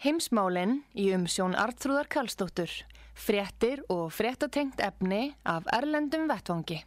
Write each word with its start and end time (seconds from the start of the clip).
Heimsmálinn 0.00 0.78
í 0.96 1.10
umsjón 1.12 1.52
Artrúðar 1.60 2.06
Kallstóttur. 2.08 2.70
Fréttir 3.12 3.82
og 3.92 4.06
fréttatengt 4.16 4.80
efni 4.80 5.34
af 5.44 5.66
Erlendum 5.76 6.24
Vettvangi. 6.30 6.78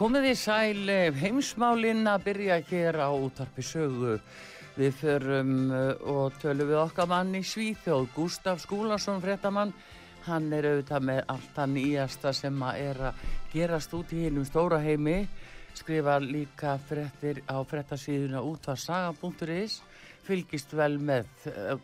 Komið 0.00 0.30
í 0.30 0.36
sæl 0.40 0.88
eh, 0.88 1.10
heimsmálinn 1.12 2.08
að 2.08 2.22
byrja 2.30 2.54
hér 2.70 2.96
á 3.04 3.12
útarpi 3.12 3.60
sögu. 3.60 4.14
Við 4.72 4.94
förum 4.96 5.50
eh, 5.76 5.90
og 6.08 6.38
tölum 6.40 6.70
við 6.70 6.78
okkar 6.80 7.10
mann 7.10 7.34
í 7.36 7.42
Svíþjóð, 7.44 8.06
Gustaf 8.14 8.62
Skúlason, 8.62 9.20
frettamann. 9.20 9.74
Hann 10.24 10.48
er 10.56 10.70
auðvitað 10.70 11.04
með 11.10 11.20
allt 11.34 11.52
það 11.52 11.70
nýjasta 11.74 12.32
sem 12.38 12.64
að 12.64 12.80
er 12.86 13.02
að 13.10 13.28
gerast 13.52 13.98
út 14.00 14.16
í 14.16 14.24
hinnum 14.24 14.48
stóra 14.48 14.80
heimi. 14.80 15.18
Skrifa 15.76 16.16
líka 16.24 16.78
frettir 16.88 17.44
á 17.44 17.60
frettasíðuna 17.60 18.40
útvarsaga.is. 18.40 19.82
Fylgist 20.24 20.72
vel 20.80 20.94
með. 20.96 21.28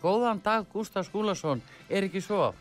Góðan 0.00 0.40
dag 0.40 0.64
Gustaf 0.72 1.10
Skúlason, 1.12 1.60
er 1.92 2.08
ekki 2.08 2.24
svo? 2.24 2.54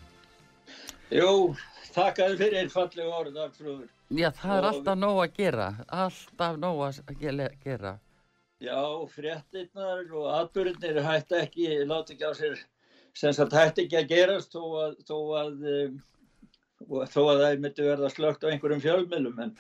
Jú, 1.16 1.54
þakkaði 1.96 2.42
fyrir 2.44 2.74
fallega 2.76 3.22
orð, 3.24 3.46
Artrúður. 3.48 3.95
Já, 4.14 4.30
það 4.38 4.56
er 4.56 4.66
alltaf 4.70 4.98
nóg 5.02 5.20
að 5.24 5.38
gera, 5.40 5.68
alltaf 5.90 6.58
nóg 6.62 6.82
að 6.86 7.48
gera. 7.64 7.96
Já, 8.62 8.78
fréttinnar 9.10 10.06
og 10.14 10.28
atbyrðinir 10.32 11.02
hætti 11.04 11.40
ekki, 11.40 11.70
láti 11.90 12.14
ekki 12.14 12.30
á 12.30 12.34
sér, 12.38 12.60
sem 13.18 13.34
sagt 13.34 13.56
hætti 13.58 13.86
ekki 13.86 13.98
að 14.00 14.12
gerast 14.14 14.54
þó 14.54 14.62
að, 14.84 14.94
þó 15.10 15.18
að, 15.42 15.66
um, 15.74 15.98
þó 17.10 17.22
að 17.24 17.42
það 17.42 17.64
myndi 17.66 17.88
verða 17.90 18.12
slögt 18.14 18.46
á 18.46 18.52
einhverjum 18.52 18.84
fjölmjölum. 18.86 19.42
En, 19.42 19.56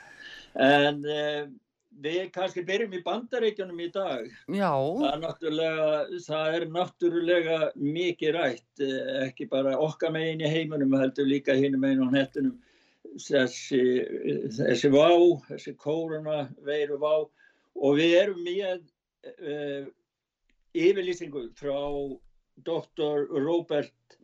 en 0.61 1.01
um, 1.15 1.57
við 2.05 2.21
kannski 2.35 2.63
byrjum 2.69 2.93
í 2.99 3.01
bandaríkjunum 3.03 3.81
í 3.81 3.89
dag. 3.97 4.29
Já. 4.45 4.71
Það 5.01 5.27
er, 5.49 6.13
það 6.27 6.59
er 6.59 6.67
náttúrulega 6.77 7.59
mikið 7.81 8.37
rætt, 8.37 8.69
eh, 8.77 9.11
ekki 9.25 9.49
bara 9.49 9.73
okkar 9.81 10.13
megin 10.13 10.45
í 10.45 10.53
heiminum, 10.53 10.95
heldur 11.01 11.25
líka 11.33 11.57
hinn 11.57 11.79
megin 11.81 12.05
á 12.05 12.09
hettunum 12.13 12.55
þessi, 13.21 13.81
þessi 14.57 14.91
vá, 14.93 15.09
þessi 15.49 15.75
kóruna 15.79 16.45
veiru 16.65 16.99
vá. 17.01 17.13
Og 17.75 17.97
við 17.99 18.15
erum 18.21 18.43
með 18.45 18.83
uh, 19.31 19.87
yfirlýsingu 20.75 21.49
frá 21.59 21.79
doktor 22.67 23.27
Robert 23.31 24.19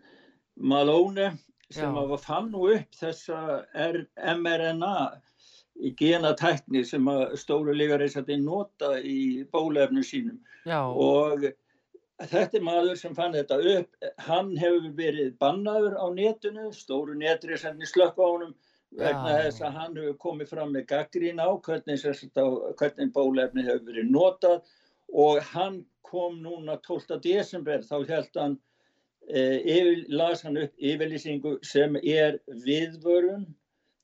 Malone 0.56 1.34
sem 1.72 1.96
að 1.96 2.16
fann 2.24 2.52
upp 2.56 2.96
þessa 3.00 3.64
mRNA 4.36 4.96
í 5.82 5.92
genatækni 5.98 6.84
sem 6.86 7.08
að 7.10 7.38
stóru 7.40 7.74
líkareysati 7.76 8.38
nota 8.42 8.98
í 9.00 9.44
bólefnu 9.54 10.04
sínum. 10.06 10.40
Já. 10.68 10.84
og 10.86 11.48
þetta 12.30 12.60
er 12.60 12.66
maður 12.66 12.98
sem 13.00 13.16
fann 13.18 13.34
þetta 13.34 13.58
upp. 13.76 13.96
Hann 14.28 14.52
hefur 14.60 14.92
verið 14.98 15.32
bannaður 15.42 15.96
á 15.98 16.06
netinu. 16.14 16.68
Stóru 16.76 17.16
netri 17.18 17.58
sem 17.58 17.80
slökk 17.88 18.20
á 18.22 18.26
honum 18.26 18.54
vegna 19.00 19.38
þess 19.44 19.64
að 19.64 19.78
hann 19.80 19.96
hefur 20.00 20.18
komið 20.26 20.52
fram 20.52 20.74
með 20.76 20.88
gaggrín 20.92 21.40
á 21.40 21.50
hvernig, 21.66 22.04
hvernig 22.80 23.14
bólefni 23.16 23.66
hefur 23.68 23.88
verið 23.88 24.12
notað 24.12 24.60
og 25.12 25.40
hann 25.54 25.80
kom 26.08 26.42
núna 26.44 26.78
12. 26.88 27.20
desember 27.24 27.86
þá 27.88 27.96
held 28.10 28.40
hann 28.42 28.58
eh, 29.30 30.04
las 30.12 30.44
hann 30.44 30.60
upp 30.60 30.86
yfirlýsingu 30.92 31.58
sem 31.66 31.96
er 32.04 32.40
viðvörun 32.66 33.48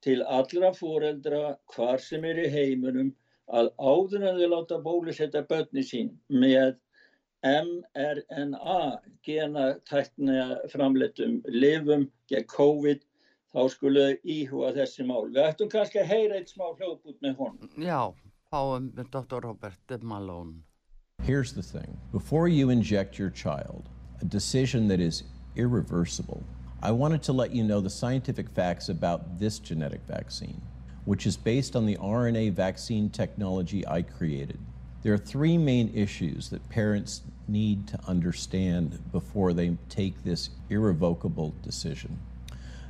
til 0.05 0.21
allra 0.23 0.71
fóreldra 0.75 1.57
hvar 1.73 1.99
sem 2.03 2.23
er 2.27 2.43
í 2.45 2.49
heiminum 2.53 3.11
að 3.47 3.71
áður 3.79 4.27
en 4.29 4.39
þau 4.39 4.49
láta 4.53 4.79
bólusetta 4.83 5.43
börni 5.49 5.83
sín 5.83 6.13
með 6.31 6.75
mRNA 7.47 8.79
genatækna 9.27 10.47
framleitum 10.71 11.41
lifum 11.47 12.07
gegn 12.31 12.47
COVID 12.55 13.03
þá 13.55 13.69
skulle 13.71 14.05
íhuga 14.23 14.73
þessi 14.75 15.05
mál. 15.07 15.29
Við 15.31 15.43
ættum 15.45 15.69
kannski 15.71 16.01
að 16.01 16.11
heyra 16.11 16.39
eitt 16.39 16.51
smá 16.53 16.67
hljóðbút 16.77 17.21
með 17.25 17.37
honum. 17.41 17.69
Já, 17.81 18.13
fáum 18.51 18.91
Dr. 19.11 19.39
Robert 19.45 20.03
Malone. 20.03 20.63
Here's 21.23 21.53
the 21.53 21.63
thing. 21.63 21.97
Before 22.11 22.47
you 22.47 22.69
inject 22.69 23.17
your 23.17 23.29
child, 23.29 23.89
a 24.21 24.25
decision 24.25 24.87
that 24.89 24.99
is 24.99 25.23
irreversible. 25.55 26.43
I 26.81 26.91
wanted 26.91 27.23
to 27.23 27.33
let 27.33 27.51
you 27.51 27.63
know 27.63 27.81
the 27.81 27.89
scientific 27.89 28.49
facts 28.49 28.89
about 28.89 29.39
this 29.39 29.57
genetic 29.57 30.01
vaccine, 30.07 30.61
which 31.05 31.25
is 31.25 31.35
based 31.35 31.75
on 31.75 31.85
the 31.85 31.97
RNA 31.97 32.53
vaccine 32.53 33.09
technology 33.09 33.85
I 33.87 34.03
created. 34.03 34.59
There 35.01 35.13
are 35.13 35.17
three 35.17 35.57
main 35.57 35.91
issues 35.95 36.49
that 36.49 36.69
parents 36.69 37.23
need 37.47 37.87
to 37.87 37.99
understand 38.07 38.99
before 39.11 39.53
they 39.53 39.75
take 39.89 40.23
this 40.23 40.49
irrevocable 40.69 41.55
decision. 41.63 42.19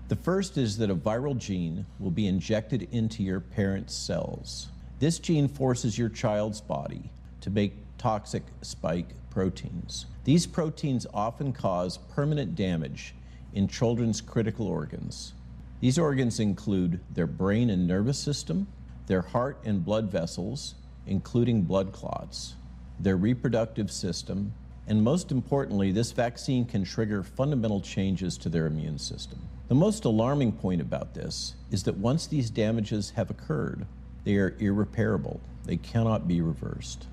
The 0.08 0.16
first 0.16 0.58
is 0.58 0.78
that 0.78 0.90
a 0.90 0.96
viral 0.96 1.38
gene 1.38 1.86
will 2.00 2.12
be 2.12 2.28
injected 2.28 2.88
into 2.94 3.24
your 3.24 3.42
parent's 3.42 3.94
cells. 3.94 4.70
This 5.00 5.20
gene 5.20 5.50
forces 5.50 5.98
your 5.98 6.08
child's 6.08 6.62
body 6.62 7.12
to 7.42 7.50
make 7.50 7.74
toxic 7.98 8.44
spike 8.62 9.10
proteins. 9.30 10.06
These 10.24 10.48
proteins 10.48 11.06
often 11.14 11.52
cause 11.52 11.98
permanent 11.98 12.56
damage 12.56 13.16
in 13.54 13.68
children's 13.68 14.22
critical 14.22 14.66
organs. 14.66 15.34
These 15.82 16.00
organs 16.00 16.40
include 16.40 17.02
their 17.14 17.28
brain 17.28 17.70
and 17.70 17.86
nervous 17.86 18.18
system, 18.18 18.68
their 19.08 19.22
heart 19.22 19.60
and 19.66 19.84
blood 19.84 20.10
vessels, 20.10 20.76
including 21.06 21.64
blood 21.64 21.92
clots, 21.92 22.56
their 22.98 23.18
reproductive 23.18 23.92
system, 23.92 24.54
and 24.88 25.04
most 25.04 25.32
importantly, 25.32 25.92
this 25.92 26.14
vaccine 26.14 26.64
can 26.66 26.86
trigger 26.86 27.24
fundamental 27.24 27.82
changes 27.82 28.38
to 28.38 28.48
their 28.48 28.68
immune 28.68 28.98
system. 28.98 29.40
The 29.68 29.76
most 29.76 30.06
alarming 30.06 30.54
point 30.54 30.80
about 30.80 31.14
this 31.14 31.56
is 31.72 31.84
that 31.84 31.98
once 31.98 32.26
these 32.26 32.50
damages 32.50 33.10
have 33.12 33.30
occurred, 33.30 33.86
they 34.24 34.38
are 34.38 34.56
irreparable. 34.60 35.42
They 35.66 35.76
cannot 35.76 36.26
be 36.26 36.40
reversed. 36.40 37.08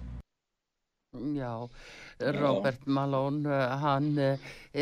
Já, 1.14 1.68
Robert 2.20 2.86
Malone, 2.86 3.46
uh, 3.46 3.76
hann 3.78 4.18
uh, 4.18 4.36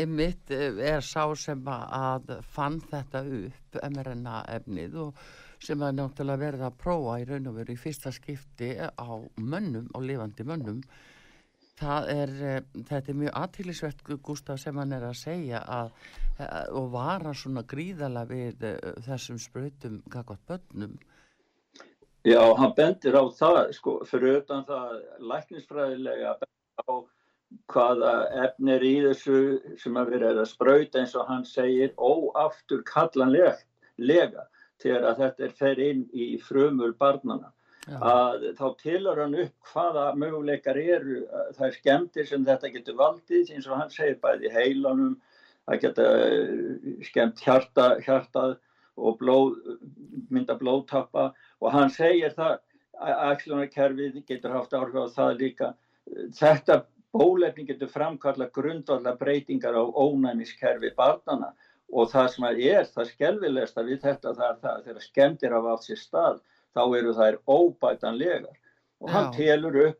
mitt 0.05 0.51
uh, 0.51 0.77
er 0.81 1.01
sá 1.01 1.33
sem 1.35 1.61
að 1.65 2.39
fann 2.41 2.79
þetta 2.81 3.21
upp, 3.21 3.77
mRNA 3.89 4.37
efnið 4.55 4.97
og 5.07 5.23
sem 5.61 5.81
að 5.81 5.97
náttúrulega 5.97 6.43
verða 6.45 6.69
að 6.69 6.79
prófa 6.81 7.19
í 7.21 7.27
raun 7.29 7.49
og 7.51 7.57
veru 7.57 7.73
í 7.73 7.81
fyrsta 7.81 8.13
skipti 8.13 8.71
á 8.81 9.09
mönnum, 9.37 9.89
á 9.93 9.99
lifandi 10.01 10.45
mönnum. 10.45 10.81
Það 11.79 12.09
er, 12.13 12.33
þetta 12.89 13.11
er 13.11 13.17
mjög 13.17 13.37
aðtýrlisvert, 13.39 14.03
Gustaf, 14.23 14.59
sem 14.61 14.77
hann 14.77 14.93
er 14.93 15.07
að 15.07 15.15
segja 15.17 15.63
að, 15.65 15.95
og 16.77 16.91
vara 16.93 17.33
svona 17.33 17.63
gríðala 17.65 18.27
við 18.29 18.61
þessum 19.07 19.41
spröytum 19.41 20.03
kakot 20.13 20.43
bönnum 20.47 20.99
Já, 22.23 22.39
hann 22.55 22.71
bendir 22.75 23.17
á 23.19 23.23
það, 23.35 23.57
sko, 23.75 23.97
fyrir 24.07 24.37
utan 24.39 24.61
það 24.63 24.91
læknisfræðilega 25.27 26.29
bendir 26.39 26.85
á 26.87 26.93
hvaða 27.73 28.13
efnir 28.45 28.85
í 28.87 28.93
þessu 29.03 29.39
sem 29.81 29.97
að 29.99 30.13
vera 30.13 30.29
að 30.31 30.47
spröyta 30.53 31.01
eins 31.01 31.15
og 31.19 31.27
hann 31.27 31.43
segir 31.43 31.91
óaftur 31.97 32.85
kallanlega 32.87 33.57
þegar 34.79 35.09
að 35.09 35.19
þetta 35.19 35.45
er 35.49 35.57
fer 35.59 35.81
inn 35.83 36.07
í 36.15 36.29
frumur 36.39 36.95
barnana. 36.95 37.51
Að 37.83 38.43
þá 38.55 38.67
tilur 38.79 39.19
hann 39.19 39.35
upp 39.43 39.71
hvaða 39.73 40.03
möguleikar 40.15 40.77
eru 40.79 41.15
það 41.57 41.65
er 41.67 41.73
skemmtir 41.77 42.27
sem 42.29 42.45
þetta 42.47 42.71
getur 42.71 42.95
valdið 42.99 43.51
eins 43.51 43.67
og 43.67 43.79
hann 43.81 43.91
segir 43.91 44.19
bæði 44.23 44.51
heilanum 44.53 45.17
að 45.67 45.81
geta 45.83 46.05
skemmt 47.09 47.43
hjarta, 47.43 47.87
hjartað 48.05 48.55
og 48.95 49.17
blóð, 49.19 49.57
mynda 50.31 50.55
blóðtappa. 50.59 51.33
Og 51.59 51.75
hann 51.75 51.91
segir 51.91 52.31
það 52.37 52.59
að 53.03 53.21
ætlunarkerfið 53.33 54.23
getur 54.27 54.55
haft 54.55 54.75
áhrif 54.77 54.95
á 54.95 55.15
það 55.17 55.37
líka. 55.41 55.73
Þetta 56.39 56.83
bólefni 57.13 57.67
getur 57.67 57.91
framkalla 57.91 58.47
grundvallar 58.53 59.19
breytingar 59.19 59.75
á 59.75 59.83
ónæmiskerfi 59.83 60.93
barnana 60.97 61.51
og 61.93 62.09
það 62.09 62.27
sem 62.33 62.45
er 62.49 62.87
það 62.89 63.11
skelvilegsta 63.11 63.83
við 63.85 64.01
þetta 64.07 64.33
það 64.33 64.47
er 64.49 64.59
það 64.61 64.71
að 64.73 64.85
þeirra 64.87 65.03
skemmtir 65.03 65.55
af 65.57 65.67
allt 65.73 65.87
sér 65.87 65.99
stað 66.01 66.39
þá 66.73 66.83
eru 66.99 67.15
þær 67.17 67.39
óbætanlegar 67.47 68.49
og 69.03 69.13
hann 69.13 69.31
Já. 69.31 69.37
telur 69.37 69.79
upp 69.87 69.99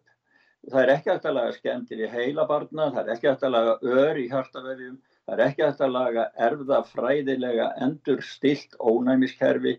það 0.71 0.81
er 0.81 0.93
ekki 0.93 1.11
hægt 1.11 1.25
að 1.27 1.37
laga 1.39 1.55
skemmtir 1.57 2.03
í 2.05 2.11
heila 2.11 2.45
barna, 2.47 2.91
það 2.91 3.01
er 3.03 3.15
ekki 3.17 3.29
hægt 3.31 3.47
að 3.47 3.55
laga 3.57 3.79
ör 3.83 4.19
í 4.19 4.29
hjartavefjum 4.31 5.01
Það 5.23 5.37
er 5.37 5.41
ekki 5.45 5.63
hægt 5.63 5.81
að 5.85 5.93
laga 5.95 6.23
erfðafræðilega 6.45 7.67
endur 7.85 8.23
stilt 8.27 8.73
ónæmiskerfi. 8.83 9.77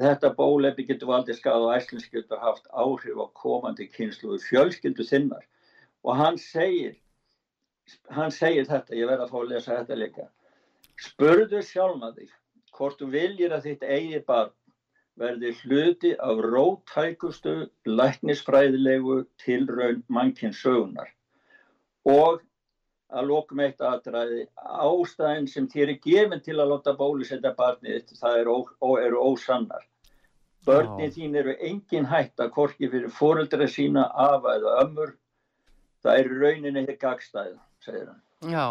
Þetta 0.00 0.30
bólefni 0.38 0.86
getur 0.88 1.10
valdið 1.10 1.36
skað 1.36 1.66
og 1.66 1.72
æslins 1.74 2.06
getur 2.08 2.40
haft 2.40 2.70
áhrif 2.72 3.18
á 3.20 3.26
komandi 3.36 3.88
kynsluðu 3.92 4.38
fjölskyldu 4.46 5.04
þinnar. 5.04 5.42
Og 6.06 6.16
hann 6.16 6.38
segir, 6.40 6.94
hann 8.08 8.32
segir 8.32 8.70
þetta, 8.70 8.96
ég 8.96 9.10
verði 9.10 9.26
að 9.26 9.34
fá 9.34 9.38
að 9.42 9.50
lesa 9.50 9.76
þetta 9.82 10.00
líka. 10.00 10.28
Spurðu 11.00 11.60
sjálfa 11.66 12.14
þig 12.16 12.32
hvort 12.78 13.02
þú 13.02 13.10
viljir 13.12 13.52
að 13.52 13.66
þitt 13.66 13.84
eigi 13.84 14.22
barn 14.24 14.54
verði 15.20 15.54
hluti 15.62 16.12
af 16.18 16.44
rótækustu 16.46 17.54
læknisfræðilegu 17.86 19.22
tilraun 19.42 20.04
mannkinsögunar 20.08 21.10
og 22.08 22.40
að 23.10 23.30
lókum 23.30 23.60
eitt 23.64 23.80
aðdraði 23.82 24.44
ástæðin 24.56 25.48
sem 25.50 25.66
þér 25.70 25.94
er 25.94 26.00
gefin 26.04 26.42
til 26.44 26.58
að 26.58 26.72
láta 26.72 26.94
bólusetta 26.98 27.52
barnið 27.58 28.12
það 28.18 28.38
eru, 28.42 28.56
ó, 28.78 28.88
eru 29.02 29.22
ósannar. 29.30 29.86
Börnið 30.66 31.16
þín 31.16 31.38
eru 31.40 31.56
engin 31.64 32.06
hætt 32.06 32.40
að 32.40 32.52
korki 32.54 32.90
fyrir 32.92 33.12
fóruldra 33.16 33.66
sína 33.70 34.06
afa 34.12 34.58
eða 34.58 34.76
ömmur. 34.84 35.14
Það 36.04 36.22
eru 36.22 36.40
rauninni 36.44 36.84
hér 36.84 36.98
gagstæð 37.00 37.56
segir 37.84 38.06
hann. 38.12 38.20
Já, 38.48 38.66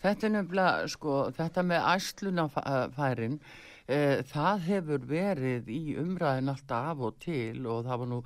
þetta 0.00 0.26
er 0.26 0.34
nefnilega 0.36 0.86
sko, 0.88 1.16
þetta 1.36 1.64
með 1.68 1.88
æslunafærin 1.94 3.40
e, 3.90 3.98
það 4.30 4.62
hefur 4.68 5.08
verið 5.10 5.68
í 5.74 5.80
umræðin 6.00 6.52
alltaf 6.52 6.92
af 6.92 7.02
og 7.08 7.18
til 7.24 7.66
og 7.66 7.84
það 7.88 8.02
var 8.02 8.10
nú 8.12 8.20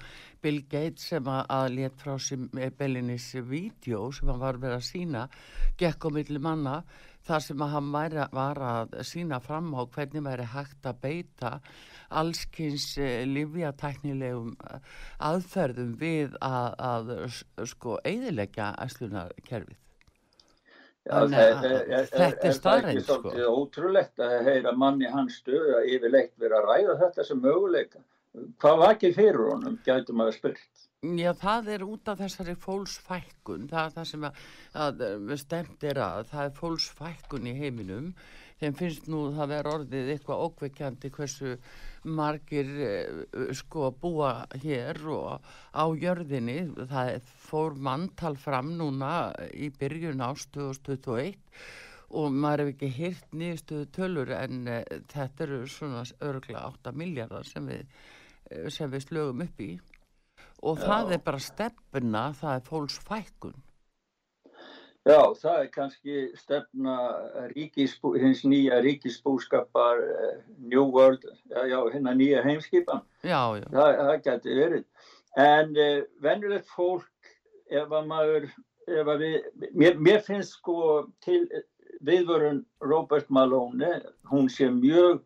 Bill 0.44 0.60
Gates 0.68 1.08
sem 1.12 1.32
að, 1.32 1.42
að 1.56 1.66
let 1.78 2.04
frá 2.04 2.14
sem 2.20 2.46
Bellinis 2.78 3.30
vídeo 3.48 4.06
sem 4.12 4.30
hann 4.30 4.42
var 4.44 4.60
verið 4.62 4.78
að 4.78 4.86
sína 4.90 5.26
gekk 5.80 6.06
á 6.06 6.08
milli 6.18 6.42
manna 6.42 6.78
þar 7.24 7.44
sem 7.44 7.62
hann 7.72 7.92
væri, 7.92 8.24
var 8.36 8.60
að 8.60 8.96
sína 9.08 9.40
fram 9.40 9.72
á 9.72 9.82
hvernig 9.84 10.24
væri 10.26 10.48
hægt 10.54 10.88
að 10.88 11.00
beita 11.04 11.52
allskynns 12.14 12.90
eh, 13.00 13.22
livjatæknilegum 13.28 14.52
eh, 14.68 14.92
aðferðum 15.30 15.94
við 16.00 16.36
að, 16.44 16.68
að 16.90 17.14
sko 17.70 17.98
eidilegja 18.04 18.74
æslunarkerfið. 18.84 19.78
Já, 19.78 19.83
Þannig, 21.04 21.66
er, 21.68 22.06
þetta 22.08 22.48
er 22.48 22.56
staðrænt 22.56 23.04
sko. 23.04 23.18
Það 23.20 23.34
er 23.34 23.42
ekki 23.42 23.60
ótrúlegt 23.60 24.22
að 24.24 24.34
heyra 24.48 24.72
manni 24.80 25.10
hans 25.12 25.40
stöðu 25.42 25.74
að 25.78 25.90
yfirleitt 25.92 26.32
vera 26.40 26.60
að 26.62 26.70
ræða 26.70 26.98
þetta 27.02 27.26
sem 27.28 27.42
möguleika. 27.44 28.00
Hvað 28.62 28.80
var 28.80 28.94
ekki 28.96 29.12
fyrir 29.14 29.50
honum, 29.52 29.76
gætum 29.86 30.24
að 30.24 30.32
spyrta? 30.38 30.70
Já, 31.04 31.30
það 31.36 31.68
er 31.74 31.82
út 31.84 32.08
af 32.08 32.22
þessari 32.22 32.54
fólksfækkun, 32.62 33.66
það 33.68 33.82
er 33.82 33.92
það 33.98 34.06
sem 34.08 34.24
að, 34.24 34.38
að 34.86 35.34
stemt 35.42 35.84
er 35.84 36.00
að, 36.00 36.22
það 36.30 36.46
er 36.46 36.56
fólksfækkun 36.62 37.50
í 37.50 37.54
heiminum 37.58 38.08
þeim 38.60 38.76
finnst 38.78 39.08
nú 39.10 39.26
það 39.34 39.50
verður 39.52 39.78
orðið 39.78 40.10
eitthvað 40.14 40.44
ókveikjandi 40.46 41.10
hversu 41.14 41.54
margir 42.04 42.68
uh, 42.84 43.52
sko 43.56 43.90
búa 44.00 44.46
hér 44.62 45.00
og 45.12 45.44
á 45.72 45.84
jörðinni. 45.90 46.58
Það 46.90 47.30
fór 47.46 47.78
manntal 47.78 48.36
fram 48.40 48.74
núna 48.78 49.32
í 49.52 49.70
byrjun 49.74 50.24
ást 50.24 50.52
2021 50.56 51.40
og 52.14 52.30
maður 52.30 52.64
hefur 52.64 52.74
ekki 52.74 52.90
hýrt 52.94 53.32
nýjastuðu 53.34 53.90
tölur 53.96 54.34
en 54.36 54.68
uh, 54.68 54.82
þetta 55.12 55.48
eru 55.48 55.64
svona 55.70 56.04
örgla 56.22 56.68
8 56.70 56.94
miljardar 56.96 57.48
sem 57.48 57.66
við, 57.72 57.84
uh, 58.52 58.68
sem 58.70 58.90
við 58.92 59.08
slögum 59.08 59.46
upp 59.48 59.64
í. 59.64 59.72
Og 60.64 60.80
Já. 60.80 60.86
það 60.88 61.14
er 61.16 61.24
bara 61.24 61.42
stefna, 61.42 62.26
það 62.38 62.58
er 62.58 62.68
fólks 62.68 63.00
fækkun 63.04 63.56
Já, 65.04 65.20
það 65.36 65.58
er 65.60 65.66
kannski 65.68 66.20
stefna 66.40 66.94
ríkisbú, 67.50 68.14
hins 68.16 68.40
nýja 68.48 68.78
ríkisbúskapar 68.80 69.98
uh, 70.00 70.36
New 70.56 70.86
World, 70.94 71.26
já, 71.52 71.66
já 71.68 71.76
hérna 71.92 72.14
nýja 72.16 72.40
heimskipan. 72.44 73.02
Já, 73.20 73.42
já. 73.60 73.66
Það, 73.68 73.96
það 73.98 74.22
getur 74.24 74.60
verið. 74.62 74.86
En 75.44 75.74
uh, 75.76 75.98
venjulegt 76.24 76.70
fólk, 76.72 77.28
ef 77.68 77.92
að 77.92 78.08
maður, 78.08 78.46
ef 78.88 79.10
að 79.12 79.24
við, 79.26 79.34
mér, 79.82 79.98
mér 80.06 80.24
finnst 80.24 80.56
sko 80.56 80.78
til 81.26 81.42
viðvörun 82.08 82.62
Robert 82.80 83.28
Malone, 83.28 83.90
hún 84.30 84.48
sé 84.48 84.70
mjög 84.72 85.20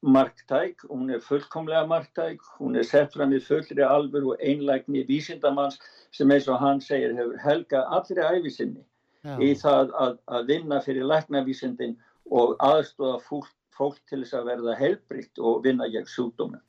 marktæk, 0.00 0.86
hún 0.88 1.12
er 1.12 1.20
fullkomlega 1.20 1.84
marktæk, 1.90 2.40
hún 2.56 2.80
er 2.80 2.88
sett 2.88 3.12
fram 3.12 3.36
í 3.36 3.42
fullri 3.44 3.84
alvör 3.84 4.32
og 4.32 4.40
einlægni 4.40 5.04
vísindamanns 5.04 5.76
sem 6.16 6.32
eins 6.32 6.48
og 6.48 6.58
hann 6.64 6.80
segir 6.80 7.12
hefur 7.20 7.36
helga 7.44 7.84
allri 7.92 8.24
æfisinni 8.24 8.80
Já. 9.22 9.36
í 9.38 9.52
það 9.54 9.92
að, 10.02 10.14
að 10.26 10.48
vinna 10.50 10.80
fyrir 10.82 11.06
læknavísindin 11.06 11.94
og 12.34 12.56
aðstofa 12.64 13.20
fólk, 13.28 13.50
fólk 13.76 14.00
til 14.10 14.22
þess 14.22 14.34
að 14.38 14.48
verða 14.50 14.76
heilbrikt 14.80 15.38
og 15.38 15.62
vinna 15.66 15.86
gegn 15.92 16.08
sjúkdóminn. 16.10 16.62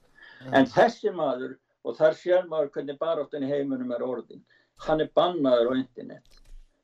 En 0.54 0.68
þessi 0.70 1.14
maður, 1.16 1.56
og 1.84 1.98
þar 1.98 2.18
sér 2.20 2.48
maður 2.52 2.72
hvernig 2.76 3.00
baráttan 3.00 3.46
í 3.46 3.50
heiminum 3.50 3.92
er 3.96 4.06
orðin, 4.06 4.44
hann 4.86 5.02
er 5.02 5.12
bannaður 5.16 5.72
á 5.72 5.74
internet. 5.80 6.40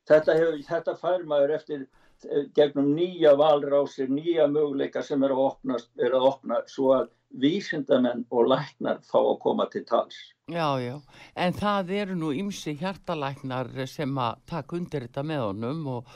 Þetta, 0.09 0.35
hefur, 0.39 0.59
þetta 0.65 0.95
fær 0.97 1.25
maður 1.29 1.55
eftir 1.59 1.85
allt 2.19 2.31
eh, 2.31 2.49
gegnum 2.55 2.95
nýja 2.95 3.35
valrásir, 3.37 4.09
nýja 4.09 4.47
möguleika 4.47 5.01
sem 5.03 5.23
er 5.23 5.31
að 5.31 5.45
opna, 5.45 5.77
er 5.97 6.13
að 6.13 6.27
opna 6.27 6.61
svo 6.67 6.93
að 6.93 7.09
vísindamenn 7.29 8.25
og 8.31 8.47
læknar 8.49 9.01
fá 9.03 9.19
að 9.19 9.39
koma 9.39 9.67
til 9.69 9.85
tals. 9.85 10.15
Já, 10.49 10.79
já, 10.81 10.99
en 11.35 11.53
það 11.53 11.91
eru 11.91 12.15
nú 12.15 12.31
ymsi 12.33 12.75
hjartalæknar 12.79 13.69
sem 13.85 14.17
að 14.17 14.39
taka 14.47 14.75
undir 14.75 15.05
þetta 15.05 15.23
með 15.23 15.43
honum 15.45 15.87
og, 15.87 16.07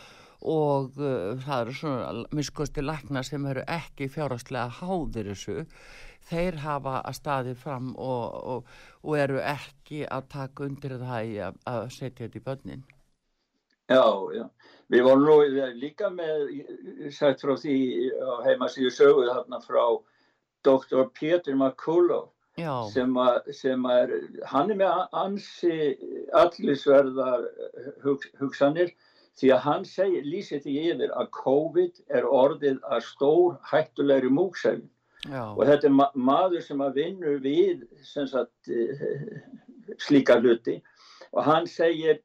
og 0.41 0.97
uh, 0.97 1.37
það 1.37 1.61
eru 1.61 1.73
svona 1.73 2.25
miskusti 2.33 2.81
læknar 2.81 3.23
sem 3.23 3.45
eru 3.45 3.61
ekki 3.67 4.09
fjárhastlega 4.09 4.73
háðir 4.79 5.29
þessu. 5.33 5.67
Þeir 6.23 6.57
hafa 6.63 7.01
að 7.03 7.15
staði 7.19 7.53
fram 7.53 7.93
og, 7.99 8.33
og, 8.55 8.73
og 9.03 9.17
eru 9.19 9.37
ekki 9.37 10.07
að 10.07 10.29
taka 10.33 10.65
undir 10.65 10.97
það 10.97 11.29
í 11.29 11.39
að, 11.45 11.61
að 11.69 11.87
setja 11.93 12.25
þetta 12.25 12.39
í 12.39 12.45
börnin. 12.47 12.85
Já, 13.91 14.03
já. 14.35 14.45
Við 14.93 15.03
vorum 15.07 15.25
nú 15.25 15.35
líka 15.79 16.09
með, 16.13 16.49
sagt 17.11 17.41
frá 17.41 17.55
því 17.57 17.77
á 18.19 18.33
heimasíðu 18.45 18.91
söguð 18.93 19.31
hérna 19.31 19.59
frá 19.63 19.83
Dr. 20.63 21.09
Peter 21.17 21.55
McCullough 21.55 22.29
sem, 22.93 23.17
a, 23.17 23.41
sem 23.51 23.85
er, 23.89 24.11
hann 24.45 24.69
er 24.71 24.77
með 24.77 25.15
ansi 25.17 25.77
allisverðar 26.37 27.47
hug, 28.03 28.27
hugsanir 28.39 28.93
því 29.39 29.49
að 29.55 29.63
hann 29.65 29.85
segi, 29.89 30.21
lýsi 30.21 30.59
því 30.61 30.75
yfir 30.91 31.13
að 31.17 31.31
COVID 31.39 32.03
er 32.13 32.27
orðið 32.29 32.83
að 32.85 33.07
stór 33.07 33.55
hættulegri 33.71 34.29
múksefn 34.29 34.85
og 35.31 35.63
þetta 35.65 35.89
er 35.89 35.95
ma 35.95 36.09
maður 36.13 36.61
sem 36.61 36.83
að 36.83 36.99
vinna 36.99 37.33
við 37.41 37.87
sagt, 38.05 38.69
slíka 40.03 40.37
hluti 40.43 40.77
og 41.31 41.47
hann 41.47 41.65
segir, 41.65 42.21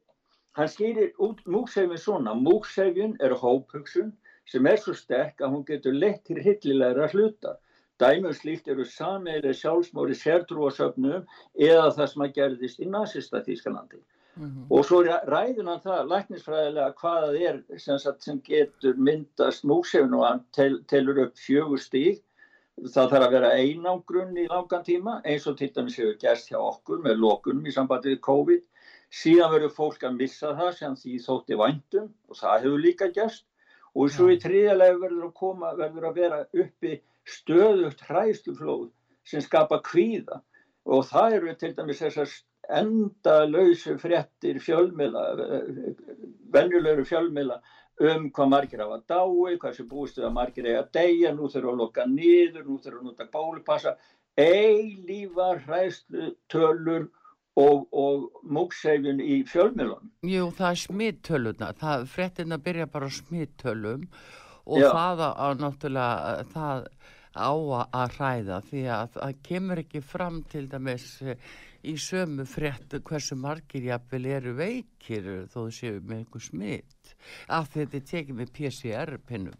hann 0.58 0.72
skýrir 0.74 1.14
út 1.28 1.44
múksefin 1.46 2.02
svona, 2.02 2.34
múksefin 2.34 3.16
er 3.24 3.36
hóphugsun 3.42 4.12
sem 4.48 4.66
er 4.66 4.82
svo 4.82 4.94
sterk 4.96 5.40
að 5.40 5.54
hún 5.54 5.64
getur 5.70 5.96
lett 5.96 6.24
til 6.26 6.42
hillilegra 6.42 7.08
hluta 7.14 7.58
Dæmum 8.00 8.34
slíkt 8.34 8.68
eru 8.70 8.84
sameilir 8.86 9.56
sjálfsmóri 9.58 10.14
sértrúasöfnum 10.14 11.24
eða 11.68 11.88
það 11.96 12.06
sem 12.12 12.24
að 12.26 12.36
gerðist 12.36 12.84
í 12.84 12.86
nazista 12.86 13.40
Þískalandi. 13.42 13.98
Mm 14.36 14.44
-hmm. 14.46 14.66
Og 14.70 14.84
svo 14.86 15.00
ræður 15.02 15.70
hann 15.70 15.82
það 15.86 16.12
læknisfræðilega 16.12 16.94
hvað 17.00 17.18
það 17.24 17.40
er 17.48 17.58
sem, 17.78 17.98
sagt, 17.98 18.22
sem 18.22 18.40
getur 18.46 18.94
myndast 19.08 19.64
múksefn 19.64 20.14
og 20.14 20.24
hann 20.26 20.44
tel, 20.52 20.78
telur 20.86 21.18
upp 21.24 21.34
fjögur 21.46 21.82
stík. 21.82 22.22
Það 22.94 23.10
þarf 23.10 23.26
að 23.26 23.34
vera 23.34 23.54
einangrunn 23.58 24.38
í 24.38 24.46
langan 24.46 24.84
tíma 24.86 25.20
eins 25.24 25.46
og 25.50 25.58
til 25.58 25.72
dæmis 25.74 25.98
hefur 25.98 26.18
gerst 26.22 26.52
hjá 26.52 26.58
okkur 26.58 27.02
með 27.02 27.18
lókunum 27.24 27.66
í 27.66 27.74
sambandi 27.74 28.14
við 28.14 28.20
COVID. 28.20 28.62
Síðan 29.08 29.52
verður 29.54 29.72
fólk 29.72 30.02
að 30.04 30.18
missa 30.18 30.50
það 30.56 30.72
sem 30.76 30.96
því 31.00 31.14
þótti 31.24 31.56
væntum 31.58 32.08
og 32.28 32.36
það 32.36 32.64
hefur 32.64 32.82
líka 32.82 33.08
gerst. 33.14 33.44
Og 33.96 34.10
svo 34.12 34.28
í 34.30 34.36
tríðarlega 34.38 34.98
verður 35.00 35.28
að 35.30 35.36
koma, 35.40 35.72
verður 35.78 36.10
að 36.10 36.18
vera 36.20 36.42
uppi 36.62 36.98
stöðugt 37.28 38.04
hræðsluflóð 38.06 38.90
sem 39.26 39.42
skapa 39.44 39.80
kvíða. 39.84 40.42
Og 40.88 41.02
það 41.08 41.38
eru 41.38 41.54
til 41.56 41.72
dæmis 41.76 42.02
þessar 42.04 42.34
endalauðsu 42.78 43.96
fréttir 44.00 44.60
fjölmila, 44.60 45.24
venjulegur 46.52 47.08
fjölmila 47.08 47.56
um 47.98 48.28
hvað 48.30 48.50
margir 48.52 48.82
hafa 48.84 49.00
dái, 49.10 49.56
hvað 49.58 49.74
sem 49.74 49.88
búistu 49.88 50.22
að 50.22 50.34
margir 50.36 50.68
eiga 50.68 50.84
að 50.84 50.92
deyja, 50.94 51.32
nú 51.34 51.48
þurfa 51.50 51.72
að 51.72 51.80
loka 51.80 52.04
niður, 52.06 52.66
nú 52.68 52.76
þurfa 52.78 53.00
að 53.00 53.08
nota 53.08 53.26
bólupassa, 53.32 53.94
eilívar 54.38 55.64
hræðslu 55.64 56.28
tölur 56.52 57.08
og, 57.58 57.86
og 57.92 58.42
múksefjun 58.46 59.22
í 59.22 59.42
fjölmilunum. 59.48 60.10
Jú, 60.26 60.48
það 60.54 60.70
er 60.70 60.82
smittöluna, 60.82 61.70
fréttina 62.12 62.58
byrja 62.62 62.88
bara 62.92 63.10
smittölum 63.12 64.08
og 64.68 64.82
Já. 64.82 64.90
það 64.92 65.24
að 65.28 65.62
náttúrulega 65.62 66.34
það 66.52 66.88
á 67.38 67.52
að 67.94 68.18
hræða 68.18 68.58
því 68.68 68.82
að 68.92 69.16
það 69.16 69.40
kemur 69.48 69.82
ekki 69.84 70.02
fram 70.02 70.42
til 70.50 70.66
dæmis 70.70 71.06
eh, 71.22 71.38
í 71.86 71.94
sömu 72.00 72.46
frétt 72.48 72.96
hversu 73.06 73.38
margir 73.38 73.86
jafnvel 73.86 74.26
eru 74.38 74.56
veikir 74.58 75.28
þó 75.52 75.60
þau 75.68 75.78
séu 75.78 76.00
með 76.02 76.24
einhver 76.24 76.44
smitt 76.44 77.14
af 77.48 77.70
því 77.70 77.84
þetta 77.86 78.10
tekið 78.12 78.38
með 78.40 78.52
PCR-pinnum. 78.58 79.58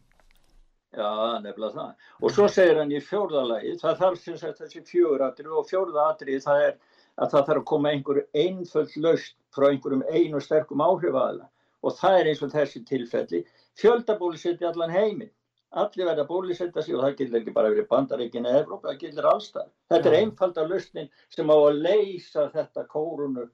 Já, 0.96 1.08
nefnilega 1.44 1.74
það. 1.76 2.06
Og 2.24 2.32
svo 2.32 2.46
segir 2.48 2.78
hann 2.80 2.92
í 2.96 3.00
fjórðalagi, 3.04 3.74
það 3.82 3.98
þarf 4.02 4.22
sem 4.22 4.38
sagt 4.40 4.62
þessi 4.62 4.84
fjóratri 4.88 5.50
og 5.52 5.66
fjórðatri 5.68 6.38
það 6.42 6.62
er 6.64 6.78
að 7.18 7.32
það 7.34 7.46
þarf 7.48 7.62
að 7.62 7.68
koma 7.72 7.92
einhver 7.92 8.20
einföld 8.34 8.96
laust 9.04 9.36
frá 9.54 9.70
einhverjum 9.70 10.04
einu 10.10 10.40
sterkum 10.42 10.84
áhrifaðala 10.84 11.48
og 11.82 11.98
það 11.98 12.20
er 12.20 12.30
eins 12.30 12.44
og 12.44 12.54
þessi 12.54 12.84
tilfelli 12.86 13.44
fjöldabóli 13.78 14.40
setja 14.40 14.70
allan 14.70 14.94
heiminn 14.94 15.34
allir 15.76 16.08
verða 16.08 16.24
að 16.24 16.30
bólisetta 16.30 16.82
sig 16.82 16.96
og 16.96 17.04
það 17.04 17.16
gildir 17.18 17.40
ekki 17.42 17.54
bara 17.56 17.70
verið 17.72 17.88
bandaríkin 17.90 18.46
eða 18.48 18.62
Evrópa, 18.62 18.88
það 18.88 19.00
gildir 19.02 19.28
allstað. 19.28 19.70
Þetta 19.92 20.10
er 20.10 20.16
einfalda 20.22 20.64
lausnin 20.68 21.10
sem 21.34 21.52
á 21.52 21.56
að 21.56 21.80
leysa 21.84 22.46
þetta 22.54 22.84
kórunu 22.88 23.48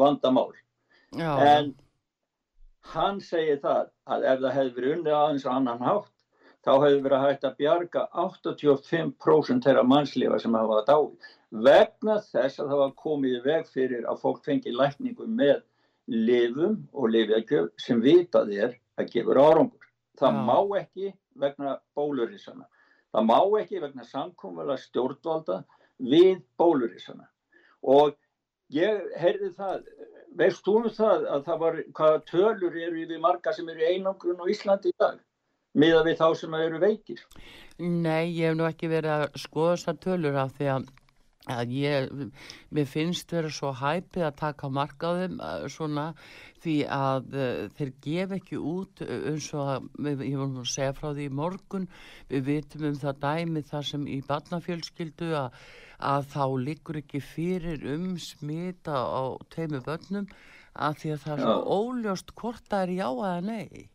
vandamál. 0.00 0.54
Já. 1.16 1.32
En 1.44 1.74
hann 2.94 3.20
segir 3.20 3.60
það 3.60 3.90
að 4.06 4.24
ef 4.32 4.40
það 4.40 4.56
hefði 4.56 4.74
verið 4.78 4.96
unnið 4.96 5.18
aðeins 5.18 5.46
annan 5.50 5.84
hátt, 5.84 6.14
þá 6.64 6.72
hefði 6.78 7.02
verið 7.04 7.26
hægt 7.26 7.44
að 7.44 7.60
bjarga 7.60 8.06
85% 8.24 9.68
þeirra 9.68 9.84
mannslífa 9.84 10.40
sem 10.40 10.56
hafa 10.56 10.80
það 10.80 10.90
dáið. 10.94 11.30
Vegna 11.50 12.20
þess 12.22 12.60
að 12.62 12.68
það 12.70 12.80
var 12.80 12.92
komið 13.02 13.32
í 13.36 13.42
veg 13.44 13.66
fyrir 13.66 14.04
að 14.06 14.20
fólk 14.22 14.44
fengi 14.46 14.70
lækningu 14.70 15.26
með 15.26 15.62
lifum 16.10 16.76
og 16.92 17.10
lifjagjöf 17.10 17.70
sem 17.82 18.02
vitað 18.02 18.52
er 18.54 18.76
að 19.00 19.10
gefur 19.14 19.40
árangur. 19.40 19.88
Það 20.20 20.36
Já. 20.36 20.44
má 20.46 20.78
ekki 20.78 21.12
vegna 21.42 21.76
bólurísana. 21.96 22.66
Það 23.10 23.26
má 23.26 23.38
ekki 23.60 23.82
vegna 23.82 24.06
samkómulega 24.06 24.78
stjórnvalda 24.78 25.62
við 25.98 26.42
bólurísana. 26.60 27.26
Og 27.82 28.14
ég 28.70 29.10
heyrði 29.18 29.50
það, 29.56 29.82
veist 30.38 30.62
þú 30.62 30.76
um 30.84 30.88
það 30.94 31.26
að 31.34 31.44
það 31.48 31.60
var, 31.64 31.80
hvaða 31.98 32.22
tölur 32.30 32.78
eru 32.78 33.06
við 33.10 33.18
marga 33.22 33.54
sem 33.56 33.68
eru 33.68 33.90
einangrun 33.90 34.42
á 34.42 34.46
Íslandi 34.46 34.94
í 34.94 34.98
dag? 35.02 35.18
Miða 35.74 36.04
við 36.06 36.18
þá 36.18 36.28
sem 36.38 36.54
eru 36.58 36.78
veikir? 36.82 37.20
Nei, 37.78 38.30
ég 38.34 38.50
hef 38.50 38.56
nú 38.58 38.66
ekki 38.66 38.90
verið 38.90 39.16
að 39.16 39.38
skoða 39.38 39.76
þessar 39.76 40.00
tölur 40.02 40.38
af 40.42 40.54
því 40.58 40.70
að 40.76 40.88
að 41.48 41.72
ég, 41.72 42.10
mér 42.68 42.86
finnst 42.88 43.32
vera 43.32 43.48
svo 43.48 43.70
hæpið 43.72 44.26
að 44.26 44.36
taka 44.36 44.68
marka 44.68 45.08
á 45.08 45.12
þeim 45.22 45.38
eh, 45.40 45.66
svona 45.72 46.06
því 46.60 46.74
að 46.92 47.36
uh, 47.40 47.68
þeir 47.78 47.92
gef 48.04 48.34
ekki 48.36 48.58
út 48.60 49.00
eh, 49.00 49.30
eins 49.30 49.46
og 49.56 49.70
að, 49.72 49.86
ég 50.26 50.36
voru 50.36 50.60
að 50.60 50.68
segja 50.68 50.96
frá 50.98 51.08
því 51.16 51.28
í 51.30 51.36
morgun, 51.38 51.86
við 52.28 52.44
vitum 52.50 52.84
um 52.90 52.98
það 53.00 53.22
dæmi 53.24 53.62
þar 53.70 53.88
sem 53.88 54.04
í 54.04 54.18
barnafjölskyldu 54.28 55.30
að, 55.40 55.56
að 56.12 56.28
þá 56.34 56.44
liggur 56.66 57.00
ekki 57.00 57.22
fyrir 57.24 57.86
um 57.94 58.10
smita 58.20 59.00
á 59.00 59.40
teimu 59.48 59.80
börnum 59.86 60.28
að 60.76 61.00
því 61.00 61.14
að 61.14 61.24
það 61.24 61.32
er 61.32 61.46
svo 61.46 61.80
óljóst 61.80 62.36
hvort 62.36 62.68
það 62.68 62.84
er 62.84 62.94
já 62.98 63.08
eða 63.08 63.40
nei 63.48 63.88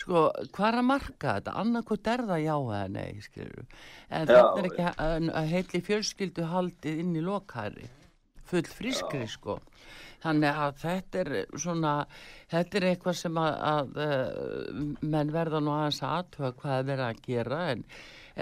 sko, 0.00 0.24
hvað 0.54 0.68
er 0.68 0.80
að 0.80 0.88
marka 0.90 1.36
þetta? 1.38 1.54
Annarkot 1.62 2.10
er 2.12 2.24
það 2.30 2.42
já 2.44 2.54
eða 2.56 2.88
nei 2.96 3.20
skilur. 3.24 3.68
en 4.08 4.26
þetta 4.30 4.58
er 4.62 4.70
ekki 4.70 4.88
að 4.96 5.52
heitli 5.52 5.82
fjölskyldu 5.90 6.50
haldið 6.52 7.04
inn 7.04 7.14
í 7.16 7.24
lokari 7.24 7.88
full 8.46 8.66
friskri 8.70 9.24
já. 9.24 9.32
sko. 9.36 9.60
Þannig 10.22 10.60
að 10.64 10.76
þetta 10.80 11.22
er 11.22 11.32
svona 11.60 11.94
þetta 12.50 12.78
er 12.78 12.86
eitthvað 12.90 13.18
sem 13.20 13.40
að, 13.40 13.56
að 13.70 13.98
uh, 14.02 14.84
menn 15.02 15.32
verða 15.34 15.60
nú 15.62 15.74
aðeins 15.74 16.02
aðtöða 16.06 16.52
hvað 16.60 16.76
er 16.78 16.86
verið 16.90 17.06
að 17.06 17.24
gera. 17.26 17.62
En, 17.72 17.84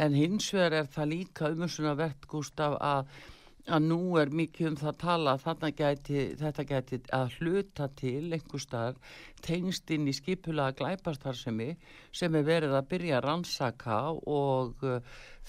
en 0.04 0.18
hins 0.18 0.50
vegar 0.54 0.78
er 0.80 0.90
það 0.94 1.10
líka 1.12 1.50
um 1.52 1.66
svona 1.68 1.96
verðt 1.98 2.28
Gustaf 2.30 2.76
að 2.80 3.16
að 3.64 3.84
nú 3.86 3.98
er 4.20 4.32
mikið 4.34 4.66
um 4.68 4.74
það 4.76 4.90
að 4.90 4.98
tala 5.00 5.70
gæti, 5.78 6.24
þetta 6.36 6.64
gæti 6.68 6.98
að 7.16 7.36
hluta 7.38 7.86
til 7.96 8.32
einhver 8.36 8.60
staðar 8.60 8.98
tengst 9.44 9.90
inn 9.94 10.08
í 10.08 10.12
skipulaða 10.16 10.76
glæpastarsemi 10.80 11.70
sem 12.12 12.34
er 12.36 12.44
verið 12.44 12.76
að 12.76 12.90
byrja 12.92 13.16
að 13.18 13.24
rannsaka 13.24 14.00
og 14.12 14.84
uh, 14.84 15.00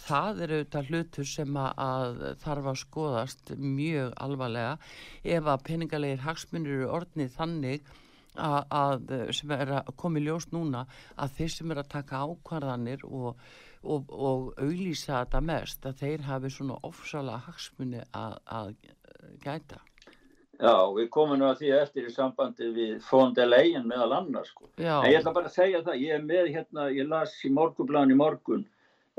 það 0.07 0.41
er 0.45 0.55
auðvitað 0.55 0.89
hlutur 0.91 1.29
sem 1.33 1.59
að, 1.59 1.73
að 1.75 2.23
þarf 2.45 2.71
að 2.71 2.81
skoðast 2.85 3.53
mjög 3.59 4.15
alvarlega. 4.15 4.79
Ef 5.23 5.51
að 5.51 5.67
peningalegir 5.67 6.25
hagsmunir 6.25 6.79
eru 6.79 6.89
orðnið 6.95 7.35
þannig 7.35 7.93
að, 8.35 8.59
að 8.69 9.13
sem 9.35 9.51
er 9.55 9.77
að 9.81 9.93
koma 9.99 10.19
í 10.19 10.25
ljós 10.25 10.49
núna 10.55 10.85
að 11.15 11.37
þeir 11.39 11.55
sem 11.55 11.71
er 11.71 11.83
að 11.83 11.93
taka 11.97 12.23
ákvarðanir 12.23 13.07
og 13.07 13.39
og, 13.85 14.09
og 14.09 14.53
auðlýsa 14.61 15.21
þetta 15.21 15.39
mest 15.45 15.85
að 15.85 15.99
þeir 16.01 16.21
hafi 16.29 16.49
svona 16.53 16.77
ofsala 16.87 17.35
hagsmunni 17.47 18.01
að, 18.11 18.33
að 18.45 18.73
gæta. 19.43 19.79
Já, 20.55 20.87
við 20.95 21.09
komum 21.11 21.35
nú 21.39 21.45
að 21.49 21.57
því 21.61 21.69
eftir 21.81 22.03
í 22.07 22.11
sambandi 22.13 22.67
við 22.75 22.93
fondelegin 23.03 23.87
meðal 23.89 24.13
annars 24.21 24.49
sko. 24.53 24.63
En 24.79 25.09
ég 25.09 25.17
ætla 25.19 25.33
bara 25.35 25.47
að 25.49 25.57
segja 25.57 25.79
það, 25.83 25.95
ég 26.05 26.11
er 26.15 26.23
með 26.23 26.45
hérna, 26.53 26.81
ég 26.95 27.05
las 27.11 27.33
í 27.43 27.49
morgublan 27.51 28.13
í 28.13 28.15
morgun 28.19 28.63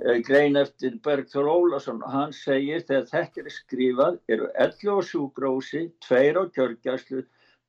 eh, 0.00 0.18
grein 0.24 0.56
eftir 0.56 0.92
Bergþór 1.04 1.46
Ólason 1.52 2.00
og 2.00 2.10
hann 2.14 2.32
segir 2.36 2.80
þegar 2.88 3.06
þetta 3.10 3.40
er 3.42 3.50
skrifað 3.52 4.14
eru 4.32 4.46
11 4.54 4.96
á 4.96 4.98
sjúgrósi, 5.10 5.82
2 6.08 6.40
á 6.40 6.42
kjörgjæslu, 6.56 7.20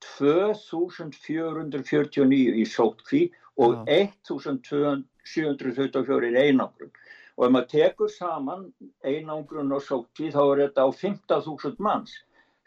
2449 0.06 2.62
í 2.62 2.64
sótkví 2.70 3.22
og 3.58 3.90
1724 3.90 6.38
einangrun 6.38 6.92
og 7.38 7.46
ef 7.46 7.52
maður 7.54 7.70
tekur 7.74 8.10
saman 8.10 8.74
einangrun 9.06 9.72
og 9.76 9.82
sótti 9.86 10.32
þá 10.34 10.42
er 10.44 10.58
þetta 10.66 10.82
á 10.86 10.90
15.000 10.90 11.84
manns 11.84 12.14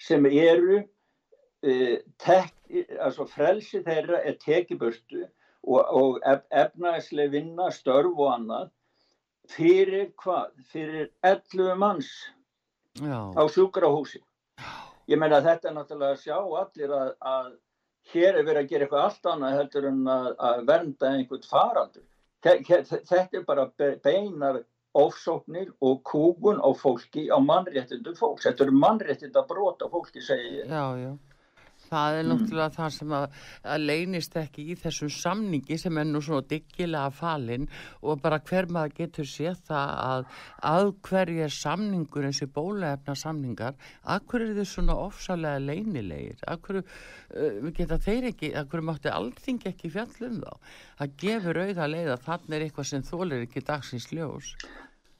sem 0.00 0.26
eru 0.30 0.78
uh, 0.80 1.96
tek, 2.22 2.52
altså 2.98 3.24
frelsi 3.28 3.78
þeirra 3.86 4.18
er 4.24 4.34
tekiburtu 4.42 5.22
og, 5.62 5.84
og 5.84 6.20
ef, 6.26 6.40
efnæslega 6.50 7.30
vinna 7.34 7.70
störf 7.74 8.16
og 8.16 8.34
annað 8.34 8.70
fyrir 9.50 10.12
hvað? 10.22 10.50
Fyrir 10.70 11.10
11 11.26 11.74
manns 11.78 12.10
Já. 12.98 13.30
á 13.34 13.42
sjúkrahúsi 13.50 14.20
ég 15.10 15.18
meina 15.18 15.42
þetta 15.42 15.68
er 15.70 15.74
náttúrulega 15.74 16.14
að 16.14 16.22
sjá 16.22 16.38
allir 16.38 16.90
að, 16.94 17.10
að 17.20 17.46
hér 18.12 18.36
er 18.38 18.46
verið 18.46 18.62
að 18.62 18.70
gera 18.72 18.86
eitthvað 18.86 19.06
allt 19.06 19.30
annað 19.32 19.56
heldur 19.58 19.88
en 19.90 20.02
að, 20.08 20.28
að 20.50 20.66
vernda 20.70 21.14
einhvern 21.14 21.48
faraldur. 21.50 22.06
Þetta 22.40 23.24
er 23.38 23.46
bara 23.46 23.66
beinar 23.76 24.62
ofsóknir 24.96 25.70
og 25.84 26.00
kúgun 26.08 26.58
á 26.58 26.68
fólki 26.74 27.28
á 27.30 27.38
mannréttindu 27.38 28.14
fólks. 28.18 28.48
Þetta 28.48 28.66
eru 28.66 28.78
mannréttinda 28.80 29.44
brota 29.46 29.88
fólki, 29.92 30.22
segir 30.24 30.62
ég. 30.62 30.70
Já, 30.70 30.86
já. 30.98 31.12
Það 31.90 32.18
er 32.20 32.28
náttúrulega 32.30 32.70
mm. 32.70 32.76
það 32.78 32.92
sem 32.96 33.14
að, 33.18 33.38
að 33.74 33.86
leynist 33.90 34.36
ekki 34.40 34.66
í 34.70 34.78
þessum 34.78 35.12
samningi 35.14 35.78
sem 35.80 35.98
er 35.98 36.08
nú 36.08 36.22
svona 36.24 36.46
diggilega 36.50 37.10
falinn 37.14 37.68
og 38.00 38.22
bara 38.22 38.40
hver 38.46 38.70
maður 38.70 38.96
getur 39.02 39.28
séð 39.28 39.58
það 39.68 39.94
að 40.00 40.26
að 40.70 40.90
hverju 41.06 41.44
er 41.44 41.54
samningur 41.54 42.26
eins 42.28 42.42
og 42.44 42.52
bólefna 42.54 43.16
samningar, 43.18 43.78
að 44.04 44.26
hverju 44.30 44.50
er 44.50 44.60
þau 44.60 44.70
svona 44.72 44.96
ofsalega 45.06 45.62
leynilegir, 45.64 46.38
að 46.46 46.62
hverju 46.66 46.84
uh, 46.84 47.70
geta 47.76 47.98
þeir 48.02 48.30
ekki, 48.32 48.52
að 48.54 48.70
hverju 48.72 48.88
mátti 48.90 49.14
allting 49.14 49.66
ekki 49.70 49.92
fjallum 49.94 50.38
þá. 50.44 50.76
Það 51.00 51.16
gefur 51.24 51.62
auða 51.64 51.90
leið 51.94 52.14
að 52.14 52.24
þannig 52.28 52.56
er 52.56 52.66
eitthvað 52.66 52.90
sem 52.92 53.08
þólir 53.10 53.46
ekki 53.46 53.66
dagsins 53.66 54.10
ljós. 54.14 54.54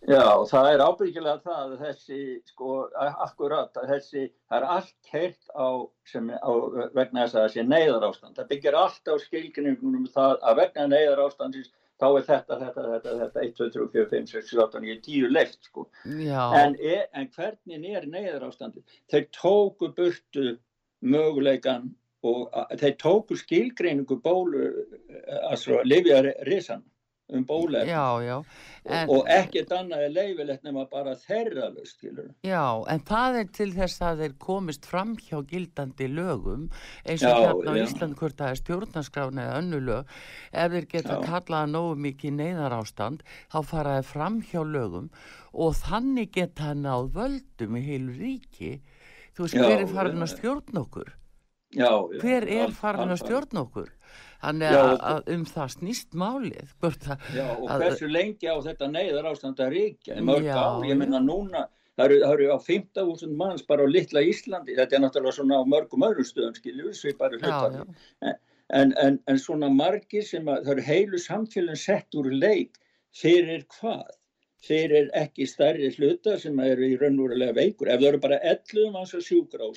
Já, 0.09 0.25
það 0.49 0.67
er 0.71 0.83
ábyggilega 0.85 1.43
það 1.45 1.59
að 1.61 1.83
þessi, 1.85 2.21
sko, 2.49 2.77
akkurat, 2.97 3.75
að 3.77 3.91
þessi, 3.95 4.23
það 4.49 4.57
er 4.57 4.67
allt 4.77 5.11
heilt 5.13 5.51
á, 5.53 5.69
sem, 6.09 6.31
á 6.33 6.53
vegna 6.97 7.27
þess 7.27 7.37
að 7.37 7.45
þessi 7.45 7.65
neyðar 7.69 8.07
ástand. 8.09 8.39
Það 8.39 8.49
byggir 8.55 8.79
allt 8.81 9.13
á 9.13 9.15
skilgjörningum 9.27 9.99
um 10.01 10.09
það 10.15 10.39
að 10.41 10.63
vegna 10.63 10.87
neyðar 10.89 11.23
ástandins 11.27 11.71
þá 12.01 12.07
er 12.09 12.27
þetta, 12.31 12.59
þetta, 12.63 12.85
þetta, 12.95 13.15
þetta, 13.21 13.45
1, 13.45 13.55
2, 13.59 13.69
3, 13.77 13.87
4, 13.95 14.09
5, 14.15 14.29
6, 14.33 14.51
7, 14.55 14.61
8, 14.65 14.83
9, 14.87 14.99
10 15.07 15.35
leift, 15.37 15.61
sko. 15.69 15.87
En, 16.07 16.77
er, 16.81 17.07
en 17.21 17.33
hvernig 17.37 17.97
er 18.01 18.07
neyðar 18.09 18.47
ástandi? 18.49 18.85
Þeir 19.13 19.27
tóku 19.37 19.91
burtu 19.97 20.47
möguleikan 21.01 21.91
og 22.25 22.57
þeir 22.81 22.97
tóku 23.01 23.37
skilgreiningu 23.41 24.17
bólu, 24.25 24.71
altså, 25.49 25.81
lifjar 25.85 26.33
risan 26.49 26.85
um 27.35 27.45
bólefni. 27.47 27.91
En, 28.89 29.11
og 29.13 29.27
ekkert 29.29 29.73
annað 29.77 30.07
er 30.07 30.13
leifilegt 30.15 30.63
nema 30.65 30.87
bara 30.89 31.13
þeirra 31.21 31.69
löst 31.75 32.01
Já, 32.47 32.81
en 32.89 33.03
það 33.05 33.37
er 33.43 33.51
til 33.59 33.69
þess 33.75 34.01
að 34.07 34.23
þeir 34.23 34.37
komist 34.41 34.89
fram 34.89 35.13
hjá 35.21 35.43
gildandi 35.51 36.09
lögum 36.09 36.71
eins 37.05 37.25
og 37.29 37.37
hérna 37.37 37.75
á 37.77 37.81
Ísland 37.83 38.17
hvort 38.17 38.39
það 38.39 38.55
er 38.55 38.61
stjórnarskrána 38.63 39.45
eða 39.45 39.59
önnu 39.61 39.83
lög. 39.85 40.17
Ef 40.53 40.73
þeir 40.73 40.89
geta 40.95 41.19
já. 41.19 41.27
kallaða 41.29 41.71
nógu 41.75 42.01
mikið 42.07 42.37
neyðar 42.39 42.79
ástand 42.81 43.27
þá 43.53 43.59
faraði 43.75 44.09
fram 44.15 44.41
hjá 44.49 44.61
lögum 44.65 45.13
og 45.53 45.77
þannig 45.83 46.33
geta 46.39 46.73
náð 46.73 47.13
völdum 47.21 47.77
í 47.77 47.85
heilu 47.85 48.17
ríki. 48.17 48.79
Þú 49.37 49.45
veist, 49.45 49.61
já, 49.61 49.67
hver 49.67 49.85
er 49.85 49.93
farin 49.93 50.25
að 50.25 50.33
stjórn 50.35 50.85
okkur? 50.87 51.15
Já, 51.77 51.91
hver 52.19 52.49
er 52.49 52.73
farin 52.75 53.13
að 53.13 53.23
stjórn 53.27 53.65
okkur? 53.67 53.93
Þannig 54.41 54.77
að, 54.77 54.95
að 55.11 55.27
um 55.35 55.43
það 55.49 55.73
snýst 55.75 56.17
málið. 56.17 56.71
Já 57.37 57.45
og 57.51 57.67
hversu 57.69 58.09
lengi 58.09 58.49
á 58.49 58.57
þetta 58.65 58.89
neyðar 58.89 59.29
ástand 59.31 59.61
að 59.61 59.75
ríkja? 59.77 60.21
Mörg 60.25 60.49
já, 60.49 60.55
á, 60.57 60.81
ég 60.89 61.01
minna 61.01 61.21
núna, 61.21 61.67
það 62.01 62.15
eru, 62.31 62.47
á 62.57 62.59
15.000 62.65 63.35
manns 63.43 63.67
bara 63.69 63.85
á 63.85 63.89
litla 63.91 64.23
Íslandi, 64.25 64.77
þetta 64.79 64.97
er 64.97 65.05
náttúrulega 65.05 65.37
svona 65.37 65.61
á 65.61 65.65
mörgum 65.69 66.07
öðrum 66.09 66.29
stöðum, 66.29 66.57
skilju, 66.57 66.95
svipari 66.97 67.41
hlutar. 67.43 67.83
En, 68.71 68.95
en, 69.03 69.19
en 69.29 69.43
svona 69.43 69.69
margir 69.75 70.25
sem 70.25 70.49
að 70.49 70.65
það 70.65 70.73
eru 70.77 70.87
heilu 70.89 71.21
samfélagin 71.21 71.85
sett 71.85 72.17
úr 72.17 72.31
leik 72.33 72.79
fyrir 73.21 73.67
hvað? 73.77 74.09
Fyrir 74.67 75.09
ekki 75.17 75.47
stærri 75.49 75.89
hluta 75.97 76.37
sem 76.39 76.59
eru 76.65 76.89
í 76.89 76.97
raunverulega 77.01 77.57
veikur. 77.57 77.89
Ef 77.89 78.01
það 78.01 78.09
eru 78.13 78.25
bara 78.27 78.41
11 78.55 78.91
manns 78.97 79.15
að 79.17 79.29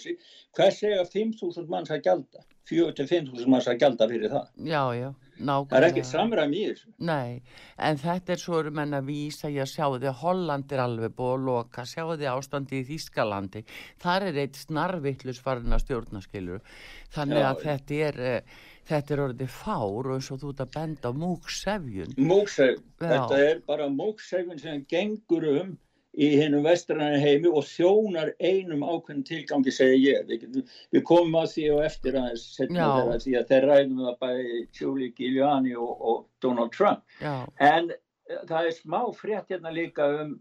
sig, 0.06 0.18
hvað 0.58 0.74
segja 0.80 1.06
5.000 1.14 1.72
manns 1.72 1.94
að 1.94 2.04
gjalda? 2.10 2.44
4-5.000 2.70 3.52
manns 3.52 3.68
að 3.68 3.82
gælda 3.84 4.08
fyrir 4.08 4.32
það. 4.32 4.52
Já, 4.64 4.82
já, 4.96 5.10
nákvæmlega. 5.36 5.70
Það 5.72 5.78
er 5.80 5.88
ekki 5.90 6.04
samræm 6.08 6.54
í 6.56 6.62
þessu. 6.70 6.92
Nei, 7.10 7.42
en 7.90 8.00
þetta 8.00 8.36
er 8.36 8.42
svo 8.44 8.62
um 8.70 8.80
enn 8.84 8.98
að 9.00 9.10
vísa, 9.10 9.52
ég 9.52 9.70
sjáu 9.70 9.98
því 9.98 10.10
að 10.12 10.22
Holland 10.22 10.76
er 10.76 10.84
alveg 10.86 11.16
búið 11.18 11.34
að 11.36 11.48
loka, 11.50 11.86
sjáu 11.90 12.14
því 12.14 12.30
ástandi 12.32 12.80
í 12.80 12.86
Þískalandi. 12.88 13.64
Þar 14.04 14.28
er 14.30 14.40
eitt 14.46 14.62
snarvittlus 14.62 15.42
farin 15.44 15.76
að 15.76 15.84
stjórna, 15.84 16.24
skilur. 16.24 16.64
Þannig 17.16 17.44
já, 17.44 17.50
að 17.50 17.66
þetta 17.68 18.00
er, 18.08 18.22
uh, 18.30 18.62
þetta 18.90 19.16
er 19.16 19.24
orðið 19.28 19.54
fár 19.54 20.10
og 20.10 20.14
eins 20.18 20.30
og 20.34 20.42
þú 20.42 20.52
ert 20.54 20.62
að 20.66 20.76
benda 20.76 21.12
á 21.12 21.20
múksefjun. 21.24 22.14
Múksefjun, 22.20 22.84
þetta 23.04 23.40
er 23.48 23.64
bara 23.68 23.90
múksefjun 23.92 24.62
sem 24.62 24.84
gengur 24.92 25.48
um 25.54 25.74
í 26.14 26.30
hennum 26.38 26.66
vestrannar 26.66 27.18
heimi 27.22 27.50
og 27.50 27.66
þjónar 27.66 28.34
einum 28.38 28.84
ákveðin 28.86 29.26
tilgangi 29.26 29.74
segja 29.74 30.20
ég. 30.20 30.30
Við, 30.30 30.74
við 30.94 31.06
komum 31.10 31.40
að 31.42 31.50
því 31.56 31.68
og 31.74 31.84
eftir 31.88 32.18
aðeins 32.20 32.46
þeirra 32.58 33.20
því 33.24 33.36
að 33.40 33.52
þeir 33.52 33.68
ræðum 33.72 34.04
það 34.06 34.18
bæði 34.22 34.64
Julie 34.80 35.14
Giuliani 35.18 35.76
og, 35.76 35.94
og 36.12 36.20
Donald 36.46 36.74
Trump. 36.76 37.06
Já. 37.24 37.34
En 37.58 37.90
uh, 37.90 38.44
það 38.50 38.70
er 38.70 38.78
smá 38.78 39.00
frétt 39.18 39.56
hérna 39.56 39.74
líka 39.74 40.10
um, 40.22 40.38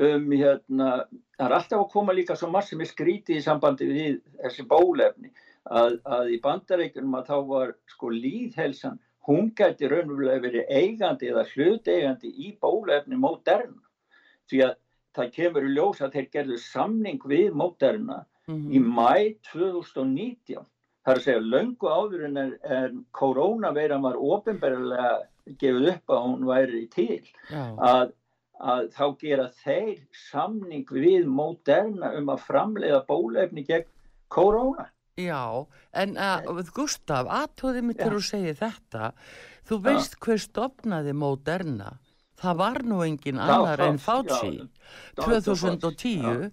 um 0.00 0.32
hérna, 0.32 0.90
það 1.36 1.46
er 1.50 1.56
alltaf 1.58 1.82
að 1.82 1.92
koma 1.92 2.16
líka 2.16 2.38
svo 2.38 2.48
marg 2.54 2.70
sem 2.70 2.80
er 2.80 2.88
skrítið 2.88 3.42
í 3.42 3.44
sambandi 3.44 3.90
við 3.92 4.20
þessi 4.40 4.64
bólefni 4.70 5.34
að, 5.70 6.00
að 6.04 6.34
í 6.34 6.40
bandareikunum 6.44 7.16
að 7.18 7.30
þá 7.30 7.36
var 7.52 7.72
sko 7.92 8.10
líðhelsan, 8.14 8.98
hún 9.28 9.50
gæti 9.56 9.88
raunverulega 9.90 10.42
verið 10.46 10.70
eigandi 10.72 11.30
eða 11.30 11.46
hluteigandi 11.52 12.32
í 12.46 12.52
bólefni 12.62 13.18
móderna 13.20 13.82
því 14.50 14.62
að 14.66 14.76
það 15.16 15.32
kemur 15.36 15.66
í 15.66 15.72
ljós 15.74 16.02
að 16.02 16.16
þeir 16.16 16.28
gerðu 16.34 16.58
samning 16.64 17.24
við 17.32 17.56
móterna 17.62 18.24
mm 18.48 18.54
-hmm. 18.54 18.70
í 18.72 18.78
mhm. 18.78 18.94
mæ 18.98 19.36
2019 19.52 20.64
það 21.04 21.12
er 21.12 21.18
að 21.18 21.26
segja 21.26 21.50
löngu 21.54 21.88
áður 21.88 22.24
en, 22.28 22.38
en 22.62 23.04
koronaveiran 23.16 24.02
var 24.02 24.16
ofinberðilega 24.16 25.12
gefið 25.60 25.92
upp 25.94 26.14
að 26.14 26.24
hún 26.26 26.46
væri 26.46 26.86
til 26.92 27.20
að, 27.50 28.12
að 28.60 28.88
þá 28.96 29.04
gera 29.22 29.46
þeir 29.62 30.00
samning 30.30 30.86
við 30.92 31.26
móterna 31.26 32.12
um 32.18 32.28
að 32.34 32.44
framleiða 32.48 33.04
bólefni 33.08 33.64
gegn 33.66 33.88
korona 34.28 34.90
Já, 35.20 35.44
en 36.02 36.14
uh, 36.16 36.60
Gustaf, 36.74 37.28
aðtóðið 37.28 37.88
mitt 37.88 38.04
er 38.04 38.14
að 38.16 38.28
segja 38.28 38.54
þetta. 38.64 39.10
Þú 39.68 39.82
veist 39.86 40.16
ja. 40.16 40.22
hver 40.24 40.40
stopnaði 40.42 41.16
móterna 41.16 41.98
það 42.40 42.60
var 42.60 42.82
nú 42.86 43.00
engin 43.04 43.40
annar 43.40 43.82
en 43.84 43.98
Fauci. 44.00 44.60
2010 45.20 46.50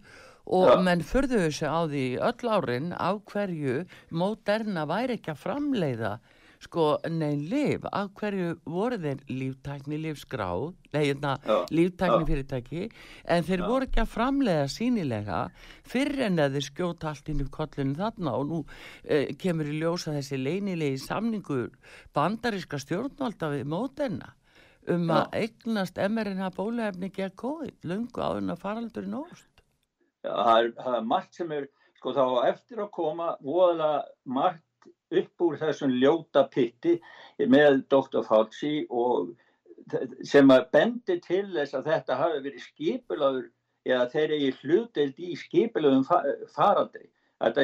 og 0.48 0.70
ja. 0.72 0.80
menn 0.84 1.04
förðuðu 1.04 1.52
sig 1.52 1.68
á 1.68 1.82
því 1.92 2.06
öll 2.24 2.52
árin 2.56 2.92
á 2.96 3.10
hverju 3.32 3.82
Moderna 4.16 4.86
væri 4.88 5.18
ekki 5.18 5.34
að 5.34 5.42
framleiða 5.44 6.14
sko 6.64 6.86
neyn 7.10 7.44
liv 7.52 7.86
af 7.92 8.10
hverju 8.18 8.56
voru 8.66 8.98
þeir 9.02 9.22
líftækni 9.30 10.00
livskráð, 10.02 10.72
neina 10.94 11.36
hérna, 11.38 11.60
líftækni 11.74 12.28
fyrirtæki. 12.30 12.88
En 13.26 13.46
þeir 13.48 13.66
voru 13.68 13.88
ekki 13.88 14.02
að 14.04 14.14
framleiða 14.14 14.66
sínilega 14.74 15.42
fyrir 15.88 16.26
en 16.28 16.42
að 16.42 16.58
þeir 16.58 16.68
skjóta 16.70 17.12
allt 17.12 17.30
inn 17.34 17.44
í 17.46 17.50
kollinu 17.54 17.98
þarna. 18.00 18.34
Og 18.40 18.50
nú 18.50 18.64
eh, 19.04 19.34
kemur 19.40 19.70
í 19.70 19.78
ljósa 19.82 20.16
þessi 20.18 20.42
leinilegi 20.42 21.00
samningur 21.06 21.70
bandaríska 22.18 22.82
stjórnvalda 22.82 23.54
við 23.54 23.70
Moderna 23.70 24.34
um 24.88 25.10
Já. 25.10 25.18
að 25.20 25.42
eignast 25.42 25.98
mRNA 26.00 26.52
bólefni 26.56 27.10
gegn 27.14 27.36
COVID, 27.36 27.80
lungu 27.90 28.24
áðurna 28.24 28.56
faraldur 28.60 29.08
í 29.08 29.12
nóst. 29.12 29.50
Já, 30.24 30.32
það 30.32 30.62
er, 30.62 30.70
það 30.80 30.96
er 31.00 31.10
margt 31.12 31.38
sem 31.38 31.52
er, 31.56 31.68
sko 32.00 32.14
þá 32.16 32.24
eftir 32.48 32.82
að 32.84 32.94
koma 32.96 33.34
voðalega 33.44 34.06
margt 34.38 34.64
upp 35.12 35.44
úr 35.48 35.60
þessum 35.60 35.94
ljóta 36.02 36.48
pitti 36.52 36.98
með 37.40 37.84
Dr. 37.92 38.24
Fauci 38.28 38.86
og 38.90 39.36
sem 40.28 40.50
að 40.52 40.66
bendi 40.74 41.20
til 41.24 41.46
þess 41.54 41.78
að 41.78 41.92
þetta 41.94 42.18
hafi 42.20 42.42
verið 42.44 42.66
skipulaður 42.66 43.46
eða 43.88 44.08
þeir 44.12 44.34
eru 44.36 44.50
hlutild 44.62 45.22
í 45.24 45.38
skipulaðum 45.40 46.04
faraldri. 46.56 47.08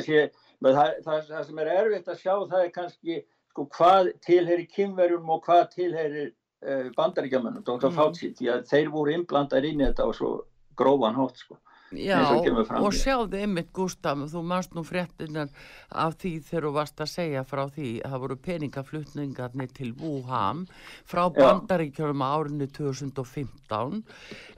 Sé, 0.05 0.29
það, 0.63 0.77
það, 1.03 1.19
það 1.27 1.43
sem 1.47 1.59
er 1.59 1.71
erfitt 1.73 2.11
að 2.13 2.21
sjá 2.21 2.33
það 2.37 2.59
er 2.61 2.71
kannski 2.77 3.19
sko, 3.51 3.67
hvað 3.75 4.11
tilherir 4.23 4.69
kynverjum 4.71 5.29
og 5.33 5.43
hvað 5.47 5.63
tilherir 5.73 6.29
uh, 6.29 6.89
bandaríkjamanum, 6.95 7.65
Dr. 7.65 7.89
Mm. 7.89 7.97
Fauci, 7.97 8.31
því 8.37 8.51
að 8.53 8.65
þeir 8.71 8.91
voru 8.93 9.15
innblandar 9.17 9.67
inn 9.67 9.81
í 9.81 9.87
þetta 9.87 10.07
og 10.07 10.17
svo 10.19 10.33
grófan 10.79 11.17
hótt 11.17 11.41
sko. 11.41 11.59
Já, 11.93 12.19
og 12.79 12.93
sjáðu 12.95 13.39
ymmit 13.43 13.69
Gustaf, 13.75 14.17
þú 14.31 14.41
mannst 14.47 14.73
nú 14.73 14.83
fréttinar 14.87 15.51
af 15.93 16.15
því 16.21 16.31
þegar 16.47 16.65
þú 16.65 16.71
varst 16.77 17.03
að 17.03 17.11
segja 17.11 17.43
frá 17.45 17.61
því 17.69 17.89
að 18.01 18.13
það 18.13 18.23
voru 18.23 18.37
peningaflutningarnir 18.47 19.73
til 19.77 19.91
Wuhan 19.99 20.63
frá 21.09 21.23
bandaríkjörum 21.35 22.25
árinu 22.25 22.67
2015 22.73 24.01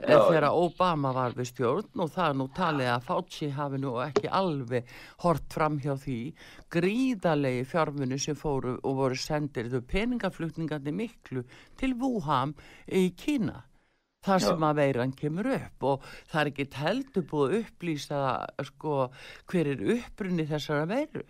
Já. 0.00 0.18
þegar 0.30 0.48
Obama 0.52 1.12
var 1.16 1.36
við 1.36 1.50
stjórn 1.52 2.04
og 2.04 2.12
það 2.16 2.30
er 2.30 2.40
nú 2.40 2.48
talið 2.56 2.92
að 2.94 3.06
Fauci 3.10 3.50
hafi 3.58 3.82
nú 3.82 3.94
ekki 4.06 4.32
alveg 4.40 4.96
hort 5.26 5.46
fram 5.52 5.78
hjá 5.82 5.94
því 6.00 6.20
gríðalegi 6.72 7.68
fjármunni 7.68 8.20
sem 8.22 8.38
fóru 8.38 8.78
og 8.82 9.00
voru 9.02 9.20
sendir 9.20 9.70
þau 9.72 9.80
peningaflutningarnir 9.92 10.96
miklu 11.04 11.44
til 11.76 11.96
Wuhan 12.00 12.56
í 12.86 13.10
Kína 13.16 13.64
þar 14.26 14.44
sem 14.44 14.66
að 14.68 14.82
veiran 14.82 15.14
kemur 15.16 15.52
upp 15.54 15.88
og 15.92 16.10
það 16.32 16.42
er 16.42 16.52
ekki 16.52 16.68
heldur 16.82 17.26
búið 17.30 17.46
að 17.46 17.56
upplýsa 17.62 18.20
sko, 18.72 18.98
hver 19.50 19.72
er 19.72 19.88
upprunni 19.96 20.46
þessara 20.50 20.90
veiru? 20.90 21.24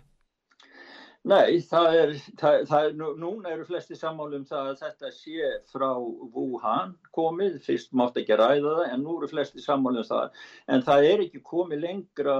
Nei, 1.27 1.59
það 1.67 1.95
er, 1.99 2.11
það, 2.39 2.61
það 2.69 2.85
er, 2.85 2.93
núna 3.19 3.51
eru 3.51 3.65
flesti 3.67 3.97
sammálum 3.99 4.45
það 4.47 4.69
að 4.71 4.83
þetta 4.83 5.09
sé 5.11 5.49
frá 5.67 5.89
Wuhan 5.97 6.93
komið, 7.15 7.57
fyrst 7.65 7.91
mátt 7.97 8.19
ekki 8.21 8.37
ræða 8.39 8.75
það 8.77 8.93
en 8.93 9.03
nú 9.03 9.17
eru 9.17 9.27
flesti 9.31 9.63
sammálum 9.63 10.07
það. 10.07 10.37
En 10.71 10.85
það 10.87 11.07
er 11.09 11.25
ekki 11.25 11.41
komið 11.49 11.83
lengra 11.83 12.37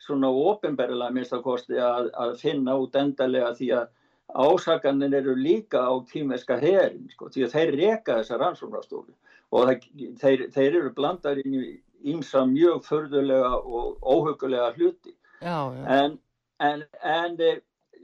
svona 0.00 0.30
ofinberðilega 0.30 1.16
minnst 1.16 1.36
að 1.36 1.44
kosti 1.44 1.80
að, 1.80 2.08
finna 2.40 2.78
út 2.80 2.96
endarlega 3.00 3.52
því 3.58 3.70
að 3.80 3.92
ásakaninn 4.32 5.14
eru 5.14 5.34
líka 5.36 5.84
á 5.84 5.92
tímeska 6.08 6.58
herin 6.58 7.08
sko, 7.12 7.28
því 7.28 7.46
að 7.46 7.54
þeir 7.56 7.72
reka 7.80 8.18
þessa 8.20 8.38
rannsóknarstofu. 8.40 9.14
Og 9.54 9.68
það, 9.68 9.88
þeir, 10.20 10.44
þeir 10.54 10.78
eru 10.80 10.92
blandar 10.96 11.40
inn 11.42 11.56
í 11.60 11.64
ímsa 12.14 12.44
mjög 12.48 12.84
förðulega 12.88 13.52
og 13.60 13.98
óhugulega 14.02 14.72
hluti. 14.76 15.14
Já, 15.40 15.58
já. 15.76 15.84
en, 15.98 16.18
en, 16.58 16.84
en 17.04 17.36
e, 17.40 17.52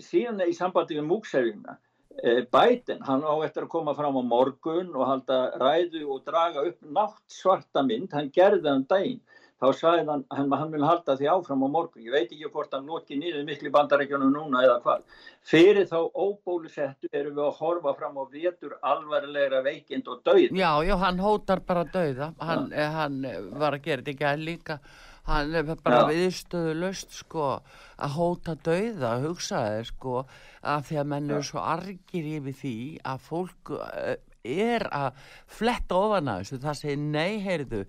síðan 0.01 0.45
í 0.45 0.55
sambandi 0.57 0.99
við 0.99 1.09
múksefingna 1.09 1.77
e, 2.23 2.45
Biden, 2.53 3.01
hann 3.07 3.25
á 3.25 3.35
eftir 3.47 3.65
að 3.65 3.73
koma 3.73 3.95
fram 3.97 4.19
á 4.21 4.23
morgun 4.23 4.93
og 4.95 5.09
halda 5.09 5.41
ræðu 5.61 6.05
og 6.15 6.25
draga 6.29 6.65
upp 6.69 6.81
nátt 6.85 7.21
svarta 7.33 7.83
mynd, 7.87 8.13
hann 8.13 8.33
gerði 8.35 8.67
það 8.67 8.77
um 8.77 8.87
daginn 8.93 9.21
þá 9.61 9.67
sagði 9.77 10.05
hann, 10.09 10.23
hann, 10.33 10.53
hann 10.57 10.73
vil 10.73 10.87
halda 10.87 11.17
því 11.19 11.29
áfram 11.35 11.65
á 11.65 11.69
morgun, 11.69 12.05
ég 12.07 12.15
veit 12.15 12.31
ekki 12.33 12.49
hvort 12.53 12.73
hann 12.75 12.89
lóki 12.89 13.19
nýðið 13.21 13.45
miklu 13.49 13.73
bandarækjunum 13.75 14.33
núna 14.33 14.65
eða 14.65 14.79
hvað. 14.85 15.05
Fyrir 15.51 15.89
þá 15.91 15.99
óbólusettu 16.17 17.11
erum 17.13 17.37
við 17.37 17.45
að 17.47 17.61
horfa 17.61 17.95
fram 17.99 18.17
á 18.17 18.25
vétur 18.33 18.75
alvarlegra 18.81 19.61
veikind 19.67 20.09
og 20.09 20.25
dauð 20.25 20.57
Já, 20.57 20.73
já, 20.87 20.97
hann 21.05 21.21
hótar 21.21 21.63
bara 21.67 21.85
dauða. 21.85 22.33
Hann, 22.41 22.73
ja. 22.73 22.89
hann 22.97 23.21
var 23.61 23.77
að 23.77 23.87
gera 23.87 24.05
þetta 24.05 24.17
ekki 24.17 24.29
að 24.33 24.45
líka. 24.49 24.81
Hann 25.31 25.55
er 25.55 25.69
bara 25.85 26.07
viðstöðu 26.09 26.73
löst 26.81 27.13
sko 27.21 27.51
að 28.01 28.15
hóta 28.17 28.57
dauða 28.65 29.13
hugsaði 29.27 29.85
sko 29.91 30.25
að 30.61 30.89
því 30.89 30.99
að 31.03 31.11
menn 31.13 31.31
eru 31.31 31.47
svo 31.47 31.61
argir 31.63 32.33
yfir 32.39 32.57
því 32.57 32.77
að 33.13 33.23
fólk 33.29 33.75
er 34.45 34.87
að 34.95 35.19
fletta 35.59 35.99
ofan 35.99 36.31
að 36.33 36.45
þessu 36.45 36.61
það 36.63 36.79
segir 36.81 37.03
nei, 37.03 37.41
heyrðu 37.45 37.83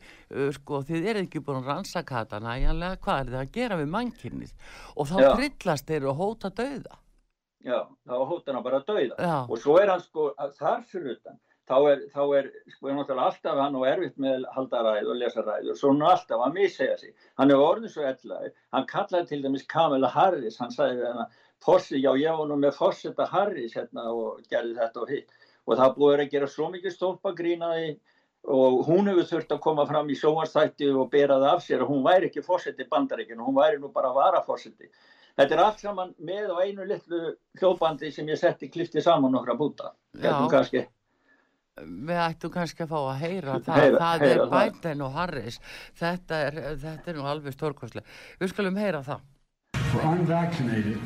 sko, 0.57 0.81
þið 0.87 1.07
eru 1.13 1.23
ekki 1.25 1.43
búin 1.45 1.61
að 1.61 1.69
rannsaka 1.71 2.23
þetta 2.23 2.41
næjanlega, 2.47 3.01
hvað 3.05 3.21
er 3.21 3.31
það 3.35 3.43
að 3.43 3.53
gera 3.59 3.79
við 3.81 3.93
mannkynnið 3.95 4.73
og 4.95 5.11
þá 5.11 5.15
trillast 5.29 5.87
þeir 5.87 6.09
og 6.11 6.19
hóta 6.23 6.51
dauða. 6.61 6.99
Já, 7.61 7.79
þá 8.09 8.17
hóta 8.25 8.53
hann 8.55 8.65
bara 8.65 8.83
dauða. 8.87 9.15
Já. 9.15 9.37
og 9.45 9.57
svo 9.61 9.77
er 9.77 9.93
hann 9.93 10.03
sko 10.03 10.31
þar 10.57 10.85
fyrir 10.89 11.17
utan 11.17 11.39
þá 11.71 11.77
er, 11.91 12.01
þá 12.11 12.21
er 12.37 12.47
sko 12.73 12.89
ég 12.89 12.97
náttúrulega 12.97 13.27
alltaf 13.29 13.59
hann 13.61 13.77
og 13.79 13.85
erfitt 13.87 14.17
með 14.21 14.47
haldaræð 14.55 15.11
og 15.11 15.19
lesaræð 15.21 15.69
og 15.71 15.77
svo 15.79 15.93
hann 15.93 16.03
alltaf 16.09 16.43
að 16.43 16.57
missega 16.57 16.97
sig. 16.99 17.13
Hann 17.39 17.53
er 17.53 17.63
orðin 17.63 17.93
svo 17.93 18.07
ellaði, 18.09 18.51
hann 18.75 18.89
kallaði 18.89 19.29
til 19.29 19.41
dæmis 19.45 19.67
Kamila 19.71 20.09
Harris, 20.11 20.59
hann 20.61 20.73
sagði 20.73 21.05
hérna, 21.05 21.29
Fossi, 21.61 21.99
já 22.01 22.09
ég 22.17 22.37
var 22.39 22.47
nú 22.49 22.57
með 22.57 22.73
Fossetta 22.79 23.27
Harris 23.29 23.75
hérna 23.77 24.07
og 24.09 24.41
gerði 24.49 24.79
þetta 24.79 25.03
og 25.03 25.11
hitt 25.13 25.35
og 25.67 25.77
það 25.77 25.97
búið 25.97 26.23
að 26.25 26.31
gera 26.33 26.49
svo 26.49 26.69
mikið 26.73 26.95
stólpa 26.95 27.33
grínaði 27.37 27.95
og 28.49 28.85
hún 28.87 29.09
hefur 29.11 29.27
þurft 29.29 29.51
að 29.53 29.63
koma 29.63 29.85
fram 29.89 30.09
í 30.09 30.17
sjónvarstætti 30.17 30.89
og 30.89 31.09
bera 31.11 31.37
það 31.37 31.49
af 31.51 31.65
sér 31.65 31.83
og 31.85 31.91
hún 31.93 32.05
væri 32.05 32.29
ekki 32.29 32.41
fósetti 32.45 32.87
bandaríkinu, 32.89 33.43
hún 33.45 33.59
væri 33.59 33.77
nú 33.81 33.91
bara 33.93 34.09
að 34.09 34.17
vara 34.17 34.41
fósetti. 34.45 34.89
Þetta 35.37 35.55
er 35.55 35.61
allt 35.63 35.83
saman 35.83 36.15
með 36.19 36.49
á 36.51 36.57
einu 36.65 36.87
litlu 36.87 37.35
hljóðbandi 37.59 38.09
sem 38.11 38.27
ég 38.27 38.39
setti 38.41 38.71
klifti 38.71 39.03
saman 39.03 39.31
nokkra 39.31 39.55
búta. 39.59 39.93
Já, 40.17 40.33
við 41.81 42.17
ættum 42.19 42.51
kannski 42.51 42.83
að 42.83 42.91
fá 42.91 42.97
að 42.99 43.21
heyra 43.21 43.59
það, 43.63 43.79
heyra, 43.79 43.99
það 44.01 44.25
heyra 44.25 44.43
er 44.43 44.51
Biden 44.51 45.03
og 45.05 45.13
Harris, 45.15 45.59
þetta 46.01 46.39
er, 46.47 46.59
þetta 46.81 47.11
er 47.11 47.17
nú 47.17 47.27
alveg 47.31 47.55
stórkostlega. 47.55 48.19
Við 48.41 48.51
skulum 48.51 48.79
heyra 48.81 49.01
það. 49.05 49.23
For 49.91 50.01
unvaccinated, 50.11 50.99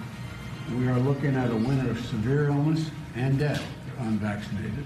we 0.77 0.87
are 0.87 0.99
looking 0.99 1.35
at 1.35 1.51
a 1.51 1.55
winter 1.55 1.91
of 1.91 1.99
severe 2.09 2.49
illness 2.49 2.89
and 3.15 3.39
death. 3.39 3.84
Unvaccinated 3.99 4.85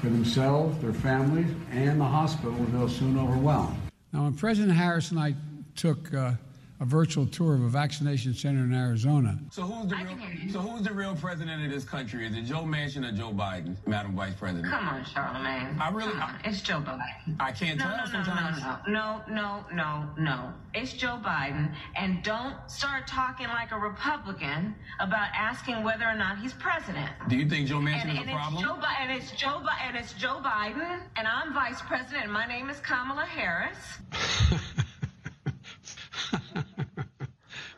for 0.00 0.08
themselves, 0.08 0.78
their 0.78 0.92
families, 0.92 1.50
and 1.70 2.00
the 2.00 2.04
hospital 2.04 2.54
they'll 2.72 2.88
soon 2.88 3.18
overwhelm. 3.18 3.76
Now, 4.12 4.24
when 4.24 4.34
President 4.34 4.76
Harris 4.76 5.10
and 5.10 5.20
I 5.20 5.34
took 5.76 6.12
uh, 6.14 6.32
a 6.80 6.84
virtual 6.86 7.26
tour 7.26 7.54
of 7.54 7.60
a 7.60 7.68
vaccination 7.68 8.32
center 8.32 8.64
in 8.64 8.72
Arizona. 8.72 9.38
So 9.50 9.62
who's 9.62 9.90
the 9.90 9.96
real, 9.96 10.50
so 10.50 10.60
who's 10.60 10.82
the 10.82 10.94
real 10.94 11.14
president 11.14 11.62
of 11.62 11.70
this 11.70 11.84
country? 11.84 12.26
Is 12.26 12.34
it 12.34 12.42
Joe 12.42 12.62
Manchin 12.62 13.06
or 13.06 13.14
Joe 13.14 13.32
Biden, 13.32 13.76
Madam 13.86 14.16
Vice 14.16 14.32
President? 14.34 14.72
Come 14.72 14.88
on, 14.88 15.04
Charlemagne. 15.04 15.76
I 15.78 15.90
really, 15.90 16.14
I, 16.14 16.40
it's 16.42 16.62
Joe 16.62 16.80
Biden. 16.80 17.36
I 17.38 17.52
can't 17.52 17.78
no, 17.78 17.84
tell 17.84 17.96
no, 17.98 18.04
sometimes. 18.06 18.62
No, 18.62 18.78
no, 18.88 19.22
no, 19.28 19.64
no, 19.74 20.06
no. 20.16 20.22
no. 20.22 20.52
It's 20.72 20.94
Joe 20.94 21.20
Biden, 21.22 21.74
and 21.96 22.22
don't 22.22 22.56
start 22.66 23.06
talking 23.06 23.48
like 23.48 23.72
a 23.72 23.78
Republican 23.78 24.74
about 25.00 25.28
asking 25.36 25.82
whether 25.82 26.04
or 26.04 26.14
not 26.14 26.38
he's 26.38 26.54
president. 26.54 27.10
Do 27.28 27.36
you 27.36 27.46
think 27.46 27.68
Joe 27.68 27.80
Manchin 27.80 28.08
and, 28.08 28.12
is 28.12 28.18
and 28.20 28.30
a 28.30 28.32
problem? 28.32 28.62
Joe 28.62 28.78
and 29.00 29.12
it's 29.12 29.32
Joe 29.32 29.60
and 29.82 29.96
it's 29.96 30.14
Joe 30.14 30.40
Biden, 30.42 31.02
and 31.16 31.28
I'm 31.28 31.52
Vice 31.52 31.82
President, 31.82 32.24
and 32.24 32.32
my 32.32 32.46
name 32.46 32.70
is 32.70 32.80
Kamala 32.80 33.26
Harris. 33.26 33.76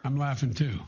I'm 0.04 0.16
laughing 0.18 0.54
too. 0.54 0.80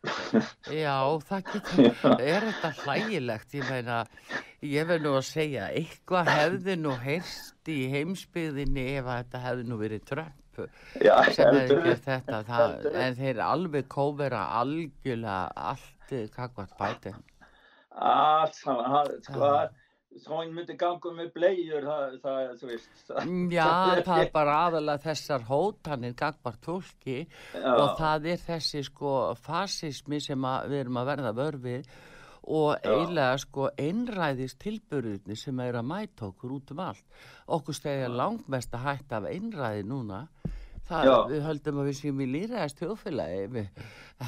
Já, 0.82 0.96
það 1.28 1.48
getur, 1.52 1.96
er 2.32 2.44
þetta 2.46 2.70
hlægilegt, 2.80 3.54
ég 3.56 3.66
meina, 3.68 3.96
ég 4.64 4.86
verð 4.88 5.04
nú 5.04 5.14
að 5.18 5.26
segja, 5.28 5.66
eitthvað 5.76 6.30
hefði 6.32 6.76
nú 6.80 6.94
heyrst 7.02 7.68
í 7.72 7.80
heimsbyðinni 7.92 8.86
ef 9.00 9.10
þetta 9.10 9.42
hefði 9.44 9.66
nú 9.68 9.80
verið 9.80 10.06
Trump 10.08 10.62
Já, 11.00 11.14
sem 11.32 11.52
hefði 11.56 11.76
gert 11.84 12.06
þetta, 12.06 12.40
það, 12.48 12.88
en 13.04 13.18
þeir 13.18 13.42
alveg 13.44 13.90
kóvera 13.92 14.46
algjörlega 14.60 15.68
allt 15.70 16.16
kakvart 16.34 16.74
bæti. 16.80 17.12
Allt 17.96 18.56
saman, 18.58 19.14
sko, 19.24 19.38
þá 19.40 19.70
hann 20.28 20.52
myndi 20.56 20.76
ganga 20.80 21.12
með 21.16 21.32
blegjur 21.36 21.86
það, 21.88 22.18
það, 22.24 22.52
þú 22.60 22.70
veist 22.70 23.00
það, 23.08 23.32
Já, 23.54 23.66
það 24.08 24.22
er 24.26 24.30
bara 24.34 24.58
aðalega 24.66 25.04
þessar 25.08 25.48
hótanir 25.48 26.14
gangbart 26.18 26.68
fólki 26.68 27.18
Já. 27.24 27.72
og 27.72 27.96
það 28.00 28.30
er 28.34 28.44
þessi 28.44 28.84
sko 28.90 29.16
fasismi 29.40 30.20
sem 30.24 30.48
að, 30.52 30.70
við 30.72 30.84
erum 30.84 31.00
að 31.02 31.12
verða 31.14 31.34
vörfið 31.40 31.92
og 32.50 32.70
eiginlega 32.80 33.40
sko 33.42 33.68
einræðist 33.78 34.58
tilbyrðinni 34.62 35.36
sem 35.38 35.60
er 35.60 35.76
að 35.78 35.90
mæta 35.90 36.30
okkur 36.30 36.54
út 36.56 36.72
um 36.74 36.80
allt. 36.86 37.04
Okkur 37.52 37.76
stegja 37.76 38.08
langmest 38.10 38.74
að 38.74 38.86
hætta 38.88 39.20
af 39.20 39.28
einræði 39.30 39.84
núna 39.86 40.24
það, 40.90 41.10
við 41.30 41.42
höldum 41.46 41.80
að 41.80 41.90
við 41.90 41.98
séum 42.00 42.20
í 42.20 42.28
líraðast 42.34 42.82
þjóðfélagi 42.82 43.64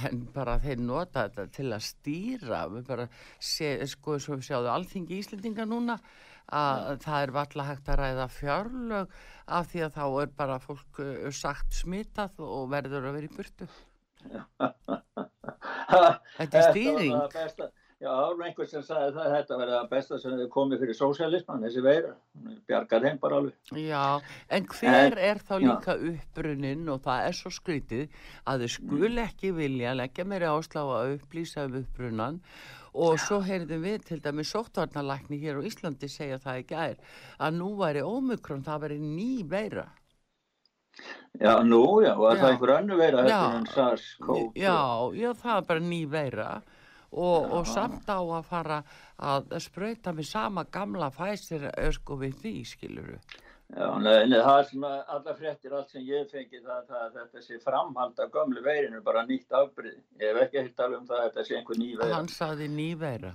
en 0.08 0.22
bara 0.32 0.58
þeir 0.62 0.82
nota 0.82 1.26
þetta 1.26 1.46
til 1.58 1.68
að 1.68 1.86
stýra. 1.86 2.60
Við 2.72 2.84
bara 2.88 3.08
sé, 3.42 3.74
sko 3.90 4.16
og 4.16 4.28
við 4.30 4.46
sjáum 4.48 4.70
allþingi 4.72 5.18
Íslendinga 5.20 5.68
núna 5.68 5.98
að 6.52 7.02
það 7.04 7.26
er 7.26 7.34
valla 7.36 7.68
hægt 7.68 7.90
að 7.92 8.00
ræða 8.00 8.26
fjárlög 8.32 9.14
af 9.58 9.70
því 9.70 9.84
að 9.86 9.94
þá 9.98 10.04
er 10.22 10.34
bara 10.40 10.58
fólk 10.62 11.02
sagt 11.36 11.76
smitað 11.76 12.42
og 12.46 12.66
verður 12.72 13.10
að 13.10 13.18
vera 13.18 13.28
í 13.28 13.36
burtu. 13.36 13.68
Þetta 16.38 16.58
er 16.58 16.68
stýring 16.70 17.16
Já, 18.02 18.34
einhvern 18.34 18.66
sem 18.66 18.82
sagði 18.82 19.12
það 19.14 19.32
þetta 19.36 19.56
verði 19.60 19.74
að 19.78 19.90
besta 19.92 20.16
sem 20.18 20.32
hefur 20.34 20.48
komið 20.50 20.80
fyrir 20.82 20.96
sósialisman, 20.98 21.60
þessi 21.62 21.82
veira, 21.84 22.08
bjargar 22.66 23.04
þeim 23.04 23.20
bara 23.22 23.38
alveg. 23.38 23.70
Já, 23.78 24.06
en 24.56 24.66
hver 24.72 24.96
en, 24.96 25.18
er 25.28 25.42
þá 25.46 25.52
líka 25.62 25.94
já. 25.94 26.08
uppbrunnin 26.10 26.90
og 26.90 26.98
það 27.04 27.26
er 27.28 27.38
svo 27.38 27.52
skritið 27.54 28.18
að 28.50 28.64
þau 28.64 28.72
skul 28.74 29.12
ekki 29.22 29.52
vilja 29.54 29.94
leggja 29.94 30.26
mér 30.26 30.48
áslá 30.50 30.82
að 30.96 31.14
upplýsa 31.20 31.68
um 31.68 31.78
uppbrunnan 31.84 32.42
og 32.90 33.14
já. 33.14 33.22
svo 33.28 33.40
heyrðum 33.46 33.86
við 33.86 34.04
til 34.10 34.20
dæmi 34.26 34.48
sóttvarnalækni 34.50 35.38
hér 35.44 35.62
á 35.62 35.66
Íslandi 35.70 36.10
segja 36.10 36.42
það 36.42 36.60
ekki 36.64 36.80
aðeir 36.82 37.16
að 37.38 37.58
nú 37.62 37.72
væri 37.78 38.02
ómikron, 38.02 38.66
það 38.66 38.86
væri 38.88 39.00
ný 39.04 39.30
veira. 39.46 39.86
Já, 41.38 41.54
nú 41.62 42.02
já, 42.02 42.16
og 42.18 42.34
það 42.34 42.42
er 42.42 42.50
einhver 42.50 42.76
annu 42.80 42.98
veira 42.98 43.22
eftir 43.22 43.58
en 43.62 43.72
SARS-CoV. 43.78 44.46
Já, 44.58 44.78
já, 45.14 45.32
það 45.38 45.56
er 45.62 45.68
bara 45.70 45.86
ný 45.86 46.04
veira 46.10 46.52
og, 47.12 47.52
og 47.52 47.66
samt 47.68 48.08
á 48.08 48.18
að 48.18 48.44
fara 48.48 48.82
að 49.22 49.54
spröyta 49.60 50.12
með 50.16 50.28
sama 50.32 50.64
gamla 50.64 51.10
fæsir 51.14 51.68
sko 51.92 52.16
við 52.20 52.38
því, 52.42 52.54
skiluru 52.74 53.18
Já, 53.72 53.86
neina, 54.04 54.42
það 54.44 54.58
er 54.58 54.66
svona 54.68 54.88
alla 55.14 55.32
fréttir, 55.32 55.72
allt 55.72 55.92
sem 55.94 56.02
ég 56.04 56.26
fengi 56.28 56.58
það, 56.60 56.82
það 56.90 57.14
þetta 57.14 57.44
sé 57.46 57.60
framhald 57.62 58.18
af 58.20 58.34
gömlu 58.34 58.60
veirinu, 58.66 59.00
bara 59.00 59.22
nýtt 59.24 59.54
afbrið. 59.56 59.94
Ég 60.20 60.28
hef 60.28 60.40
ekki 60.42 60.64
hitt 60.66 60.82
alveg 60.84 60.98
um 60.98 61.06
það 61.08 61.22
að 61.22 61.30
þetta 61.30 61.44
sé 61.46 61.56
einhver 61.56 61.80
ný 61.80 61.88
veira. 61.96 62.18
Hann 62.18 62.28
saði 62.28 62.68
nýveira. 62.68 63.32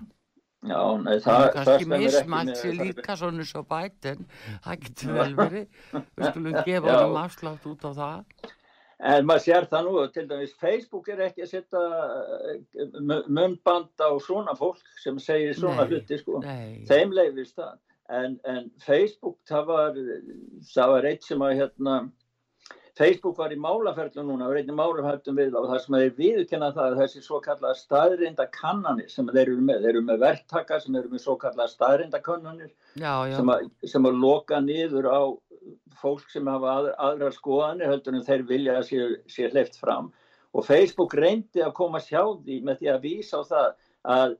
Já, 0.68 0.82
nei, 1.02 1.16
Það 1.26 1.42
það, 1.56 1.72
stemmir 1.72 2.06
ekki 2.06 2.30
með 2.36 2.54
það. 2.54 2.78
líka 2.84 3.16
svona 3.18 3.48
svo 3.50 3.64
bætin. 3.72 4.24
Það 4.68 4.80
getur 4.86 5.14
vel 5.18 5.36
verið. 5.42 5.82
Við 5.98 6.30
skulum 6.30 6.60
gefa 6.70 6.96
honum 7.00 7.20
afslátt 7.24 7.68
út 7.72 7.90
á 7.90 7.92
það. 7.98 8.54
En 9.06 9.28
maður 9.30 9.44
sér 9.46 9.68
það 9.70 9.84
nú, 9.86 9.96
til 10.16 10.24
dæmis 10.30 10.54
Facebook 10.58 11.10
er 11.14 11.20
ekki 11.28 11.44
að 11.46 11.52
setja 11.52 11.82
eh, 12.50 12.88
mu- 12.98 13.28
munnband 13.30 13.94
á 14.02 14.10
svona 14.26 14.56
fólk 14.58 14.82
sem 15.04 15.20
segir 15.22 15.54
svona 15.54 15.84
Nei, 15.86 15.92
hluti, 15.92 16.18
sko. 16.18 16.40
Nei. 16.42 16.86
Þeim 16.90 17.14
leifist 17.14 17.60
það. 17.60 17.76
En, 18.10 18.40
en 18.48 18.72
Facebook, 18.82 19.38
það 19.50 19.66
var, 19.70 20.00
það 20.74 20.94
var 20.96 21.06
eitt 21.12 21.26
sem 21.28 21.42
að 21.46 21.58
hérna, 21.60 21.98
Facebook 22.98 23.38
var 23.38 23.52
í 23.54 23.58
málaferðlu 23.62 24.24
núna, 24.26 24.48
var 24.50 24.58
einnig 24.58 24.74
málaferðlum 24.80 25.38
við 25.38 25.58
og 25.60 25.68
það 25.70 25.82
sem 25.84 25.98
þeir 26.00 26.14
viðkenna 26.18 26.70
það 26.74 26.88
er 26.88 26.96
þessi 27.04 27.22
svo 27.22 27.38
kallar 27.46 27.78
staðrinda 27.78 28.48
kannanir 28.56 29.12
sem 29.14 29.28
þeir 29.30 29.44
eru 29.44 29.60
með. 29.68 29.84
Þeir 29.84 29.92
eru 29.92 30.02
með 30.08 30.24
verktaka 30.24 30.80
sem 30.82 30.98
eru 30.98 31.12
með 31.14 31.22
svo 31.28 31.36
kallar 31.44 31.70
staðrinda 31.70 32.24
kannanir 32.26 32.72
Já, 32.98 33.12
já. 33.30 33.36
sem 33.38 33.52
sem 33.94 34.10
að 34.10 34.18
loka 34.24 34.58
niður 34.66 35.12
á 35.14 35.22
fólk 36.02 36.30
sem 36.32 36.48
hafa 36.50 36.74
að, 36.74 36.90
aðrar 37.10 37.36
skoðanir 37.36 37.92
heldur 37.92 38.18
en 38.18 38.26
þeir 38.26 38.44
vilja 38.50 38.80
að 38.80 38.88
sé, 38.90 39.06
sé 39.32 39.52
hleyft 39.52 39.78
fram. 39.80 40.12
Og 40.56 40.66
Facebook 40.66 41.14
reyndi 41.18 41.64
að 41.64 41.76
koma 41.78 42.02
hjá 42.02 42.22
því 42.24 42.62
með 42.66 42.82
því 42.82 42.92
að 42.94 43.06
vísa 43.06 43.42
á 43.42 43.44
það 43.52 43.72
að 44.18 44.36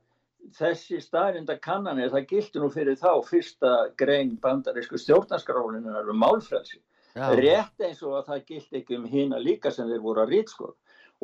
þessi 0.58 1.00
staðrinda 1.02 1.58
kannanir 1.60 2.12
það 2.12 2.28
gildi 2.32 2.62
nú 2.62 2.68
fyrir 2.72 2.98
þá 2.98 3.10
fyrsta 3.26 3.72
grein 4.00 4.36
bandarísku 4.42 5.00
stjórnarskrálinnar 5.00 6.08
um 6.10 6.22
málfrelsi. 6.22 6.80
Já. 7.18 7.32
rétt 7.34 7.82
eins 7.82 8.02
og 8.06 8.18
að 8.18 8.28
það 8.28 8.42
gildi 8.46 8.78
ekki 8.78 8.96
um 8.98 9.06
hina 9.10 9.38
líka 9.42 9.72
sem 9.74 9.88
þeir 9.88 10.02
voru 10.04 10.22
að 10.22 10.34
rýtskoð 10.36 10.74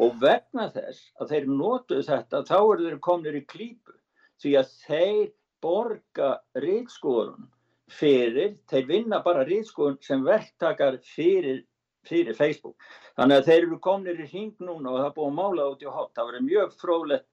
og 0.02 0.16
vegna 0.18 0.64
þess 0.74 1.12
að 1.22 1.34
þeir 1.34 1.44
notuðu 1.50 2.06
þetta 2.08 2.40
þá 2.48 2.56
eru 2.58 2.86
þeir 2.88 2.96
komnir 3.04 3.36
í 3.38 3.42
klípu. 3.46 3.94
Því 4.42 4.54
að 4.58 4.72
þeir 4.88 5.28
borga 5.62 6.30
rýtskoðun 6.58 7.46
fyrir, 7.90 8.56
þeir 8.70 8.86
vinna 8.88 9.20
bara 9.24 9.44
rýtskoðun 9.46 9.98
sem 10.02 10.24
verktakar 10.24 10.98
fyrir, 11.04 11.64
fyrir 12.08 12.36
Facebook. 12.36 12.76
Þannig 13.18 13.40
að 13.40 13.50
þeir 13.50 13.60
eru 13.66 13.80
komnir 13.82 14.22
í 14.22 14.30
hring 14.30 14.54
núna 14.64 14.92
og 14.92 15.02
það 15.02 15.12
búið 15.18 15.36
mála 15.38 15.68
út 15.72 15.84
í 15.84 15.90
hótt 15.90 16.14
það 16.16 16.30
verður 16.30 16.48
mjög 16.48 16.74
fróðlegt 16.80 17.28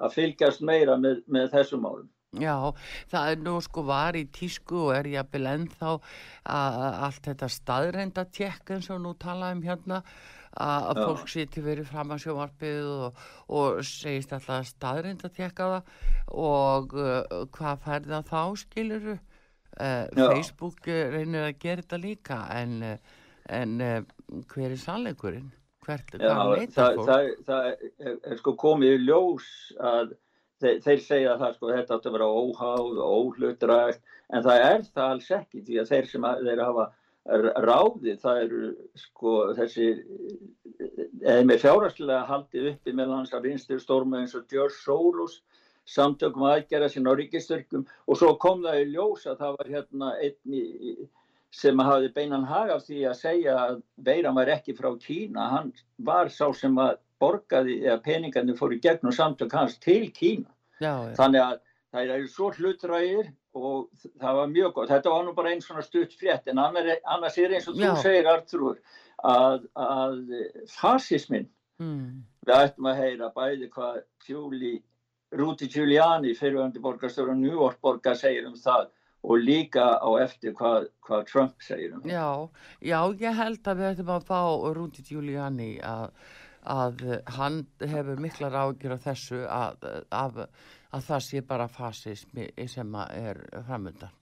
að 0.00 0.16
fylgjast 0.16 0.64
meira 0.64 0.96
með, 0.96 1.22
með 1.28 1.52
þessum 1.54 1.84
málum. 1.84 2.08
Já, 2.38 2.70
það 3.10 3.32
er 3.32 3.40
nú 3.42 3.56
sko 3.64 3.82
var 3.88 4.14
í 4.14 4.22
tísku 4.30 4.84
og 4.86 4.92
er 4.94 5.08
jafnvel 5.10 5.48
ennþá 5.50 5.94
að 6.54 6.76
allt 7.06 7.24
þetta 7.26 7.48
staðreinda 7.50 8.24
tjekk 8.30 8.70
eins 8.76 8.90
og 8.94 9.00
nú 9.02 9.16
talaðum 9.18 9.64
hérna 9.66 9.98
að 10.54 11.00
fólk 11.04 11.30
sýti 11.30 11.62
verið 11.62 11.90
fram 11.90 12.14
að 12.14 12.22
sjómarpið 12.24 12.86
og, 12.90 13.18
og 13.54 13.82
segist 13.86 14.32
alltaf 14.34 14.66
staðreinda 14.70 15.30
tjekka 15.34 15.68
það 15.74 15.90
og 16.44 16.94
uh, 16.98 17.44
hvað 17.54 17.84
færði 17.84 18.14
það 18.14 18.30
þá 18.30 18.62
skiluru? 18.62 19.18
Já. 19.80 20.26
Facebook 20.34 20.86
uh, 20.88 21.00
reynir 21.14 21.46
að 21.46 21.58
gera 21.62 21.84
þetta 21.84 22.00
líka 22.02 22.40
en, 22.58 22.76
uh, 22.82 23.16
en 23.60 23.76
hver 24.50 24.68
er 24.70 24.78
sannleikurinn? 24.80 25.48
Hvert, 25.86 26.12
Já, 26.20 26.34
það, 26.76 26.98
það, 27.08 27.28
það 27.48 27.68
er, 27.70 28.16
er 28.30 28.36
sko 28.38 28.52
komið 28.60 28.92
í 28.98 28.98
ljós 29.08 29.46
að 29.80 30.10
þeir, 30.60 30.80
þeir 30.84 31.00
segja 31.06 31.36
það 31.40 31.54
sko 31.56 31.70
þetta 31.72 31.96
átti 31.96 32.10
að 32.10 32.16
vera 32.18 32.28
óháð 32.36 32.98
og 33.00 33.14
óhlutrægt 33.16 34.02
en 34.30 34.44
það 34.44 34.64
er 34.66 34.84
það 34.90 35.06
alls 35.14 35.30
ekki 35.38 35.62
því 35.66 35.78
að 35.80 35.88
þeir 35.94 36.10
sem 36.12 36.26
að, 36.28 36.42
þeir 36.50 36.62
hafa 36.66 36.84
r- 37.40 37.50
ráðið 37.64 38.20
það 38.26 38.42
eru 38.44 38.60
sko 39.06 39.32
þessi 39.56 39.88
eða 41.24 41.46
með 41.48 41.62
fjárhagslega 41.64 42.20
haldið 42.28 42.68
uppi 42.74 42.94
með 43.00 43.14
hans 43.16 43.34
að 43.36 43.48
vinstir 43.48 43.80
stórma 43.82 44.20
eins 44.20 44.36
og 44.38 44.46
George 44.52 44.76
Soros 44.76 45.40
samtökum 45.90 46.44
aðgerða 46.50 46.88
sín 46.92 47.08
á 47.10 47.12
ríkistyrkum 47.18 47.86
og 48.06 48.18
svo 48.20 48.34
kom 48.42 48.62
það 48.66 48.82
í 48.84 48.90
ljós 48.92 49.26
að 49.26 49.40
það 49.42 49.56
var 49.58 49.72
hérna 49.74 50.10
einn 50.22 50.54
í, 50.54 50.64
sem 51.50 51.82
hafði 51.82 52.12
beinan 52.14 52.44
hag 52.46 52.70
af 52.76 52.84
því 52.86 53.00
að 53.10 53.16
segja 53.18 53.56
að 53.58 53.80
veiran 54.06 54.36
var 54.38 54.52
ekki 54.54 54.76
frá 54.78 54.92
Kína, 55.02 55.48
hann 55.50 55.72
var 55.98 56.30
sá 56.30 56.46
sem 56.54 56.76
að 56.78 57.00
borgaði 57.20 57.80
eða 57.84 57.98
peningarnir 58.04 58.56
fór 58.56 58.76
í 58.76 58.78
gegnum 58.80 59.12
samtök 59.12 59.52
hans 59.58 59.74
til 59.82 60.06
Kína. 60.14 60.46
Já, 60.80 60.94
já, 61.10 61.14
Þannig 61.18 61.42
að 61.44 61.58
það 61.90 62.12
eru 62.14 62.28
svo 62.30 62.50
hlutræðir 62.54 63.32
og 63.58 63.88
það 64.22 64.36
var 64.38 64.52
mjög 64.54 64.72
gott. 64.76 64.88
Þetta 64.94 65.10
var 65.12 65.24
nú 65.26 65.34
bara 65.34 65.50
einn 65.50 65.60
svona 65.64 65.82
stutt 65.82 66.14
frétt 66.16 66.46
en 66.48 66.62
annar- 66.62 67.02
annars 67.04 67.36
er 67.42 67.56
eins 67.58 67.66
og 67.68 67.74
Já. 67.76 67.90
þú 67.90 68.02
segir 68.04 68.30
Artrúr 68.30 68.78
að, 69.26 69.66
að 69.74 70.14
fasismin, 70.70 71.48
mm, 71.82 72.22
við 72.46 72.54
ættum 72.56 72.88
að 72.92 73.02
heyra 73.02 73.32
bæði 73.34 73.68
hvað 73.74 73.98
Giuli, 74.24 74.76
Rúti 75.32 75.68
Giuliani, 75.70 76.34
fyrirvændi 76.34 76.82
borgarstjóra 76.82 77.34
New 77.38 77.52
York 77.52 77.78
borgar 77.82 78.16
segir 78.18 78.46
um 78.48 78.56
það 78.58 78.88
og 79.22 79.42
líka 79.44 79.84
á 80.00 80.10
eftir 80.24 80.54
hvað, 80.56 80.88
hvað 81.06 81.26
Trump 81.28 81.62
segir 81.62 81.94
um 81.94 82.02
það. 82.02 82.10
Já, 82.10 82.28
já, 82.90 83.00
ég 83.20 83.36
held 83.38 83.68
að 83.68 83.82
við 83.82 83.90
ættum 83.92 84.12
að 84.16 84.26
fá 84.30 84.40
Rúti 84.78 85.04
Giuliani 85.06 85.70
að, 85.86 86.10
að 86.64 87.04
hann 87.36 87.60
hefur 87.80 88.22
miklar 88.24 88.58
ágjur 88.64 88.96
af 88.96 89.04
þessu 89.06 89.42
að, 89.46 89.86
að, 90.10 90.40
að 90.90 91.06
það 91.10 91.26
sé 91.28 91.44
bara 91.52 91.68
fasismi 91.68 92.48
sem 92.66 92.96
er 93.04 93.44
framöndan. 93.68 94.16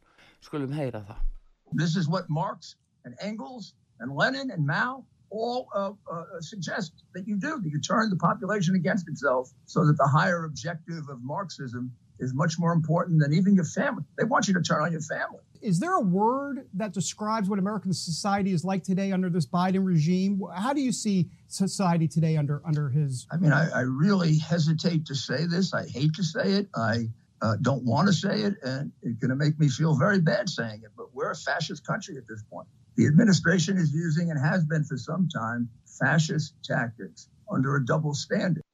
Skulum 0.44 0.74
heyra 0.76 1.04
það. 1.06 1.24
This 1.72 1.96
is 1.96 2.08
what 2.08 2.28
Marx 2.28 2.76
and 3.04 3.14
Engels 3.20 3.74
and 4.00 4.12
Lenin 4.16 4.50
and 4.50 4.66
Mao 4.66 5.04
all 5.30 5.68
uh, 5.74 5.92
uh, 6.10 6.24
suggest 6.40 6.92
that 7.14 7.26
you 7.26 7.36
do, 7.36 7.60
that 7.60 7.70
you 7.70 7.80
turn 7.80 8.10
the 8.10 8.16
population 8.16 8.74
against 8.74 9.08
itself 9.08 9.50
so 9.66 9.84
that 9.86 9.96
the 9.96 10.06
higher 10.06 10.44
objective 10.44 11.08
of 11.08 11.22
Marxism 11.22 11.92
is 12.18 12.34
much 12.34 12.58
more 12.58 12.72
important 12.72 13.20
than 13.20 13.32
even 13.32 13.54
your 13.54 13.64
family. 13.64 14.04
They 14.16 14.24
want 14.24 14.48
you 14.48 14.54
to 14.54 14.60
turn 14.60 14.82
on 14.82 14.92
your 14.92 15.00
family. 15.00 15.40
Is 15.60 15.80
there 15.80 15.94
a 15.94 16.00
word 16.00 16.68
that 16.74 16.92
describes 16.92 17.48
what 17.48 17.58
American 17.58 17.92
society 17.92 18.52
is 18.52 18.64
like 18.64 18.84
today 18.84 19.12
under 19.12 19.28
this 19.28 19.46
Biden 19.46 19.84
regime? 19.84 20.40
How 20.54 20.72
do 20.72 20.80
you 20.80 20.92
see 20.92 21.28
society 21.48 22.06
today 22.06 22.36
under 22.36 22.62
under 22.64 22.88
his? 22.88 23.26
I 23.30 23.36
mean, 23.36 23.52
I, 23.52 23.68
I 23.70 23.80
really 23.80 24.38
hesitate 24.38 25.06
to 25.06 25.14
say 25.14 25.46
this. 25.46 25.74
I 25.74 25.86
hate 25.88 26.14
to 26.14 26.22
say 26.22 26.52
it. 26.52 26.68
I 26.76 27.08
uh, 27.42 27.56
don't 27.60 27.84
want 27.84 28.08
to 28.08 28.12
say 28.12 28.42
it, 28.42 28.54
and 28.62 28.92
it's 29.02 29.18
going 29.18 29.30
to 29.30 29.36
make 29.36 29.58
me 29.58 29.68
feel 29.68 29.96
very 29.96 30.20
bad 30.20 30.48
saying 30.48 30.82
it, 30.84 30.90
but 30.96 31.14
we're 31.14 31.30
a 31.30 31.36
fascist 31.36 31.86
country 31.86 32.16
at 32.16 32.26
this 32.28 32.42
point. 32.50 32.68
The 32.98 33.06
administration 33.06 33.78
is 33.78 33.94
using 33.94 34.32
and 34.32 34.40
has 34.40 34.64
been 34.64 34.82
for 34.82 34.96
some 34.96 35.28
time 35.28 35.68
fascist 35.86 36.54
tactics 36.64 37.28
under 37.48 37.76
a 37.76 37.86
double 37.86 38.12
standard. 38.12 38.64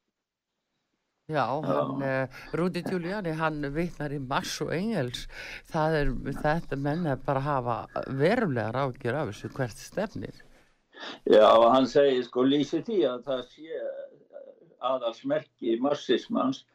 Já, 1.29 1.61
hann, 1.61 2.01
uh, 2.01 2.27
Rúti 2.53 2.81
Giuliani, 2.81 3.33
hann 3.33 3.61
vitnar 3.73 4.13
í 4.13 4.19
Mars 4.19 4.55
og 4.65 4.73
Engels. 4.73 5.27
Það 5.69 5.97
er, 5.99 6.11
þetta 6.41 6.77
menn 6.77 7.05
er 7.05 7.21
bara 7.21 7.41
að 7.41 7.47
hafa 7.49 7.77
verulegar 8.23 8.81
ágjur 8.81 9.21
af 9.21 9.31
þessu 9.31 9.53
hvert 9.53 9.85
stefnir. 9.85 10.43
Já, 11.29 11.49
hann 11.75 11.89
segir 11.89 12.25
sko 12.25 12.49
lýsi 12.49 12.81
því 12.85 12.99
að 13.09 13.25
það 13.29 13.47
sé 13.53 13.81
aðalsmerki 14.93 15.77
marxismans 15.85 16.65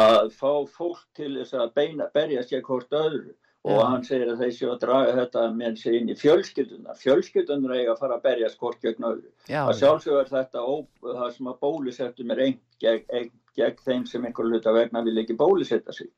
að 0.00 0.32
fá 0.36 0.52
fólk 0.78 1.04
til 1.16 1.34
þess 1.42 1.56
að 1.60 1.74
beina, 1.76 2.08
berja 2.16 2.44
sér 2.44 2.64
hvort 2.64 2.92
öðru 2.92 3.36
og 3.66 3.80
hann 3.82 4.04
segir 4.06 4.28
að 4.30 4.42
séu 4.54 4.68
að 4.70 4.82
draga 4.84 5.14
þetta 5.16 5.42
með 5.56 5.78
sér 5.80 5.96
inn 5.98 6.12
í 6.12 6.16
fjölskylduna. 6.18 6.94
Fjölskyldunar 7.00 7.74
eiga 7.74 7.96
að 7.96 8.02
fara 8.04 8.18
að 8.18 8.26
berja 8.28 8.50
hvort 8.60 8.78
gegn 8.84 9.08
öðru. 9.08 9.32
Já, 9.50 9.62
að 9.64 9.80
sjálfsögur 9.80 10.22
er 10.22 10.30
þetta 10.30 10.62
ó, 10.62 10.74
það 11.02 11.32
sem 11.34 11.50
að 11.50 11.58
bólusettum 11.66 12.32
er 12.34 12.42
einn 12.44 12.60
gegn, 12.84 13.04
ein, 13.18 13.32
gegn 13.58 13.82
þeim 13.88 14.06
sem 14.06 14.28
einhver 14.28 14.50
hluta 14.50 14.74
vegna 14.76 15.02
vil 15.06 15.18
ekki 15.22 15.38
bólusetta 15.40 15.96
sig. 15.96 16.12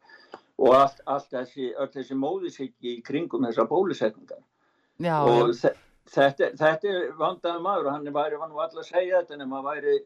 Og 0.58 0.74
allt, 0.74 1.00
allt 1.06 1.32
þessi, 1.32 1.72
þessi 1.94 2.18
móðisíki 2.18 2.96
í 2.98 3.02
kringum 3.06 3.46
þessar 3.48 3.70
bólusetningar. 3.70 4.44
Já, 5.00 5.16
og 5.22 5.54
þetta, 5.54 6.52
þetta 6.58 6.92
er 6.92 7.10
vandaði 7.16 7.64
maður 7.64 7.88
og 7.88 7.96
hann 7.96 8.14
væri 8.18 8.40
var 8.40 8.52
nú 8.52 8.60
alltaf 8.60 8.82
að 8.82 8.90
segja 8.90 9.22
þetta 9.22 9.38
en 9.38 9.48
maður 9.48 9.70
væri, 9.70 9.98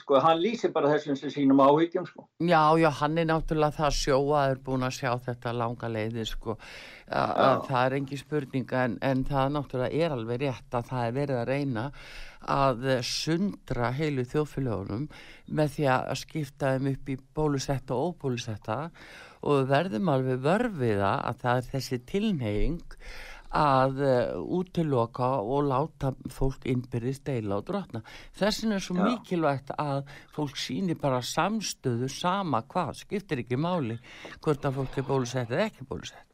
sko, 0.00 0.18
hann 0.24 0.40
lýsir 0.40 0.72
bara 0.72 0.90
þessum 0.92 1.16
sem 1.18 1.32
sínum 1.32 1.60
áhyggjum, 1.62 2.06
sko. 2.08 2.26
Já, 2.40 2.62
já, 2.80 2.88
hann 3.00 3.18
er 3.20 3.28
náttúrulega 3.28 3.76
það 3.76 3.96
sjóaður 3.98 4.60
búin 4.66 4.86
að 4.86 4.96
sjá 4.98 5.10
þetta 5.26 5.54
langa 5.56 5.90
leiði 5.92 6.26
sko, 6.28 6.56
Já. 7.12 7.24
það 7.68 7.80
er 7.82 7.96
engi 7.98 8.20
spurning 8.20 8.76
en, 8.82 8.98
en 9.04 9.24
það 9.28 9.56
náttúrulega 9.56 10.04
er 10.06 10.14
alveg 10.16 10.44
rétt 10.44 10.78
að 10.78 10.92
það 10.92 11.08
er 11.08 11.16
verið 11.18 11.40
að 11.42 11.50
reyna 11.50 11.88
að 12.52 12.86
sundra 13.06 13.90
heilu 13.94 14.24
þjóðfélagunum 14.26 15.04
með 15.52 15.74
því 15.76 15.90
að 15.94 16.14
skipta 16.22 16.72
þeim 16.74 16.88
upp 16.94 17.12
í 17.12 17.18
bólusetta 17.36 17.94
og 17.98 18.16
óbólusetta 18.16 18.78
og 19.42 19.68
verðum 19.70 20.10
alveg 20.10 20.42
vörfiða 20.42 21.12
að 21.28 21.44
það 21.44 21.60
er 21.60 21.68
þessi 21.72 22.00
tilneying 22.08 22.96
að 23.52 24.02
uh, 24.02 24.40
útiloka 24.58 25.28
og 25.42 25.68
láta 25.68 26.12
fólk 26.32 26.66
innbyrðis 26.72 27.22
deila 27.26 27.60
og 27.60 27.68
drotna. 27.68 28.02
Þessin 28.38 28.76
er 28.76 28.84
svo 28.84 28.98
Já. 28.98 29.04
mikilvægt 29.10 29.72
að 29.78 30.04
fólk 30.34 30.58
síni 30.60 30.96
bara 30.98 31.22
samstöðu 31.24 32.10
sama 32.12 32.64
hvað, 32.64 33.04
skiptir 33.04 33.44
ekki 33.44 33.60
máli 33.60 33.98
hvort 34.40 34.64
að 34.64 34.80
fólk 34.80 34.98
er 34.98 35.08
bólusett 35.08 35.52
eða 35.52 35.68
ekki 35.70 35.88
bólusett. 35.88 36.32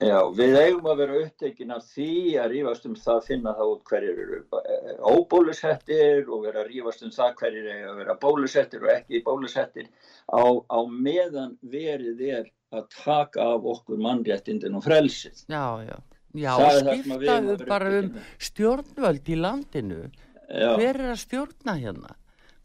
Já, 0.00 0.16
við 0.32 0.54
eigum 0.56 0.86
að 0.88 1.00
vera 1.02 1.16
upptekinn 1.26 1.72
af 1.74 1.82
því 1.92 2.12
að 2.40 2.54
rífast 2.54 2.86
um 2.88 2.94
það 2.96 3.18
að 3.18 3.26
finna 3.26 3.52
það 3.58 3.72
út 3.72 3.82
hverjir 3.90 4.20
eru 4.22 4.38
eh, 4.40 4.94
óbólusettir 5.04 6.30
og 6.32 6.46
vera 6.46 6.62
að 6.62 6.70
rífast 6.70 7.04
um 7.04 7.12
það 7.12 7.34
hverjir 7.42 7.68
eru 7.74 7.90
að 7.90 7.98
vera 8.00 8.16
bólusettir 8.22 8.86
og 8.86 8.94
ekki 8.94 9.20
bólusettir 9.26 9.90
á, 10.32 10.40
á 10.56 10.78
meðan 10.88 11.52
verið 11.60 12.24
er 12.30 12.48
að 12.72 12.88
taka 12.94 13.50
af 13.58 13.68
okkur 13.74 14.00
mannréttindin 14.00 14.78
og 14.78 14.86
frelsið. 14.86 15.44
Já, 15.52 15.84
já. 15.84 15.98
Já, 16.38 16.54
við 16.62 17.04
skiptaðu 17.04 17.56
bara 17.66 17.92
um 17.98 18.10
stjórnvöld 18.38 19.30
í 19.30 19.38
landinu. 19.38 20.02
Já. 20.50 20.74
Hver 20.78 20.98
er 20.98 21.12
að 21.12 21.22
stjórna 21.24 21.76
hérna? 21.78 22.16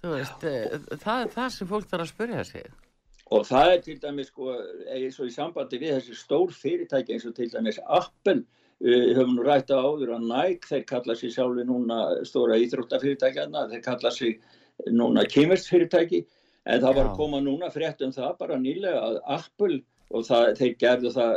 Veist, 0.06 0.44
eh, 0.46 0.76
það 1.02 1.24
er 1.24 1.32
það 1.34 1.54
sem 1.56 1.70
fólk 1.70 1.88
þarf 1.90 2.06
að 2.06 2.12
spyrja 2.12 2.44
sig. 2.46 2.68
Og 3.34 3.46
það 3.48 3.72
er 3.72 3.80
til 3.82 3.96
dæmis 4.02 4.28
sko, 4.30 4.52
eins 4.94 5.18
og 5.20 5.30
í 5.30 5.34
sambandi 5.34 5.80
við 5.82 5.96
þessi 5.96 6.18
stór 6.20 6.54
fyrirtæki 6.54 7.16
eins 7.16 7.26
og 7.26 7.34
til 7.38 7.50
dæmis 7.50 7.80
Apple, 7.82 8.44
uh, 8.86 9.08
höfum 9.18 9.34
nú 9.40 9.46
rætt 9.48 9.74
á 9.74 9.82
áður 9.82 10.14
að 10.20 10.28
Nike, 10.30 10.70
þeir 10.70 10.86
kalla 10.92 11.16
sig 11.18 11.34
sjálfi 11.34 11.66
núna 11.66 12.00
stóra 12.28 12.60
íþróttafyrirtækjana, 12.62 13.66
þeir 13.72 13.82
kalla 13.88 14.12
sig 14.14 14.38
núna 14.94 15.26
kymist 15.26 15.72
fyrirtæki, 15.72 16.22
en 16.66 16.82
það 16.84 17.00
var 17.00 17.04
Já. 17.06 17.10
að 17.10 17.18
koma 17.18 17.42
núna 17.42 17.72
frétt 17.74 18.06
um 18.06 18.14
það 18.14 18.38
bara 18.38 18.62
nýlega 18.62 19.02
að 19.02 19.20
Apple, 19.40 19.82
og 20.16 20.22
það, 20.28 20.44
þeir 20.60 20.74
gerðu 20.84 21.10
það 21.16 21.34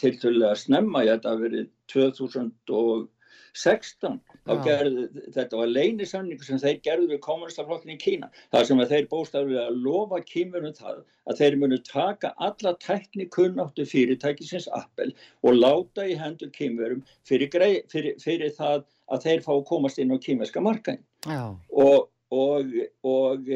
tiltölulega 0.00 0.56
snemma, 0.62 1.02
ég 1.06 1.12
þetta 1.18 1.32
að 1.34 1.42
verið 1.46 1.66
2016, 1.92 4.14
þá 4.42 4.52
Já. 4.52 4.62
gerðu, 4.66 5.02
þetta 5.36 5.58
var 5.60 5.68
leynisamningu 5.72 6.44
sem 6.46 6.60
þeir 6.62 6.78
gerðu 6.86 7.06
við 7.12 7.20
kommunistaflokkin 7.26 7.94
í 7.94 7.98
Kína, 8.00 8.26
þar 8.54 8.64
sem 8.70 8.80
að 8.82 8.92
þeir 8.94 9.06
bóstaflega 9.12 9.66
lofa 9.76 10.18
kýmurum 10.30 10.74
það 10.78 10.96
að 11.28 11.38
þeir 11.42 11.54
munu 11.60 11.78
taka 11.86 12.28
alla 12.48 12.72
tekni 12.82 13.24
kunnáttu 13.36 13.82
fyrirtækisins 13.92 14.68
Apple 14.74 15.10
og 15.44 15.52
láta 15.58 16.02
í 16.08 16.16
hendur 16.18 16.50
kýmurum 16.56 17.02
fyrir, 17.28 17.48
fyrir, 17.92 18.14
fyrir 18.22 18.50
það 18.56 18.78
að 19.12 19.24
þeir 19.28 19.40
fá 19.44 19.52
að 19.58 19.66
komast 19.68 20.00
inn 20.02 20.14
á 20.14 20.16
kýmerska 20.24 20.60
markaðin 20.64 21.04
Já, 21.28 21.42
og, 21.84 21.98
og, 22.32 22.64
og 23.06 23.40
e, 23.52 23.54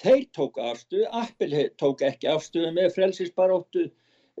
þeir 0.00 0.24
tók 0.36 0.54
afstöðu, 0.60 1.06
Apple 1.22 1.52
he- 1.54 1.70
tók 1.80 1.98
ekki 2.06 2.26
afstöðu 2.34 2.70
með 2.76 2.92
frelsisbaróttu 2.98 3.82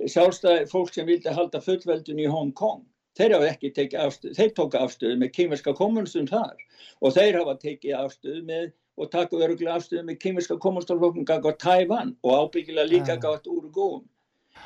sjálfstæði 0.08 0.66
fólk 0.70 0.94
sem 0.94 1.08
vildi 1.08 1.32
halda 1.34 1.60
fullveldun 1.64 2.22
í 2.22 2.28
Hong 2.30 2.52
Kong. 2.56 2.84
Þeir 3.18 3.34
hafa 3.36 3.48
ekki 3.50 3.70
tekið 3.74 4.04
afstöðu, 4.04 4.34
þeir 4.38 4.52
tók 4.56 4.76
afstöðu 4.78 5.16
með 5.20 5.32
kýmerska 5.36 5.74
kommunistum 5.76 6.28
þar 6.30 6.60
og 7.02 7.16
þeir 7.16 7.40
hafa 7.40 7.56
tekið 7.60 7.96
afstöðu 7.98 8.44
með 8.46 8.70
og 9.00 9.10
taka 9.10 9.40
öruglega 9.40 9.76
afstöðu 9.76 10.04
með 10.06 10.18
kýmerska 10.22 10.56
kommunistaflokkum 10.62 11.26
gagvað 11.28 11.58
Tævan 11.62 12.14
og 12.22 12.44
ábyggilega 12.44 12.88
líka 12.88 13.16
Já. 13.16 13.20
gagvað 13.24 13.50
Úrugóum. 13.50 14.04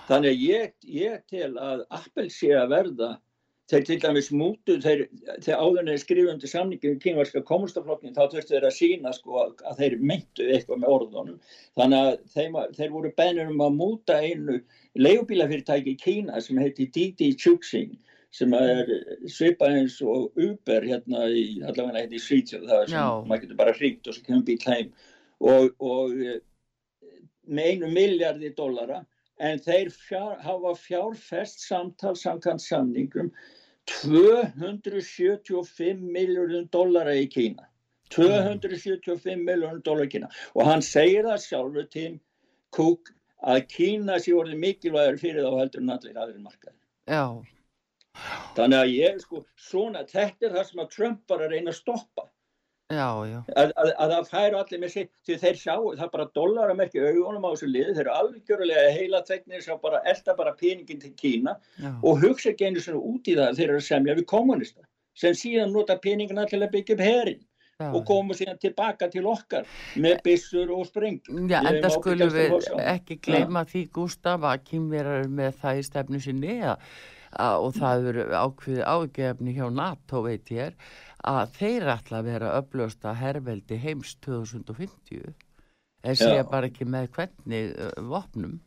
Þannig 0.09 0.35
að 0.35 0.45
ég, 0.45 0.73
ég 0.85 1.25
tel 1.31 1.53
að 1.61 1.85
Apple 1.91 2.29
sé 2.33 2.51
að 2.57 2.71
verða 2.75 3.11
þeir 3.73 3.85
til 3.89 3.97
dæmis 4.03 4.29
mútu, 4.35 4.77
þeir, 4.85 5.07
þeir 5.45 5.61
áður 5.63 5.89
en 5.89 6.01
skrifundu 6.01 6.49
samningi 6.51 6.91
um 6.93 6.99
kynvarska 7.01 7.41
kommunistaflokkin 7.49 8.17
þá 8.17 8.27
þurftu 8.33 8.53
þeir 8.53 8.67
að 8.69 8.75
sína 8.77 9.13
sko 9.17 9.39
að, 9.41 9.63
þeir 9.79 9.95
meintu 10.01 10.49
eitthvað 10.53 10.83
með 10.83 10.97
orðunum 10.99 11.39
þannig 11.81 12.09
að 12.09 12.19
þeim, 12.35 12.59
þeir 12.77 12.91
voru 12.97 13.13
bennir 13.21 13.53
um 13.55 13.63
að 13.65 13.79
múta 13.79 14.19
einu 14.21 14.59
leigubílafyrirtæki 15.01 15.95
í 15.95 16.03
Kína 16.03 16.43
sem 16.45 16.61
heiti 16.61 16.91
Didi 16.93 17.31
Chuxing 17.41 17.97
sem 18.35 18.53
er 18.59 18.91
svipað 19.31 19.79
eins 19.81 19.97
og 20.03 20.37
Uber 20.37 20.85
hérna 20.85 21.25
í, 21.31 21.63
allavega 21.65 22.05
í 22.05 22.21
Svítsjóð 22.21 22.69
það 22.69 22.83
er 22.83 22.93
sem 22.93 23.01
Já. 23.01 23.09
maður 23.25 23.47
getur 23.47 23.61
bara 23.63 23.77
hringt 23.79 24.11
og 24.11 24.19
svo 24.19 24.27
kemur 24.27 24.47
bíl 24.49 24.61
heim 24.69 24.93
og, 25.41 25.73
og 25.81 26.13
með 27.49 27.71
einu 27.71 27.93
miljardi 27.95 28.53
dollara 28.59 29.05
en 29.43 29.59
þeir 29.59 29.91
fjár, 29.91 30.39
hafa 30.45 30.75
fjárfest 30.79 31.65
samtal 31.65 32.15
samkvæmt 32.19 32.63
samningum 32.63 33.31
275 33.91 36.01
miljardum 36.01 36.69
dollara 36.73 37.15
í 37.17 37.27
Kína. 37.31 37.63
275 38.15 39.43
miljardum 39.43 39.83
dollara 39.85 40.07
í 40.09 40.11
Kína. 40.17 40.29
Og 40.55 40.63
hann 40.69 40.83
segir 40.85 41.25
það 41.29 41.45
sjálfur 41.49 41.87
Tim 41.93 42.15
Cook 42.75 43.05
að 43.45 43.65
Kína 43.71 44.19
sé 44.23 44.35
orðið 44.35 44.61
mikilvægur 44.63 45.19
fyrir 45.21 45.45
þá 45.45 45.59
heldur 45.61 45.85
en 45.85 45.95
allir 45.95 46.21
aðrir 46.21 46.45
markaði 46.45 46.77
já, 47.11 47.25
þannig 48.57 48.79
að 48.79 48.95
ég 48.95 49.21
sko 49.25 49.43
svona, 49.61 50.05
þetta 50.09 50.49
er 50.49 50.57
það 50.57 50.71
sem 50.71 50.85
að 50.85 50.93
Trump 50.97 51.35
var 51.35 51.45
að 51.45 51.55
reyna 51.55 51.75
að 51.75 51.81
stoppa 51.81 52.27
já, 52.93 53.09
já. 53.29 53.39
að, 53.57 53.73
að, 53.81 53.91
að 53.99 54.13
það 54.15 54.29
færu 54.31 54.59
allir 54.61 54.83
með 54.83 54.93
sitt 54.95 55.13
því 55.25 55.39
þeir 55.45 55.61
sjá, 55.61 55.75
það 55.75 56.05
er 56.07 56.13
bara 56.13 56.75
merkja 56.77 57.07
augunum 57.09 57.47
á 57.47 57.51
þessu 57.55 57.71
liði, 57.71 57.95
þeir 57.97 58.03
eru 58.05 58.17
algjörlega 58.19 58.91
heila 58.99 59.23
þegnir 59.29 59.65
sem 59.65 59.81
bara 59.83 60.03
elda 60.13 60.37
bara 60.37 60.55
peningin 60.59 61.01
til 61.01 61.15
Kína 61.17 61.57
já. 61.79 61.91
og 62.03 62.21
hugsa 62.21 62.53
ekki 62.53 62.69
einu 62.69 62.85
svona 62.85 63.01
út 63.01 63.31
í 63.31 63.39
það 63.39 63.49
að 63.49 63.59
þeir 63.61 63.69
eru 63.71 63.81
að 63.81 63.89
semja 63.89 64.19
við 64.21 64.29
kommunista 64.35 64.87
sem 65.15 65.35
síðan 65.39 65.75
nota 65.75 65.97
peningina 66.03 66.47
til 66.51 66.61
að 66.61 66.73
byggja 66.75 66.99
upp 66.99 67.05
herin 67.07 67.41
já. 67.81 67.89
og 67.89 68.05
koma 68.07 68.37
síðan 68.37 68.61
tilbaka 68.63 69.09
til 69.13 69.25
okkar 69.31 69.67
með 69.97 70.21
byssur 70.27 70.73
og 70.75 70.87
spreng 70.91 71.21
Já, 71.49 71.61
en 71.63 71.81
það 71.81 71.97
skulum 71.99 72.35
við 72.35 72.71
ekki 72.85 73.19
gleyma 73.25 73.65
því, 73.71 73.87
Gustaf, 73.95 74.45
að 74.45 74.65
kýmverar 74.71 75.29
með 75.31 75.61
það 75.63 75.81
í 75.81 75.87
stefnu 75.89 76.23
sinni 76.23 76.61
að, 76.63 76.95
og 77.39 77.75
það 77.79 78.09
eru 78.13 78.25
ákveði 78.31 78.85
ágefni 78.87 79.55
hjá 79.57 79.67
NATO, 79.73 80.23
veit 80.23 80.51
ég 80.55 80.71
er, 80.71 80.77
að 81.25 81.55
þeir 81.59 81.89
ætla 81.95 82.21
að 82.21 82.29
vera 82.29 82.53
upplösta 82.61 83.15
herveldi 83.17 83.79
heims 83.81 84.15
2050 84.25 85.35
en 86.05 86.15
Já. 86.21 86.43
bara 86.51 86.69
ekki 86.69 86.85
með 86.85 87.09
hvernig 87.17 87.71
vopnum. 88.11 88.59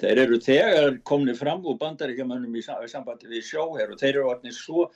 þeir 0.00 0.18
eru 0.24 0.38
þegar 0.42 0.96
komni 1.06 1.34
fram 1.38 1.60
úr 1.62 1.76
bandaríkjamönnum 1.78 2.56
í 2.56 2.62
sa- 2.64 2.80
í 2.82 2.88
sambandi 2.88 3.28
við 3.30 3.44
sjóher 3.50 3.92
og 3.92 3.98
þeir 4.00 4.14
eru 4.16 4.30
orðnir 4.32 4.56
svo 4.56 4.88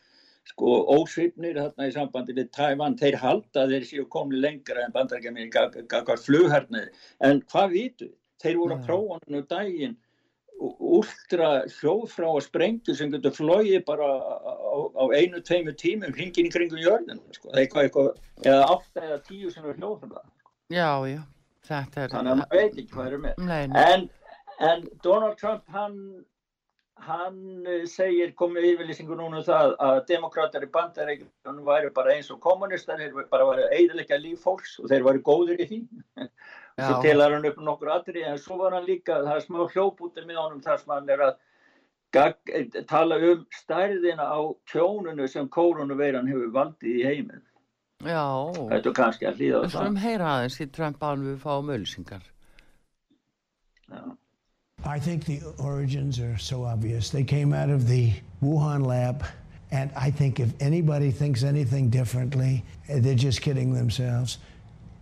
sko 0.45 0.87
ósvipnir 0.97 1.55
þarna 1.55 1.87
í 1.87 1.93
sambandi 1.95 2.35
við 2.35 2.49
Tævan, 2.51 2.97
þeir 2.99 3.17
halda 3.21 3.67
þeir 3.71 3.85
séu 3.87 4.09
komni 4.09 4.41
lengra 4.41 4.83
en 4.83 4.93
bandaríkjamönnum 4.97 5.87
gaggar 5.87 6.19
flughernaði, 6.19 6.89
en 7.21 7.43
hvað 7.43 7.71
vitu 7.71 8.09
þeir 8.43 8.57
voru 8.59 8.75
að 8.75 8.87
prófa 8.89 9.19
nú 9.29 9.43
daginn 9.47 9.97
últra 10.63 11.51
hljóðfrá 11.79 12.29
að 12.31 12.45
sprengju 12.47 12.95
sem 12.97 13.11
getur 13.13 13.35
flóið 13.35 13.83
bara 13.87 14.07
á, 14.07 14.77
á 14.95 15.05
einu, 15.17 15.43
tveimu 15.43 15.75
tímum 15.79 16.15
hringin 16.15 16.49
í 16.49 16.53
kringum 16.55 16.83
jörðin 16.83 17.23
sko. 17.35 17.51
eitthvað, 17.57 17.89
eitthvað, 17.89 18.11
eða 18.45 18.67
átta 18.71 19.07
eða 19.09 19.21
tíu 19.29 19.53
sem 19.53 19.67
er 19.67 19.79
hljóðfrá 19.81 20.23
Já, 20.73 20.91
já, 21.11 21.23
þetta 21.69 22.05
er... 22.05 22.13
þannig 22.15 22.35
að 22.35 22.43
maður 22.43 22.61
veit 22.61 22.77
ekki 22.77 22.93
hvað 22.95 23.09
er 23.09 23.25
með 23.25 23.41
Nei, 23.49 23.63
nei, 23.73 23.81
En, 23.83 24.07
en 24.71 24.87
Donald 25.05 25.41
Trump, 25.41 25.67
hann, 25.75 25.99
hann 27.09 27.43
eh, 27.67 27.85
segir, 27.91 28.35
komið 28.39 28.71
yfirlýsingu 28.73 29.19
núna 29.19 29.43
um 29.43 29.47
það 29.47 29.77
að 29.89 30.03
demokrater 30.13 30.67
í 30.67 30.73
bandaríkjum 30.77 31.63
væri 31.67 31.93
bara 31.97 32.15
eins 32.15 32.31
og 32.31 32.41
kommunistar, 32.45 33.03
þeir 33.03 33.31
bara 33.33 33.51
væri 33.51 33.69
eiginleika 33.81 34.21
líf 34.21 34.47
fólks 34.47 34.79
og 34.79 34.93
þeir 34.93 35.09
væri 35.11 35.25
góðir 35.27 35.65
í 35.67 35.71
því. 35.73 35.83
Svo 36.79 36.97
já, 36.97 37.03
telar 37.05 37.33
hann 37.37 37.45
upp 37.47 37.59
nokkur 37.61 37.91
aðri, 37.93 38.23
en 38.25 38.39
svo 38.41 38.57
var 38.63 38.73
hann 38.79 38.87
líka, 38.89 39.19
það 39.27 39.37
er 39.37 39.43
smá 39.45 39.59
hljópútið 39.75 40.27
með 40.31 40.39
honum 40.41 40.63
þar 40.65 40.79
sem 40.81 40.93
hann 40.95 41.11
er 41.13 41.25
að 41.27 41.35
gag, 42.13 42.35
tala 42.89 43.19
um 43.29 43.43
stærðina 43.53 44.25
á 44.29 44.41
tjónunu 44.73 45.29
sem 45.29 45.49
koronaveiran 45.53 46.29
hefur 46.33 46.51
valdið 46.55 46.97
í 47.01 47.05
heiminn. 47.11 47.43
já. 48.03 48.25
Þetta 48.73 48.89
er 48.89 48.97
kannski 48.97 49.29
að 49.29 49.37
hlýða 49.41 49.59
á 49.59 49.61
Við 49.63 49.69
það. 49.69 49.77
skulum 49.77 49.97
heyra 50.07 50.31
aðeins 50.37 50.61
í 50.61 50.67
Trump 50.73 51.05
án 51.05 51.23
við 51.29 51.37
fáum 51.45 51.71
ölsingar. 51.77 52.25
Já. 53.93 54.17
I 54.85 54.99
think 54.99 55.25
the 55.25 55.41
origins 55.59 56.19
are 56.19 56.37
so 56.39 56.65
obvious. 56.65 57.11
They 57.11 57.23
came 57.23 57.53
out 57.53 57.71
of 57.71 57.87
the 57.87 58.13
Wuhan 58.43 58.85
lab, 58.85 59.23
and 59.71 59.91
I 59.95 60.11
think 60.11 60.41
if 60.41 60.51
anybody 60.61 61.11
thinks 61.13 61.45
anything 61.45 61.89
differently, 61.91 62.65
they're 62.89 63.15
just 63.15 63.43
kidding 63.43 63.73
themselves. 63.75 64.39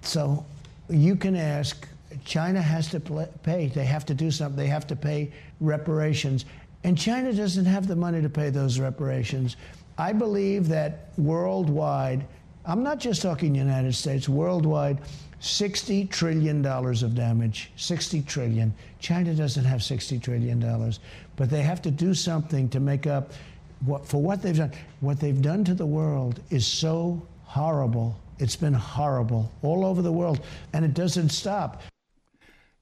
So 0.03 0.45
you 0.91 1.17
can 1.17 1.37
ask, 1.37 1.87
China 2.25 2.61
has 2.61 2.89
to 2.89 3.01
pay. 3.01 3.67
They 3.69 3.85
have 3.85 4.05
to 4.07 4.15
do 4.15 4.31
something. 4.31 4.57
They 4.57 4.67
have 4.67 4.87
to 4.89 4.97
pay 4.97 5.33
reparations. 5.61 6.45
And 6.85 6.97
China 6.97 7.33
doesn't 7.33 7.67
have 7.67 7.87
the 7.87 7.97
money 7.97 8.23
to 8.23 8.29
pay 8.29 8.51
those 8.51 8.81
reparations. 8.81 9.57
I 9.99 10.13
believe 10.13 10.69
that 10.69 11.11
worldwide, 11.19 12.27
I'm 12.65 12.83
not 12.83 12.99
just 12.99 13.23
talking 13.23 13.55
United 13.55 13.95
States, 13.95 14.29
worldwide, 14.29 14.99
$60 15.41 16.11
trillion 16.11 16.65
of 16.65 17.15
damage. 17.15 17.71
60 17.77 18.23
trillion. 18.23 18.75
China 18.99 19.35
doesn't 19.35 19.65
have 19.65 19.81
$60 19.81 20.23
trillion, 20.23 20.95
but 21.37 21.51
they 21.51 21.63
have 21.63 21.81
to 21.83 21.91
do 21.91 22.15
something 22.15 22.69
to 22.71 22.81
make 22.81 23.07
up 23.07 23.33
what, 23.85 24.07
for 24.07 24.21
what 24.23 24.43
they've 24.43 24.57
done. 24.57 24.73
What 25.01 25.21
they've 25.21 25.41
done 25.41 25.65
to 25.65 25.75
the 25.75 25.87
world 25.87 26.41
is 26.51 26.67
so 26.67 27.23
horrible. 27.45 28.19
It's 28.41 28.57
been 28.57 28.73
horrible 28.73 29.51
all 29.63 29.85
over 29.85 30.01
the 30.01 30.13
world, 30.13 30.41
and 30.73 30.85
it 30.85 30.95
doesn't 30.95 31.29
stop. 31.29 31.83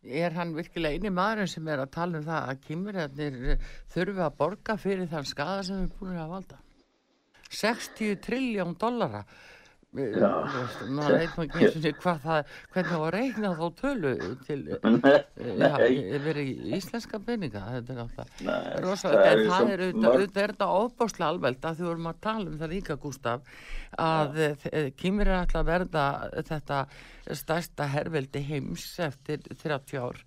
Er 0.06 0.30
hann 0.30 0.54
virkilega 0.54 0.94
eini 0.94 1.10
maðurinn 1.10 1.50
sem 1.50 1.66
er 1.68 1.82
að 1.82 1.90
tala 1.96 2.20
um 2.20 2.26
það 2.28 2.50
að 2.52 2.60
kýmverjarnir 2.68 3.64
þurfi 3.90 4.22
að 4.24 4.36
borga 4.38 4.76
fyrir 4.78 5.10
þann 5.10 5.26
skada 5.26 5.64
sem 5.66 5.80
við 5.82 5.96
búin 5.98 6.20
að 6.22 6.30
valda? 6.36 6.60
60 7.50 8.20
trilljón 8.22 8.76
dollara. 8.78 9.24
Maður 9.88 11.14
veit 11.16 11.36
maður 11.36 11.44
ekki 11.46 11.62
eins 11.62 11.76
og 11.78 11.84
sér 11.84 11.94
hvað 12.02 12.18
það 12.24 12.50
hvernig 12.74 12.90
það 12.92 13.02
var 13.04 13.14
reiknað 13.16 13.54
þá 13.58 13.66
tölu 13.78 14.10
til 14.44 14.58
verið 16.26 16.42
í 16.42 16.74
íslenska 16.76 17.20
peninga 17.24 17.62
þetta 17.72 17.94
er 17.94 18.02
alltaf 18.04 18.42
rosalega 18.84 19.30
en 19.32 19.44
það 19.48 19.72
er 19.72 19.84
auðvitað 19.88 20.74
ofbáslega 20.82 21.30
alveg 21.32 21.62
að 21.62 21.80
þú 21.80 21.88
vorum 21.88 22.10
að 22.12 22.20
tala 22.28 22.52
um 22.52 22.58
það 22.60 22.74
líka 22.74 22.98
Gustaf 23.00 23.54
að 23.98 24.42
kýmur 25.00 25.30
er 25.30 25.40
alltaf 25.40 25.62
að 25.62 25.70
verða 25.72 26.04
þetta 26.50 26.82
stærsta 27.36 27.88
herveldi 27.92 28.42
heims 28.44 28.84
eftir 29.02 29.42
30 29.62 30.00
ár. 30.00 30.20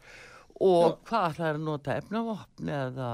Og 0.62 1.00
hvað 1.10 1.32
ætlaði 1.32 1.54
að 1.56 1.64
nota? 1.66 1.98
Efnavopn 1.98 2.70
eða 2.70 3.12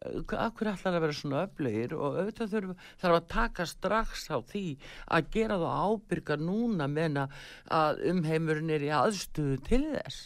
akkur 0.00 0.70
ætlar 0.72 0.96
að 0.96 1.04
vera 1.04 1.16
svona 1.16 1.44
öflugir? 1.46 1.94
Og 1.96 2.18
auðvitað 2.20 2.52
þurf, 2.54 2.84
þarf 3.02 3.18
að 3.18 3.30
taka 3.34 3.66
strax 3.68 4.26
á 4.32 4.38
því 4.40 4.64
að 5.06 5.30
gera 5.36 5.60
þá 5.60 5.70
ábyrga 5.86 6.36
núna 6.40 6.88
meina 6.90 7.26
að 7.66 8.04
umheimurinn 8.12 8.74
er 8.76 8.86
í 8.86 8.92
aðstöðu 9.00 9.58
til 9.68 9.82
þess. 9.92 10.20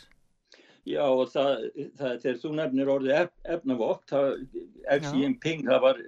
Já 0.84 1.00
og 1.08 1.30
það, 1.32 1.66
það 1.96 2.16
þegar 2.22 2.40
þú 2.42 2.54
nefnir 2.58 2.92
orðið 2.92 3.18
ef, 3.22 3.30
efnavokk 3.56 4.02
Xi 4.12 5.12
Jinping 5.22 5.62
það 5.64 5.84
var 5.86 6.00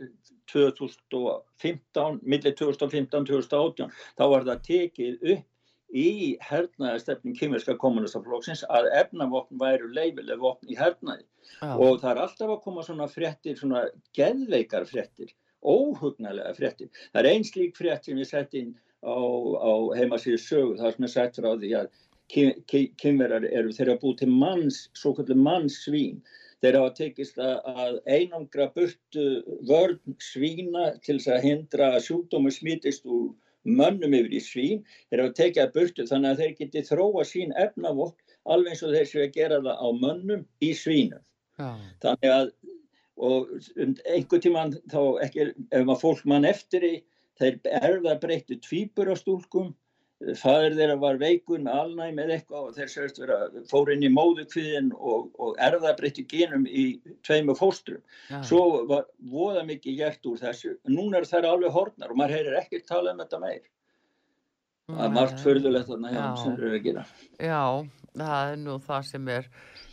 2015 0.52 2.18
millir 2.22 2.56
2015-2018 2.58 3.94
þá 4.18 4.24
var 4.34 4.44
það 4.44 4.60
tekið 4.68 5.30
upp 5.32 5.96
í 5.96 6.10
hernaðarstefnin 6.44 7.38
kymverska 7.38 7.76
kommunistaflóksins 7.80 8.66
að 8.68 8.90
efnavopn 9.00 9.56
væru 9.60 9.88
leifileg 9.96 10.42
vopn 10.42 10.68
í 10.68 10.76
hernaði 10.78 11.24
Já. 11.60 11.72
og 11.74 12.00
það 12.02 12.10
er 12.12 12.22
alltaf 12.22 12.54
að 12.54 12.62
koma 12.64 12.86
svona 12.86 13.08
frettir, 13.10 13.58
svona 13.58 13.84
geðveikar 14.16 14.86
frettir, 14.88 15.30
óhugnarlega 15.64 16.54
frettir. 16.56 16.90
Það 17.12 17.22
er 17.22 17.30
einn 17.32 17.46
slík 17.46 17.78
frett 17.78 18.04
sem 18.06 18.18
ég 18.20 18.28
sett 18.28 18.54
inn 18.58 18.74
á, 19.02 19.16
á 19.16 19.72
heimasíðu 19.98 20.40
sögu, 20.42 20.74
það 20.80 21.06
er 21.06 21.12
sett 21.12 21.40
frá 21.40 21.52
því 21.54 21.72
að 21.80 21.94
kymverar 23.00 23.46
eru 23.46 23.72
þeirra 23.74 24.00
búið 24.02 24.18
til 24.24 24.32
manns, 24.32 24.86
svo 24.98 25.14
kallur 25.16 25.38
mannsvín. 25.38 26.20
Þeir 26.64 26.78
hafa 26.80 26.92
tekist 26.96 27.38
að 27.38 27.98
einangra 28.08 28.70
burtu 28.74 29.26
vörn 29.68 30.16
svína 30.24 30.94
til 31.04 31.18
þess 31.18 31.34
að 31.36 31.44
hindra 31.44 31.90
að 31.94 32.06
sjúkdómi 32.08 32.52
smitist 32.54 33.04
úr 33.06 33.34
mönnum 33.66 34.14
yfir 34.16 34.34
í 34.38 34.40
svín, 34.42 34.82
þeir 35.10 35.22
hafa 35.24 35.36
tekið 35.40 35.62
að 35.64 35.74
burtu 35.76 36.06
þannig 36.08 36.32
að 36.32 36.42
þeir 36.42 36.56
geti 36.60 36.84
þróa 36.88 37.26
sín 37.28 37.54
efnavokk 37.60 38.36
alveg 38.46 38.74
eins 38.74 38.84
og 38.86 38.94
þeir 38.94 39.08
séu 39.10 39.22
að 39.24 39.36
gera 39.36 39.62
það 39.62 39.82
á 39.82 39.88
mönnum 40.02 40.44
í 40.62 40.72
svínum. 40.78 41.22
Já. 41.56 41.70
Þannig 42.04 42.32
að 42.36 42.54
og 43.16 43.52
um 43.80 43.94
einhver 44.04 44.42
tíman 44.44 44.74
þá 44.92 45.00
ekki, 45.24 45.50
ef 45.72 45.84
maður 45.88 46.02
fólk 46.02 46.26
mann 46.28 46.44
eftir 46.44 46.84
því, 46.84 46.94
þeir 47.40 47.58
erða 47.80 48.16
breyttu 48.20 48.58
tvýpur 48.60 49.08
á 49.12 49.16
stúlkum 49.16 49.70
fadur 50.40 50.72
þeirra 50.72 50.96
var 51.00 51.18
veikur 51.20 51.60
með 51.60 51.78
alnæmi 51.82 52.22
eða 52.24 52.36
eitthvað 52.38 52.68
og 52.70 52.76
þeir 52.76 52.88
sérst 52.88 53.18
vera 53.20 53.36
fór 53.68 53.90
inn 53.92 54.04
í 54.06 54.12
móðukviðin 54.12 54.88
og, 54.96 55.26
og 55.36 55.58
erðabreytti 55.60 56.24
genum 56.30 56.64
í 56.64 56.86
tveimu 57.26 57.56
fóstrum. 57.58 58.00
Ja. 58.30 58.40
svo 58.40 58.86
var 58.88 59.04
voða 59.32 59.66
mikið 59.68 59.98
gert 60.00 60.28
úr 60.30 60.40
þessu. 60.40 60.76
Núna 60.88 61.20
er 61.20 61.28
það 61.28 61.50
alveg 61.50 61.76
hornar 61.76 62.14
og 62.14 62.20
maður 62.20 62.38
heyrir 62.38 62.60
ekki 62.62 62.80
tala 62.88 63.12
um 63.12 63.20
þetta 63.20 63.42
meir. 63.44 63.62
Það 64.86 65.04
er 65.04 65.14
margt 65.18 65.42
förðulegt 65.42 65.90
þarna 65.90 66.14
hjá 66.14 66.24
sem 66.40 66.56
eru 66.56 66.72
að 66.72 66.82
gera. 66.84 67.06
Já, 67.42 67.62
það 68.16 68.52
er 68.54 68.60
nú 68.62 68.78
það 68.86 69.08
sem 69.10 69.32
er 69.36 69.50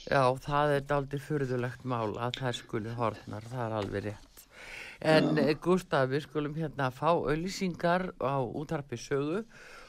já, 0.07 0.23
það 0.47 0.75
er 0.77 0.95
aldrei 0.97 1.23
förðulegt 1.23 1.83
mál 1.83 2.15
að 2.17 2.39
það 2.41 2.59
skuli 2.61 2.97
hornar, 2.97 3.49
það 3.51 3.65
er 3.67 3.77
alveg 3.81 4.07
rétt 4.09 4.33
en 5.03 5.35
já. 5.35 5.53
Gustaf, 5.59 6.09
við 6.11 6.25
skulum 6.27 6.55
hérna 6.55 6.89
fá 6.95 7.11
auðlýsingar 7.11 8.13
á 8.23 8.39
útarpi 8.39 8.97
sögu 8.99 9.43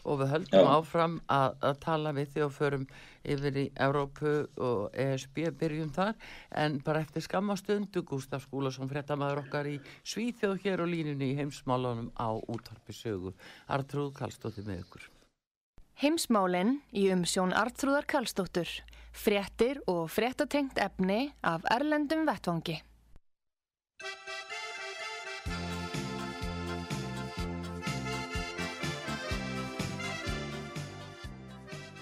og 0.05 0.21
við 0.21 0.33
höldum 0.35 0.67
Já. 0.67 0.73
áfram 0.77 1.15
að, 1.33 1.57
að 1.65 1.79
tala 1.85 2.13
við 2.17 2.33
því 2.35 2.43
og 2.45 2.55
förum 2.55 2.87
yfir 3.25 3.59
í 3.63 3.65
Európu 3.87 4.33
og 4.61 4.99
ESB 5.05 5.41
byrjum 5.61 5.93
þar 5.95 6.15
en 6.61 6.81
bara 6.85 7.05
eftir 7.05 7.25
skammastundu 7.25 8.05
Gustaf 8.05 8.45
Skúlason 8.49 8.91
frettamæður 8.91 9.45
okkar 9.45 9.71
í 9.71 9.79
Svíþjóð 10.05 10.59
hér 10.65 10.85
og 10.85 10.93
línunni 10.93 11.33
í 11.33 11.39
heimsmálunum 11.39 12.11
á 12.21 12.29
útvarpisögu 12.37 13.33
Artrúð 13.73 14.13
Kallstóttir 14.19 14.67
með 14.69 14.85
ykkur 14.85 15.09
Heimsmálinn 16.03 16.81
í 16.93 17.07
umsjón 17.15 17.55
Artrúðar 17.57 18.09
Kallstóttur 18.11 18.69
frettir 19.15 19.79
og 19.87 20.09
frettatengt 20.11 20.81
efni 20.83 21.29
af 21.47 21.63
Erlendum 21.71 22.27
Vettvangi. 22.27 22.81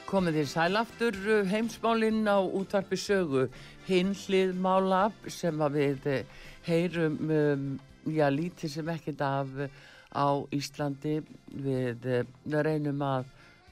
Komið 0.09 0.43
þér 0.43 0.49
sælaftur 0.51 1.17
uh, 1.25 1.39
heimsmálinn 1.49 2.27
á 2.29 2.37
útvarpi 2.41 2.99
sögu. 3.01 3.47
Hinlið 3.87 4.53
mála 4.61 5.07
sem 5.25 5.63
við 5.73 6.05
eh, 6.07 6.27
heyrum 6.67 7.17
um, 7.33 7.63
já 8.05 8.29
lítið 8.29 8.75
sem 8.75 8.91
ekkert 8.93 9.25
af 9.25 9.55
uh, 9.57 9.71
á 10.13 10.29
Íslandi. 10.53 11.23
Við 11.49 12.05
uh, 12.05 12.27
reynum 12.61 13.01
að 13.09 13.31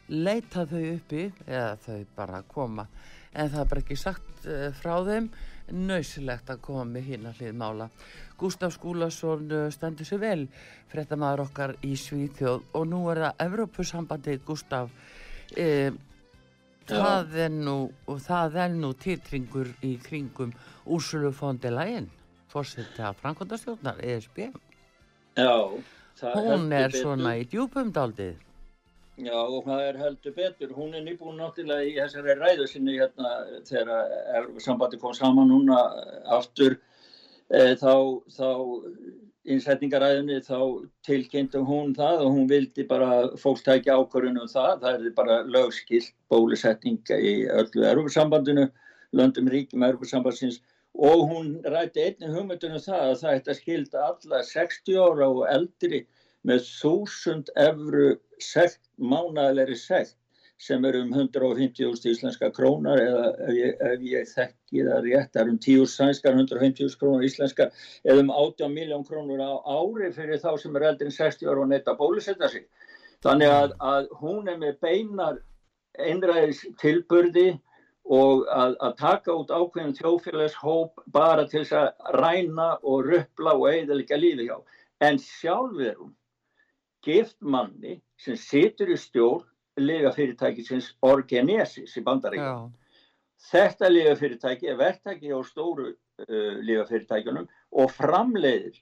leita 0.09 0.65
þau 0.65 0.81
uppi 0.95 1.29
eða 1.45 1.77
þau 1.85 2.01
bara 2.17 2.41
koma 2.49 2.89
en 3.35 3.49
það 3.53 3.63
er 3.63 3.71
bara 3.73 3.85
ekki 3.85 3.99
sagt 4.01 4.45
uh, 4.47 4.69
frá 4.77 4.99
þeim. 5.07 5.31
Nöysilegt 5.71 6.51
að 6.51 6.63
koma 6.67 6.85
með 6.89 7.13
hinlið 7.13 7.55
mála. 7.55 7.87
Gustaf 8.41 8.75
Skúlason 8.75 9.53
stendur 9.71 10.09
sér 10.09 10.19
vel 10.19 10.41
frettamæður 10.91 11.45
okkar 11.45 11.77
í 11.87 11.93
Svíþjóð. 11.95 12.65
Og 12.75 12.87
nú 12.91 13.05
er 13.13 13.21
það 13.23 13.45
Evrópusambandi 13.45 14.35
Gustaf 14.49 14.91
eh, 15.55 15.93
það 16.91 17.37
er 17.45 17.53
nú 17.55 17.77
og 18.11 18.21
það 18.25 18.59
er 18.65 18.75
nú 18.75 18.91
titringur 18.99 19.71
í 19.87 19.95
kringum 20.03 20.53
Úrsulu 20.91 21.31
Fondelægin 21.35 22.09
fórsetið 22.51 23.07
af 23.07 23.21
Frankondastjórnar 23.23 24.03
ESB 24.03 24.49
Já 25.39 25.55
hún 26.35 26.73
er 26.75 26.93
svona 26.95 27.37
í 27.41 27.47
djúpumdaldið 27.49 28.39
Já 29.21 29.37
og 29.37 29.65
það 29.67 29.83
er 29.85 29.99
heldur 30.01 30.35
betur. 30.37 30.71
Hún 30.73 30.95
er 30.97 31.03
nýbúin 31.05 31.41
náttúrulega 31.41 31.89
í 31.89 31.97
þessari 31.99 32.37
ræðu 32.39 32.69
sinni 32.71 32.95
hérna 32.97 33.33
þegar 33.69 34.47
sambandi 34.65 35.01
kom 35.01 35.13
saman 35.17 35.51
núna 35.51 35.81
aftur 36.37 36.79
e, 37.51 37.75
þá, 37.81 37.93
þá 38.33 38.49
innsetningaræðinni 39.51 40.39
þá 40.47 40.59
tilkynntum 41.07 41.67
hún 41.69 41.93
það 41.97 42.25
og 42.25 42.33
hún 42.37 42.49
vildi 42.49 42.87
bara 42.89 43.11
fólkstækja 43.41 43.99
ákvörðunum 44.01 44.49
það, 44.53 44.73
það 44.85 45.07
er 45.09 45.15
bara 45.17 45.39
lögskilt 45.57 46.13
bólusetninga 46.33 47.19
í 47.21 47.35
öllu 47.61 47.87
erfursambandinu, 47.91 48.69
löndum 49.17 49.51
ríkjum 49.53 49.85
erfursambandsins 49.89 50.61
og 50.95 51.27
hún 51.31 51.53
rætti 51.65 52.07
einni 52.07 52.33
hugmyndunum 52.33 52.83
það 52.85 53.05
að 53.07 53.21
það 53.23 53.37
ætti 53.39 53.53
að 53.53 53.61
skilta 53.61 54.07
alla 54.09 54.43
60 54.49 55.01
ára 55.05 55.29
og 55.29 55.45
eldri 55.49 56.05
með 56.47 56.65
1000 56.67 57.53
efru 57.61 58.07
sekt, 58.41 58.81
mánaðalegri 58.97 59.77
sekt 59.77 60.17
sem 60.61 60.85
er 60.85 60.99
um 60.99 61.13
150.000 61.17 62.11
íslenska 62.11 62.51
krónar 62.53 63.01
eða 63.01 63.29
ef 63.47 63.55
ég, 63.57 63.79
ef 63.81 64.03
ég 64.05 64.27
þekki 64.29 64.83
það 64.89 65.07
rétt, 65.07 65.39
er 65.41 65.49
um 65.49 65.57
10 65.57 65.87
sænskar 65.89 66.37
150.000 66.37 66.99
krónar 67.01 67.25
íslenska 67.25 67.71
eða 68.05 68.25
um 68.27 68.33
18 68.35 68.75
miljón 68.75 69.07
krónur 69.09 69.41
á 69.41 69.53
ári 69.65 70.11
fyrir 70.13 70.43
þá 70.43 70.53
sem 70.61 70.77
er 70.77 70.87
eldrin 70.91 71.17
60 71.17 71.49
ára 71.49 71.65
og 71.65 71.73
netta 71.73 71.97
bólusetta 71.97 72.53
sig. 72.53 72.69
Þannig 73.25 73.55
að, 73.55 73.75
að 73.81 74.13
hún 74.21 74.53
er 74.53 74.61
með 74.61 74.77
beinar 74.85 75.41
einræðis 75.97 76.63
tilburði 76.81 77.49
og 78.05 78.47
að, 78.53 78.77
að 78.85 78.95
taka 79.01 79.33
út 79.33 79.53
ákveðin 79.53 79.97
þjófélagshóp 79.97 81.05
bara 81.13 81.49
til 81.49 81.65
þess 81.65 81.77
að 81.81 82.17
ræna 82.21 82.71
og 82.85 83.09
röppla 83.09 83.57
og 83.57 83.69
eiðalega 83.73 84.21
lífi 84.21 84.49
hjá. 84.49 84.59
En 85.01 85.17
sjálf 85.21 85.81
hún 85.97 86.13
gift 87.05 87.39
manni 87.41 88.01
sem 88.21 88.37
situr 88.37 88.93
í 88.93 88.99
stjórn 89.01 89.47
legafyrirtækisins 89.81 90.93
Orgenesis 91.07 91.97
í 91.97 92.05
bandaríkjum. 92.05 92.71
Þetta 93.51 93.89
legafyrirtæki 93.89 94.69
er 94.69 94.79
verktæki 94.81 95.33
á 95.33 95.41
stóru 95.47 95.89
uh, 95.93 96.55
legafyrirtækjunum 96.67 97.49
og 97.71 97.93
framleiðir 97.97 98.77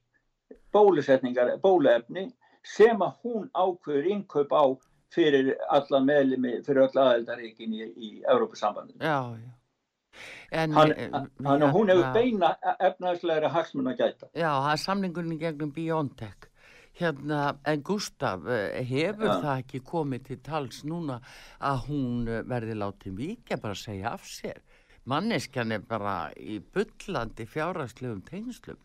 bólusetningar, 0.75 1.55
bóluefni 1.63 2.29
sem 2.67 3.01
að 3.05 3.21
hún 3.23 3.47
ákveður 3.55 4.11
innkaup 4.15 4.53
á 4.53 4.65
fyrir 5.15 5.55
alla 5.73 6.01
meðlumi, 6.05 6.59
fyrir 6.67 6.89
alla 6.89 7.07
aðeldaríkin 7.13 7.73
í, 7.73 7.87
í 7.87 8.11
Európa-sambandinu. 8.29 9.01
Já, 9.01 9.39
já. 9.39 9.55
En, 10.51 10.73
hann, 10.75 10.93
hann, 11.45 11.65
hún 11.71 11.93
hefur 11.93 12.09
beina 12.17 12.55
efnaðslegra 12.83 13.51
hagsmun 13.55 13.93
að 13.93 14.01
gæta. 14.03 14.29
Já, 14.33 14.51
það 14.51 14.73
er 14.73 14.81
samlingunni 14.83 15.37
gegnum 15.39 15.73
Biontech. 15.77 16.48
Hérna, 16.99 17.43
en 17.65 17.83
Gustaf, 17.87 18.47
eh, 18.51 18.81
hefur 18.83 19.29
ja. 19.29 19.39
það 19.43 19.61
ekki 19.63 19.81
komið 19.87 20.25
til 20.27 20.39
tals 20.43 20.83
núna 20.83 21.21
að 21.63 21.85
hún 21.87 22.27
eh, 22.27 22.43
verði 22.51 22.75
látið 22.75 23.15
mikið 23.21 23.63
bara 23.63 23.77
að 23.77 23.85
segja 23.85 24.15
af 24.17 24.27
sér? 24.27 24.59
Manneskjan 25.09 25.73
er 25.77 25.85
bara 25.89 26.17
í 26.37 26.59
byllandi 26.75 27.47
fjárhastlegum 27.49 28.25
tegnslum. 28.27 28.81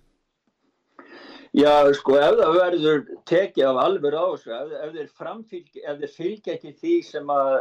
Já, 1.53 1.73
sko, 1.93 2.15
ef 2.17 2.37
það 2.39 2.55
verður 2.57 3.01
tekið 3.29 3.67
af 3.69 3.79
alveg 3.83 4.15
á 4.17 4.25
þessu, 4.25 4.53
ef, 4.57 4.75
ef 4.85 4.93
þeir 4.93 5.09
framfylgja, 5.21 5.81
ef 5.89 5.99
þeir 6.03 6.13
fylgja 6.17 6.53
ekki 6.55 6.75
því 6.83 6.93
sem 7.09 7.33
að 7.33 7.57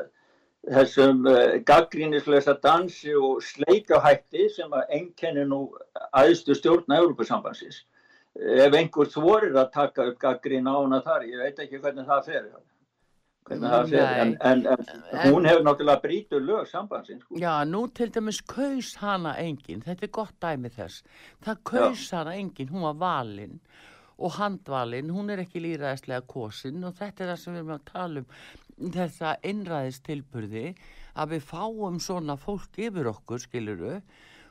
þessum 0.76 1.26
uh, 1.28 1.56
gaggrínislösa 1.68 2.54
dansi 2.62 3.16
og 3.18 3.42
sleikahætti 3.44 4.46
sem 4.54 4.72
að 4.72 4.94
enkenni 5.00 5.44
nú 5.48 5.64
aðstu 6.12 6.54
stjórna 6.56 7.00
Európa-sambansins. 7.02 7.82
Ef 8.32 8.74
einhver 8.74 9.08
þvorir 9.12 9.56
að 9.60 9.72
taka 9.74 10.06
upp 10.08 10.20
gaggrín 10.20 10.68
á 10.68 10.74
hana 10.74 11.02
þar, 11.04 11.26
ég 11.28 11.42
veit 11.42 11.58
ekki 11.60 11.80
hvernig 11.82 12.06
það 12.08 12.28
fer. 12.30 12.46
Hvernig 13.48 13.74
það 13.74 13.90
fer, 13.90 14.20
en, 14.22 14.32
en, 14.48 14.62
en 14.70 15.34
hún 15.34 15.48
hefur 15.50 15.64
náttúrulega 15.66 16.02
brítur 16.04 16.44
lög 16.46 16.68
sambansins. 16.70 17.24
Sko. 17.26 17.36
Já, 17.42 17.52
nú 17.68 17.82
til 17.92 18.08
dæmis 18.14 18.40
kaus 18.48 18.94
hana 19.02 19.34
engin, 19.42 19.82
þetta 19.84 20.06
er 20.06 20.12
gott 20.16 20.36
dæmi 20.40 20.72
þess. 20.72 21.02
Það 21.44 21.62
kaus 21.72 22.06
Já. 22.06 22.16
hana 22.20 22.36
engin, 22.38 22.72
hún 22.72 22.86
var 22.88 23.00
valinn 23.02 23.58
og 24.22 24.36
handvalinn, 24.38 25.10
hún 25.12 25.32
er 25.34 25.42
ekki 25.42 25.60
líraðislega 25.64 26.24
kosin 26.30 26.84
og 26.86 26.96
þetta 26.96 27.24
er 27.24 27.32
það 27.32 27.40
sem 27.42 27.54
við 27.56 27.62
erum 27.62 27.74
að 27.74 27.86
tala 27.90 28.22
um 28.22 28.92
þessa 28.96 29.32
innræðistilburði 29.50 30.66
að 31.12 31.34
við 31.34 31.48
fáum 31.48 31.98
svona 32.00 32.36
fólk 32.40 32.78
yfir 32.80 33.10
okkur, 33.12 33.42
skiluru 33.42 33.96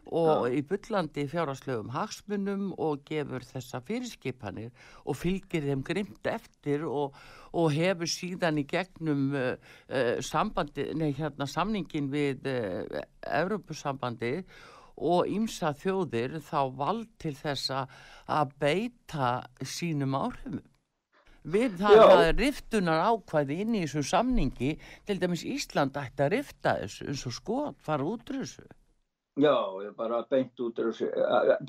og 0.09 0.47
Já. 0.47 0.55
í 0.57 0.61
byllandi 0.65 1.27
fjárháslegum 1.29 1.91
hagsmunum 1.93 2.71
og 2.81 3.03
gefur 3.05 3.45
þessa 3.45 3.81
fyrirskipanir 3.85 4.71
og 5.05 5.17
fylgir 5.19 5.67
þeim 5.67 5.83
grimt 5.85 6.27
eftir 6.27 6.87
og, 6.87 7.15
og 7.53 7.71
hefur 7.75 8.09
síðan 8.09 8.59
í 8.61 8.65
gegnum 8.67 9.29
uh, 9.37 9.53
uh, 9.91 10.17
sambandi, 10.25 10.89
nei, 10.97 11.11
hérna, 11.17 11.47
samningin 11.47 12.09
við 12.11 12.49
uh, 12.49 13.05
Evropasambandi 13.21 14.33
og 15.01 15.29
ýmsa 15.29 15.71
þjóðir 15.77 16.41
þá 16.45 16.59
vald 16.77 17.07
til 17.21 17.35
þessa 17.37 17.85
að 18.29 18.57
beita 18.61 19.31
sínum 19.63 20.17
áhrifum. 20.17 20.61
Við 21.41 21.79
það, 21.79 22.11
er 22.27 22.35
riftunar 22.37 22.99
ákvæði 23.09 23.55
inn 23.63 23.77
í 23.79 23.85
þessu 23.87 24.03
samningi, 24.11 24.75
til 25.07 25.17
dæmis 25.17 25.41
Ísland 25.41 25.97
ætti 25.97 26.27
að 26.27 26.35
rifta 26.35 26.75
þessu 26.83 27.07
eins 27.09 27.23
og 27.25 27.33
skot 27.33 27.81
fara 27.81 28.05
út 28.05 28.29
úr 28.29 28.43
þessu. 28.43 28.67
Já, 29.39 29.55
ég 29.79 29.95
bara 29.95 30.25
beint 30.27 30.59
út 30.59 30.79
úr 30.81 30.89
þessu, 30.91 31.07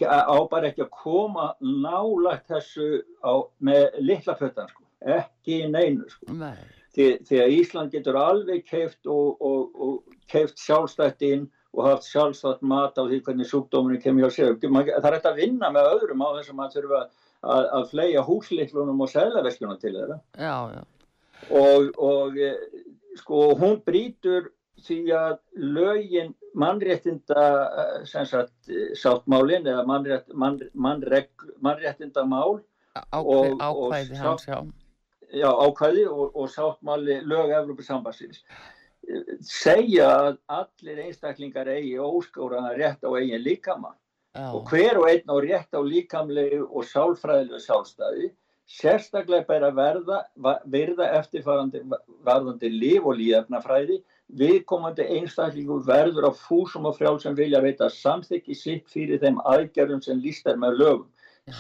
á 0.03 0.39
bara 0.51 0.67
ekki 0.73 0.83
að 0.83 0.95
koma 0.99 1.53
nálægt 1.63 2.49
þessu 2.51 2.89
á, 3.23 3.39
með 3.63 4.01
litla 4.03 4.35
fötan, 4.35 4.67
sko. 4.73 4.83
ekki 4.99 5.61
neinu. 5.71 6.09
Sko. 6.11 6.35
Nei. 6.41 6.59
Því, 6.93 7.07
því 7.29 7.39
að 7.41 7.55
Ísland 7.57 7.95
getur 7.95 8.19
alveg 8.19 8.67
keift 8.67 9.07
og, 9.07 9.39
og, 9.41 9.79
og 9.79 10.17
keift 10.29 10.59
sjálfstætt 10.61 11.23
inn 11.25 11.47
og 11.73 11.87
haft 11.87 12.09
sjálfstætt 12.11 12.67
mat 12.67 12.99
á 13.01 13.07
því 13.07 13.23
hvernig 13.25 13.49
sjúkdóminu 13.49 14.01
kemur 14.03 14.27
hjá 14.27 14.35
sér. 14.35 14.59
Það 14.61 14.91
er 14.91 15.17
þetta 15.17 15.33
að 15.33 15.41
vinna 15.41 15.71
með 15.73 15.91
öðrum 15.95 16.27
á 16.27 16.29
þess 16.35 16.51
að 16.53 16.59
maður 16.59 16.77
þurfa 16.77 17.01
að, 17.01 17.71
að 17.79 17.87
flega 17.95 18.27
húsliklunum 18.27 19.07
og 19.07 19.13
seglaverslunum 19.15 19.81
til 19.81 19.95
þeirra. 19.97 20.19
Já, 20.37 20.57
já. 20.75 20.83
Og, 21.63 21.89
og 22.11 22.37
eh, 22.43 22.61
sko 23.23 23.47
hún 23.59 23.81
brítur 23.87 24.53
því 24.83 25.01
að 25.17 25.39
lögin 25.55 26.35
mannréttinda 26.59 27.47
sagt, 28.05 28.55
sáttmálin 28.99 29.67
eða 29.67 29.87
mannrétt, 29.89 30.29
mann, 30.33 30.61
mannréttindamál 30.75 32.61
Ákveð, 32.93 33.57
ákvæði 33.57 34.13
og, 34.13 34.21
hans, 34.21 34.47
já. 34.47 34.59
Já, 35.33 35.49
ákvæði 35.49 36.05
og, 36.13 36.37
og 36.37 36.49
sáttmáli 36.53 37.23
lög 37.25 37.55
Evropasambassins 37.57 38.43
segja 39.49 40.11
að 40.13 40.37
allir 40.53 41.01
einstaklingar 41.07 41.71
eigi 41.73 41.97
óskóraðan 41.99 42.77
rétt 42.79 43.03
á 43.03 43.11
eigin 43.17 43.43
líkama 43.43 43.95
já. 44.37 44.53
og 44.53 44.69
hver 44.71 45.01
og 45.01 45.09
einn 45.09 45.33
á 45.33 45.37
rétt 45.43 45.75
á 45.75 45.81
líkamlegu 45.83 46.63
og 46.69 46.87
sálfræðilegu 46.87 47.63
sálstæði 47.65 48.31
sérstaklega 48.69 49.49
bæra 49.49 49.73
verða, 49.75 50.21
verða 50.71 51.09
eftirfarandi 51.19 51.83
varðandi 52.25 52.71
líf 52.71 53.09
og 53.09 53.19
lífnafræði 53.19 54.03
viðkomandi 54.33 55.07
einstaklingu 55.19 55.81
verður 55.87 56.29
á 56.29 56.33
fúsum 56.37 56.87
og 56.89 56.97
frjál 56.99 57.19
sem 57.21 57.35
vilja 57.37 57.61
veita 57.65 57.89
samþykki 57.93 58.57
sitt 58.57 58.87
fyrir 58.93 59.21
þeim 59.21 59.41
aðgerðum 59.49 60.03
sem 60.05 60.21
líst 60.23 60.47
er 60.49 60.61
með 60.61 60.79
lögum. 60.81 61.09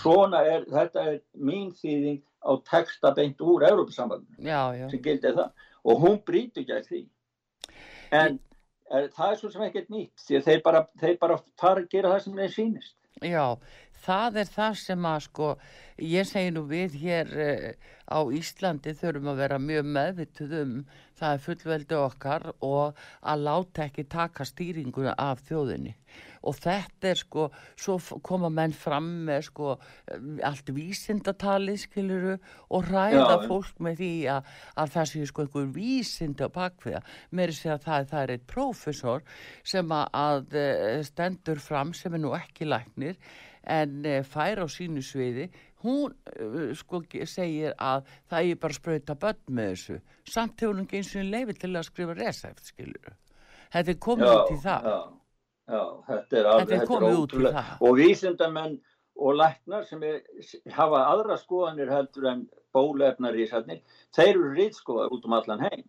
Svona 0.03 0.45
er, 0.47 0.65
þetta 0.71 1.05
er 1.11 1.19
mín 1.35 1.73
þýðing 1.75 2.23
á 2.47 2.53
texta 2.71 3.13
beint 3.17 3.41
úr 3.43 3.67
Európa-sambandinu 3.67 4.91
sem 4.91 5.03
gildi 5.03 5.35
það 5.35 5.51
og 5.83 6.03
hún 6.05 6.19
bríti 6.27 6.63
ekki 6.63 6.77
að 6.77 6.89
því. 6.89 7.03
En 8.13 8.39
er, 8.91 9.09
það 9.15 9.29
er 9.29 9.39
svo 9.41 9.53
sem 9.53 9.65
ekkert 9.67 9.93
nýtt 9.93 10.27
því 10.27 10.39
að 10.39 10.49
þeir 10.49 10.67
bara, 10.67 10.83
þeir 11.03 11.17
bara 11.23 11.39
fara 11.61 11.83
að 11.83 11.89
gera 11.95 12.13
það 12.15 12.25
sem 12.27 12.43
þeir 12.43 12.55
sínist. 12.57 12.97
Já, 13.23 13.47
það 14.03 14.39
er 14.43 14.51
það 14.51 14.79
sem 14.83 15.07
að 15.07 15.19
sko, 15.27 15.49
ég 16.03 16.29
segi 16.29 16.55
nú 16.55 16.65
við 16.71 16.97
hér 17.03 17.33
uh, 17.45 17.69
á 18.11 18.19
Íslandi 18.35 18.95
þurfum 18.99 19.31
að 19.33 19.43
vera 19.45 19.61
mjög 19.63 19.91
meðvituð 19.97 20.57
um 20.63 20.75
það 21.23 21.37
er 21.37 21.43
fullveldi 21.47 21.99
okkar 21.99 22.47
og 22.67 23.01
að 23.23 23.45
láta 23.47 23.87
ekki 23.87 24.09
taka 24.11 24.47
stýringuna 24.49 25.15
af 25.19 25.45
þjóðinni. 25.49 25.95
Og 26.43 26.57
þetta 26.59 27.09
er 27.13 27.21
sko, 27.21 27.45
svo 27.79 27.97
koma 28.27 28.51
menn 28.53 28.75
fram 28.75 29.07
með 29.29 29.47
sko 29.47 29.77
allt 30.45 30.73
vísindatali 30.75 31.77
skiluru 31.81 32.35
og 32.75 32.91
ræða 32.91 33.23
Já, 33.23 33.47
fólk 33.47 33.79
með 33.87 34.03
því 34.03 34.11
að, 34.35 34.51
að 34.83 34.93
það 34.97 35.09
sé 35.13 35.29
sko 35.31 35.47
einhver 35.47 35.71
vísind 35.77 36.43
á 36.43 36.49
bakviða, 36.53 37.05
mér 37.31 37.49
er 37.49 37.55
að 37.55 37.61
segja 37.61 37.79
að 37.79 37.87
það, 37.87 38.11
það 38.11 38.25
er 38.25 38.35
eitt 38.35 38.51
prófessor 38.51 39.25
sem 39.75 39.97
að, 39.97 40.05
að 40.25 40.61
eh, 40.65 41.01
stendur 41.07 41.63
fram 41.63 41.95
sem 41.97 42.19
er 42.19 42.25
nú 42.25 42.35
ekki 42.37 42.69
læknir 42.69 43.17
en 43.63 44.03
eh, 44.05 44.23
fær 44.27 44.63
á 44.63 44.67
sínu 44.67 45.03
sviði 45.07 45.47
hún 45.83 46.13
uh, 46.13 46.71
sko 46.79 47.03
segir 47.27 47.75
að 47.79 48.07
það 48.31 48.53
er 48.53 48.63
bara 48.63 48.77
að 48.77 48.81
spröyta 48.81 49.19
börn 49.19 49.43
með 49.49 49.75
þessu. 49.75 49.99
Samt 50.29 50.63
hefur 50.63 50.77
hún 50.77 50.87
ekki 50.87 51.03
eins 51.03 51.17
og 51.17 51.29
leiði 51.35 51.59
til 51.59 51.75
að 51.75 51.89
skrifa 51.91 52.17
resæft 52.19 52.73
skilur 52.73 53.19
þetta 53.73 53.93
er 53.93 54.01
komið 54.07 54.29
já, 54.29 54.35
út 54.35 54.53
í 54.53 54.59
það. 54.63 54.89
já, 54.89 54.99
já, 55.73 55.83
þetta 56.09 56.39
er, 56.39 56.49
alveg, 56.51 56.67
þetta 56.73 56.79
er 56.79 56.91
komið 56.91 57.21
út 57.21 57.37
í 57.37 57.45
það. 57.47 57.73
Og 57.79 57.97
vísindamenn 58.01 58.77
og 59.23 59.39
læknar 59.39 59.89
sem 59.89 60.05
er, 60.09 60.21
hafa 60.77 61.07
aðra 61.13 61.39
skoðanir 61.41 61.93
heldur 61.93 62.29
en 62.33 62.45
bólefnar 62.73 63.37
í 63.37 63.49
sérnir 63.49 63.83
þeir 64.17 64.31
eru 64.35 64.53
rýtskoðar 64.59 65.13
út 65.15 65.27
um 65.29 65.37
allan 65.39 65.67
heim. 65.69 65.83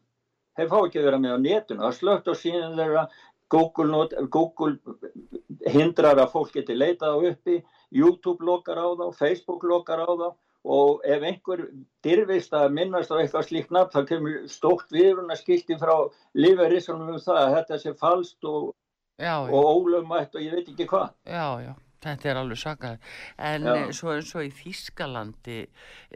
Þeir 0.58 0.68
fá 0.70 0.80
ekki 0.80 1.00
að 1.02 1.08
vera 1.10 1.22
með 1.22 1.38
á 1.40 1.40
netuna 1.44 1.88
það 1.88 1.96
slögt 2.00 2.30
á 2.30 2.34
síðan 2.38 2.76
þeirra. 2.80 3.06
Google, 3.54 3.86
not, 3.92 4.14
Google 4.34 4.80
hindrar 5.70 6.18
að 6.18 6.32
fólk 6.32 6.56
geti 6.56 6.74
leitað 6.74 7.14
á 7.14 7.18
uppi 7.30 7.58
YouTube 7.94 8.46
lokar 8.46 8.82
á 8.82 8.88
þá, 9.00 9.06
Facebook 9.18 9.64
lokar 9.70 10.04
á 10.04 10.10
þá 10.10 10.28
og 10.64 11.02
ef 11.04 11.24
einhver 11.28 11.66
dyrfist 12.06 12.54
að 12.56 12.72
minnast 12.78 13.12
á 13.12 13.20
eitthvað 13.20 13.48
slíkt 13.50 13.72
nafn 13.76 13.92
þá 13.92 14.08
kemur 14.08 14.36
stókt 14.52 14.94
viðruna 14.96 15.36
skilti 15.36 15.76
frá 15.80 16.08
lífeyriðsonum 16.40 17.16
um 17.18 17.24
það 17.24 17.40
að 17.42 17.56
þetta 17.58 17.80
sé 17.82 17.96
falst 18.00 18.48
og, 18.48 18.70
og 19.20 19.58
ólögmætt 19.60 20.38
og 20.38 20.46
ég 20.46 20.56
veit 20.56 20.70
ekki 20.72 20.88
hvað. 20.88 21.12
Já, 21.28 21.48
já. 21.68 21.74
Þetta 22.04 22.30
er 22.30 22.38
alveg 22.42 22.60
sakað, 22.60 23.12
en 23.40 23.64
Já. 23.64 23.74
Eh, 23.74 23.92
svo 23.96 24.12
eins 24.12 24.32
og 24.36 24.44
í 24.44 24.50
Þískalandi, 24.52 25.60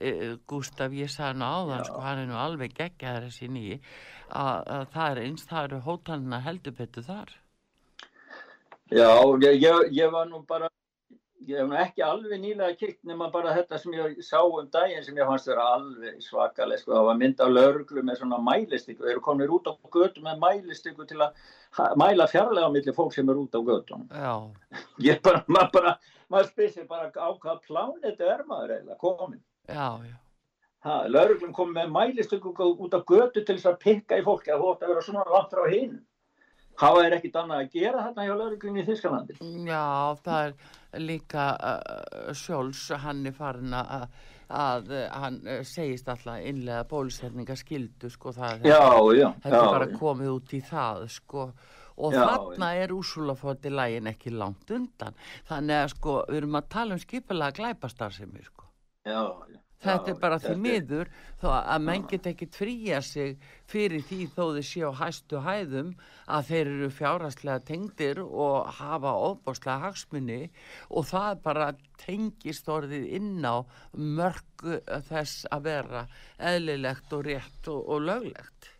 uh, 0.04 0.34
Gustaf, 0.52 0.92
ég 0.92 1.12
sagði 1.12 1.40
nú 1.40 1.48
áðan, 1.48 1.80
Já. 1.80 1.88
sko, 1.88 2.02
hann 2.04 2.24
er 2.24 2.28
nú 2.28 2.36
alveg 2.36 2.76
geggjaður 2.76 3.30
þessi 3.30 3.48
nýji, 3.56 3.78
að, 4.28 4.58
að 4.76 4.84
það 4.96 5.12
er 5.14 5.22
eins, 5.24 5.46
það 5.48 5.70
eru 5.70 5.80
hótanina 5.86 6.42
heldupettu 6.44 7.06
þar. 7.08 7.32
Já, 8.92 9.12
ég, 9.44 9.64
ég 9.96 10.12
var 10.12 10.28
nú 10.28 10.44
bara 10.48 10.68
ég 11.46 11.60
hef 11.60 11.68
nú 11.70 11.78
ekki 11.78 12.04
alveg 12.06 12.42
nýlega 12.42 12.76
kikt 12.80 13.04
nema 13.08 13.28
bara 13.34 13.54
þetta 13.56 13.80
sem 13.82 13.94
ég 13.94 14.18
sá 14.26 14.40
um 14.42 14.68
daginn 14.74 15.04
sem 15.06 15.18
ég 15.18 15.30
fannst 15.30 15.50
vera 15.52 15.66
alveg 15.76 16.20
svakaleg 16.24 16.82
sko. 16.82 16.94
það 16.96 17.08
var 17.10 17.20
mynd 17.22 17.42
á 17.44 17.48
lauruglu 17.48 18.04
með 18.04 18.20
svona 18.22 18.40
mælistíku 18.42 19.06
þeir 19.06 19.14
eru 19.16 19.24
komin 19.28 19.54
út 19.58 19.70
á 19.70 19.74
götu 19.98 20.24
með 20.26 20.42
mælistíku 20.44 21.06
til 21.08 21.22
að 21.22 21.98
mæla 22.02 22.28
fjarlæga 22.32 22.72
millir 22.74 22.98
fólk 22.98 23.14
sem 23.14 23.30
eru 23.30 23.46
út 23.46 23.58
á 23.58 23.62
götun 23.70 24.08
ég 25.10 25.22
bara, 25.22 25.44
maður 25.48 25.74
bara 25.78 25.98
maður 26.28 26.52
spyrsir 26.54 26.88
bara 26.90 27.12
á 27.14 27.30
hvað 27.38 27.62
plánetu 27.68 28.32
er 28.34 28.46
maður 28.50 28.80
eða 28.80 28.98
komin 28.98 29.44
já, 29.68 29.90
já. 30.10 30.18
Lauruglum 30.88 31.54
kom 31.54 31.74
með 31.76 31.94
mælistíku 31.94 32.54
út 32.54 32.98
á 32.98 33.02
götu 33.02 33.44
til 33.44 33.58
þess 33.58 33.70
að 33.70 33.82
pikka 33.86 34.18
í 34.18 34.26
fólki 34.26 34.54
að 34.54 34.66
hótt 34.66 34.84
að 34.84 34.96
vera 34.96 35.06
svona 35.06 35.30
langt 35.30 35.54
frá 35.54 35.70
hinn 35.70 35.98
Hafa 36.78 37.04
þeir 37.04 37.16
ekkit 37.18 37.38
annað 37.42 37.62
að 37.64 37.70
gera 37.74 38.02
þarna 38.06 38.26
hjá 38.28 38.34
lauruglunni 38.38 38.84
í 38.84 38.88
Þískalandi? 38.88 39.38
Já, 39.66 39.86
það 40.26 40.50
er 40.50 41.06
líka 41.08 41.46
uh, 41.58 42.34
Sjóls, 42.38 42.84
hann 43.02 43.24
er 43.26 43.34
farin 43.38 43.74
að, 43.78 44.06
að 44.54 44.94
hann 45.10 45.40
segist 45.66 46.12
alltaf 46.14 46.46
innlega 46.46 46.86
bólusetninga 46.92 47.58
skildu, 47.58 48.12
sko, 48.14 48.36
það 48.36 48.70
já, 48.70 48.78
já, 49.18 49.28
þetta 49.44 49.64
er 49.64 49.74
bara 49.74 49.90
komið 49.98 50.32
út 50.36 50.54
í 50.54 50.62
það, 50.70 51.08
sko, 51.18 51.50
og 51.98 52.14
já, 52.14 52.22
þarna 52.22 52.74
er 52.84 52.94
úsulafóti 52.94 53.74
lægin 53.74 54.14
ekki 54.14 54.36
langt 54.38 54.74
undan, 54.78 55.18
þannig 55.50 55.82
að, 55.82 55.94
sko, 55.96 56.20
við 56.30 56.44
erum 56.44 56.62
að 56.62 56.74
tala 56.78 56.98
um 56.98 57.02
skipilega 57.02 57.58
glæpastar 57.58 58.14
sem 58.14 58.38
er, 58.38 58.46
sko. 58.52 58.70
Já, 59.08 59.24
Þetta 59.84 60.10
er 60.10 60.16
bara 60.22 60.38
því 60.42 60.54
miður 60.58 61.10
þó 61.42 61.48
að 61.54 61.84
menn 61.86 62.06
get 62.10 62.28
ekki 62.32 62.48
fría 62.50 63.02
sig 63.06 63.36
fyrir 63.70 64.02
því 64.08 64.20
þó 64.34 64.40
þau 64.56 64.64
séu 64.70 64.90
hæstu 64.98 65.42
hæðum 65.46 65.92
að 66.38 66.48
þeir 66.50 66.72
eru 66.72 66.90
fjárhastlega 66.98 67.66
tengdir 67.68 68.22
og 68.26 68.72
hafa 68.80 69.12
ofbáslega 69.28 69.78
hagsmunni 69.86 70.40
og 70.90 71.06
það 71.12 71.44
bara 71.46 71.68
tengist 72.02 72.72
orðið 72.74 73.06
inn 73.20 73.46
á 73.46 73.62
mörgu 73.94 74.80
þess 75.12 75.46
að 75.54 75.70
vera 75.70 76.08
eðlilegt 76.38 77.14
og 77.14 77.28
rétt 77.30 77.70
og, 77.70 77.86
og 77.86 78.08
löglegt. 78.10 78.77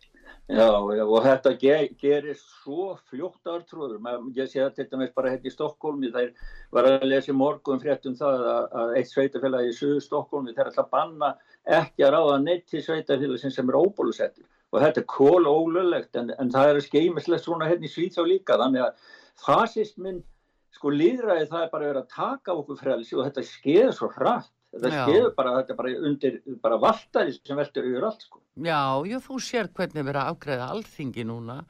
Já, 0.48 0.64
og 0.80 1.18
þetta 1.26 1.50
ge 1.60 1.74
gerir 2.00 2.36
svo 2.40 2.94
fljótt 3.10 3.50
artrúður. 3.52 3.98
Ég 4.32 4.48
sé 4.48 4.62
að 4.64 4.78
til 4.78 4.86
dæmis 4.88 5.10
bara 5.12 5.34
hérna 5.34 5.50
í 5.50 5.52
Stokkólmi, 5.52 6.08
þær 6.14 6.30
var 6.72 6.88
að 6.88 7.04
lesa 7.10 7.34
í 7.34 7.36
morgun 7.36 7.82
fréttum 7.82 8.14
það 8.16 8.46
að, 8.54 8.62
að 8.80 8.94
eitt 8.96 9.10
sveitafélagi 9.10 9.68
í 9.68 9.76
Suðu 9.76 9.98
Stokkólmi 10.06 10.54
þeir 10.56 10.70
ætla 10.70 10.86
að 10.86 10.94
banna 10.96 11.30
ekki 11.80 12.06
að 12.06 12.14
ráða 12.16 12.38
neitt 12.46 12.64
til 12.72 12.80
sveitafélagin 12.86 13.52
sem 13.52 13.68
er 13.68 13.76
óbólusettur. 13.76 14.48
Og 14.72 14.80
þetta 14.86 15.02
er 15.02 15.08
kól 15.12 15.44
ólulegt 15.52 16.16
en, 16.16 16.32
en 16.40 16.52
það 16.56 16.72
er 16.72 16.82
skeimislegt 16.86 17.44
svona 17.44 17.68
hérna 17.68 17.84
í 17.84 17.92
Svíþá 17.92 18.24
líka. 18.24 18.56
Þannig 18.56 18.86
að 18.86 19.14
fasismin, 19.44 20.22
sko 20.72 20.94
líðræði 20.96 21.50
það 21.52 21.66
er 21.66 21.72
bara 21.74 21.84
að 21.84 21.92
vera 21.92 22.06
að 22.06 22.14
taka 22.16 22.56
okkur 22.56 22.80
frelsi 22.80 23.20
og 23.20 23.28
þetta 23.28 23.44
skeður 23.52 23.96
svo 24.00 24.14
hratt. 24.16 24.52
Þetta 24.68 24.90
Já. 24.92 25.04
skeður 25.06 25.30
bara, 25.36 25.52
þetta 25.58 25.72
er 25.72 25.78
bara 25.78 25.92
undir, 26.10 26.40
bara 26.62 26.80
valtari 26.82 27.32
sem 27.36 27.56
veldur 27.56 27.86
yfir 27.88 28.08
allt 28.10 28.26
sko. 28.26 28.42
Já, 28.60 28.80
já, 29.08 29.18
þú 29.24 29.38
sér 29.40 29.70
hvernig 29.72 30.04
verið 30.04 30.20
að 30.20 30.32
afgreða 30.34 30.72
alþingi 30.74 31.24
núna 31.28 31.62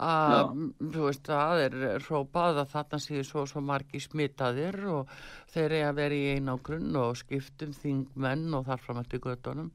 að, 0.00 0.54
m, 0.54 0.70
þú 0.94 1.02
veist, 1.04 1.28
að 1.34 1.62
er 1.66 1.76
hrópað 2.06 2.62
að 2.62 2.70
þarna 2.72 3.00
séu 3.04 3.24
svo 3.26 3.44
svo 3.48 3.62
margi 3.64 4.00
smitaðir 4.00 4.78
og 4.88 5.12
þeir 5.52 5.66
eru 5.66 5.82
að 5.88 5.98
vera 6.00 6.16
í 6.16 6.30
einangrun 6.36 6.96
og 7.02 7.18
skiptum 7.20 7.74
þingmenn 7.76 8.48
og 8.56 8.64
þar 8.70 8.84
fram 8.86 9.02
eftir 9.02 9.22
göttunum 9.26 9.68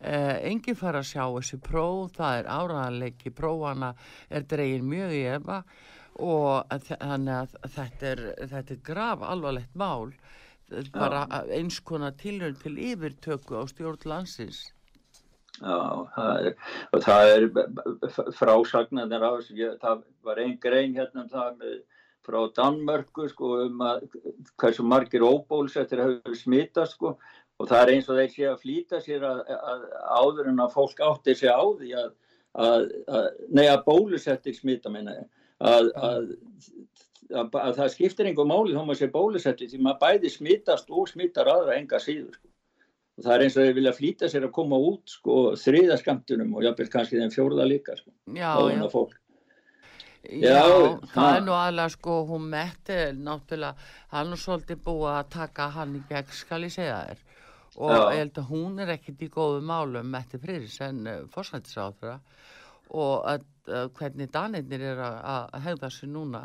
eh, 0.00 0.36
enginn 0.50 0.78
fara 0.78 1.00
að 1.00 1.10
sjá 1.14 1.24
þessi 1.24 1.60
próf 1.64 2.12
það 2.18 2.42
er 2.42 2.52
áraðanleiki 2.58 3.34
prófana 3.38 3.94
er 4.28 4.46
dregin 4.50 4.88
mjög 4.90 5.16
í 5.16 5.24
efa 5.38 5.62
og 6.20 6.76
þannig 6.90 7.34
að 7.38 7.56
þetta 7.72 8.10
er, 8.10 8.24
þetta 8.50 8.74
er 8.74 8.82
graf 8.84 9.24
alvarlegt 9.24 9.76
mál 9.78 10.12
bara 10.94 11.24
eins 11.52 11.80
konar 11.80 12.14
tilhörn 12.20 12.56
til 12.62 12.76
yfirtöku 12.78 13.58
á 13.58 13.62
stjórn 13.70 14.08
landsins. 14.08 14.64
Já, 15.60 16.08
það 16.16 16.46
er, 16.46 16.54
og 16.90 17.02
það 17.04 17.32
er 17.32 17.44
frásagnarnir 18.38 19.26
af 19.26 19.40
þessu, 19.40 19.68
það 19.82 20.00
var 20.26 20.40
einn 20.42 20.56
grein 20.62 20.96
hérna 20.96 21.24
um 21.26 21.28
það 21.30 21.58
með, 21.60 21.76
frá 22.22 22.38
Danmörku 22.56 23.28
sko 23.30 23.50
um 23.66 23.84
að 23.84 24.06
hversu 24.62 24.86
margir 24.86 25.26
óbólusettir 25.26 26.02
hefur 26.02 26.38
smitast 26.38 26.96
sko. 26.96 27.16
Og 27.60 27.68
það 27.68 27.82
er 27.82 27.92
eins 27.92 28.08
og 28.10 28.18
þeir 28.18 28.32
sé 28.32 28.46
að 28.48 28.62
flýta 28.62 29.00
sér 29.02 29.26
að, 29.28 29.42
að 29.54 29.82
áður 30.18 30.50
en 30.50 30.62
að 30.64 30.74
fólk 30.74 31.02
átti 31.04 31.34
sig 31.38 31.52
á 31.52 31.62
því 31.62 31.92
að, 32.00 32.08
að, 32.58 32.86
að 33.18 33.28
nei 33.54 33.66
að 33.68 33.84
bólusettir 33.86 34.56
smita 34.56 34.90
minna 34.90 35.18
að, 35.62 35.92
að, 37.32 37.48
að, 37.48 37.60
að 37.66 37.76
það 37.80 37.92
skiptir 37.96 38.30
einhver 38.30 38.48
máli 38.48 38.76
þá 38.76 38.82
maður 38.82 39.00
sé 39.00 39.10
bólusettir 39.12 39.70
því 39.72 39.82
maður 39.86 40.02
bæði 40.04 40.32
smitast 40.36 40.92
og 40.92 41.08
smittar 41.10 41.50
aðra 41.52 41.78
enga 41.78 42.00
síður 42.02 42.36
sko 42.36 42.52
og 43.12 43.26
það 43.26 43.34
er 43.34 43.42
eins 43.44 43.56
og 43.56 43.66
þeir 43.66 43.74
vilja 43.76 43.96
flýta 43.96 44.28
sér 44.32 44.46
að 44.46 44.54
koma 44.56 44.78
út 44.80 45.10
sko 45.12 45.40
þriða 45.60 45.98
skamtunum 46.00 46.54
og 46.56 46.64
jafnvel 46.64 46.88
kannski 46.92 47.20
þeim 47.20 47.34
fjórða 47.34 47.66
líka 47.68 47.96
sko, 47.98 48.14
Já, 48.32 48.54
já. 48.72 48.86
Já, 50.22 50.54
Já, 50.54 51.00
það 51.10 51.36
er 51.36 51.40
nú 51.42 51.54
aðlega 51.56 51.92
sko, 51.96 52.16
hún 52.28 52.44
metti 52.52 52.96
náttúrulega, 53.18 53.88
hann 54.12 54.30
er 54.30 54.38
svolítið 54.38 54.82
búið 54.84 55.08
að 55.16 55.30
taka 55.34 55.66
hann 55.74 55.96
í 55.98 56.02
gegn, 56.06 56.36
skal 56.38 56.60
ég 56.62 56.74
segja 56.76 57.00
þér. 57.08 57.24
Og 57.82 57.94
ég 57.96 58.20
held 58.20 58.38
að 58.38 58.52
hún 58.52 58.78
er 58.84 58.92
ekkit 58.94 59.24
í 59.26 59.28
góðu 59.32 59.64
málum 59.66 60.12
metti 60.12 60.38
friðis 60.38 60.76
en 60.86 61.00
uh, 61.10 61.16
fórsættisáþra 61.32 62.14
og 63.02 63.26
að, 63.32 63.46
uh, 63.66 63.88
hvernig 63.98 64.30
danirnir 64.30 64.84
er 64.92 65.02
að, 65.02 65.18
að 65.34 65.66
hegða 65.66 65.90
sér 65.96 66.12
núna. 66.14 66.44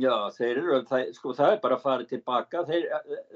Já, 0.00 0.14
þeir 0.34 0.58
eru, 0.58 0.78
það, 0.88 1.02
sko 1.14 1.32
það 1.38 1.52
er 1.54 1.60
bara 1.62 1.76
að 1.78 1.82
fara 1.84 2.04
tilbaka, 2.10 2.64
þeir, 2.66 2.86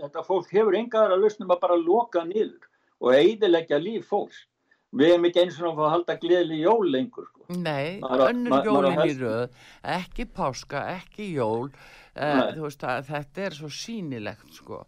þetta 0.02 0.22
fólk 0.26 0.48
hefur 0.50 0.74
engar 0.74 1.12
að 1.14 1.20
lausnum 1.22 1.52
að 1.54 1.60
bara 1.62 1.76
loka 1.78 2.24
niður 2.26 2.66
og 2.98 3.12
eidilegja 3.14 3.78
líf 3.78 4.08
fólks. 4.10 4.40
Við 4.98 5.12
hefum 5.12 5.26
ekki 5.28 5.42
eins 5.44 5.58
og 5.60 5.76
fá 5.76 5.82
að 5.84 5.92
halda 5.92 6.16
gleðli 6.18 6.58
jól 6.64 6.88
lengur 6.90 7.26
sko. 7.28 7.44
Nei, 7.52 8.00
Maður 8.02 8.24
á- 8.24 8.28
önnur 8.32 8.50
ma- 8.50 8.56
maður 8.56 8.88
á 8.88 8.90
jólin 8.90 9.04
í 9.04 9.14
röð, 9.20 9.50
ekki 9.98 10.26
páska, 10.34 10.82
ekki 10.96 11.26
jól, 11.36 11.68
uh, 12.16 12.50
veist 12.56 12.82
að 12.82 13.06
þetta 13.12 13.44
er 13.46 13.50
svo 13.60 13.68
sýnilegt 13.70 14.54
sko. 14.58 14.80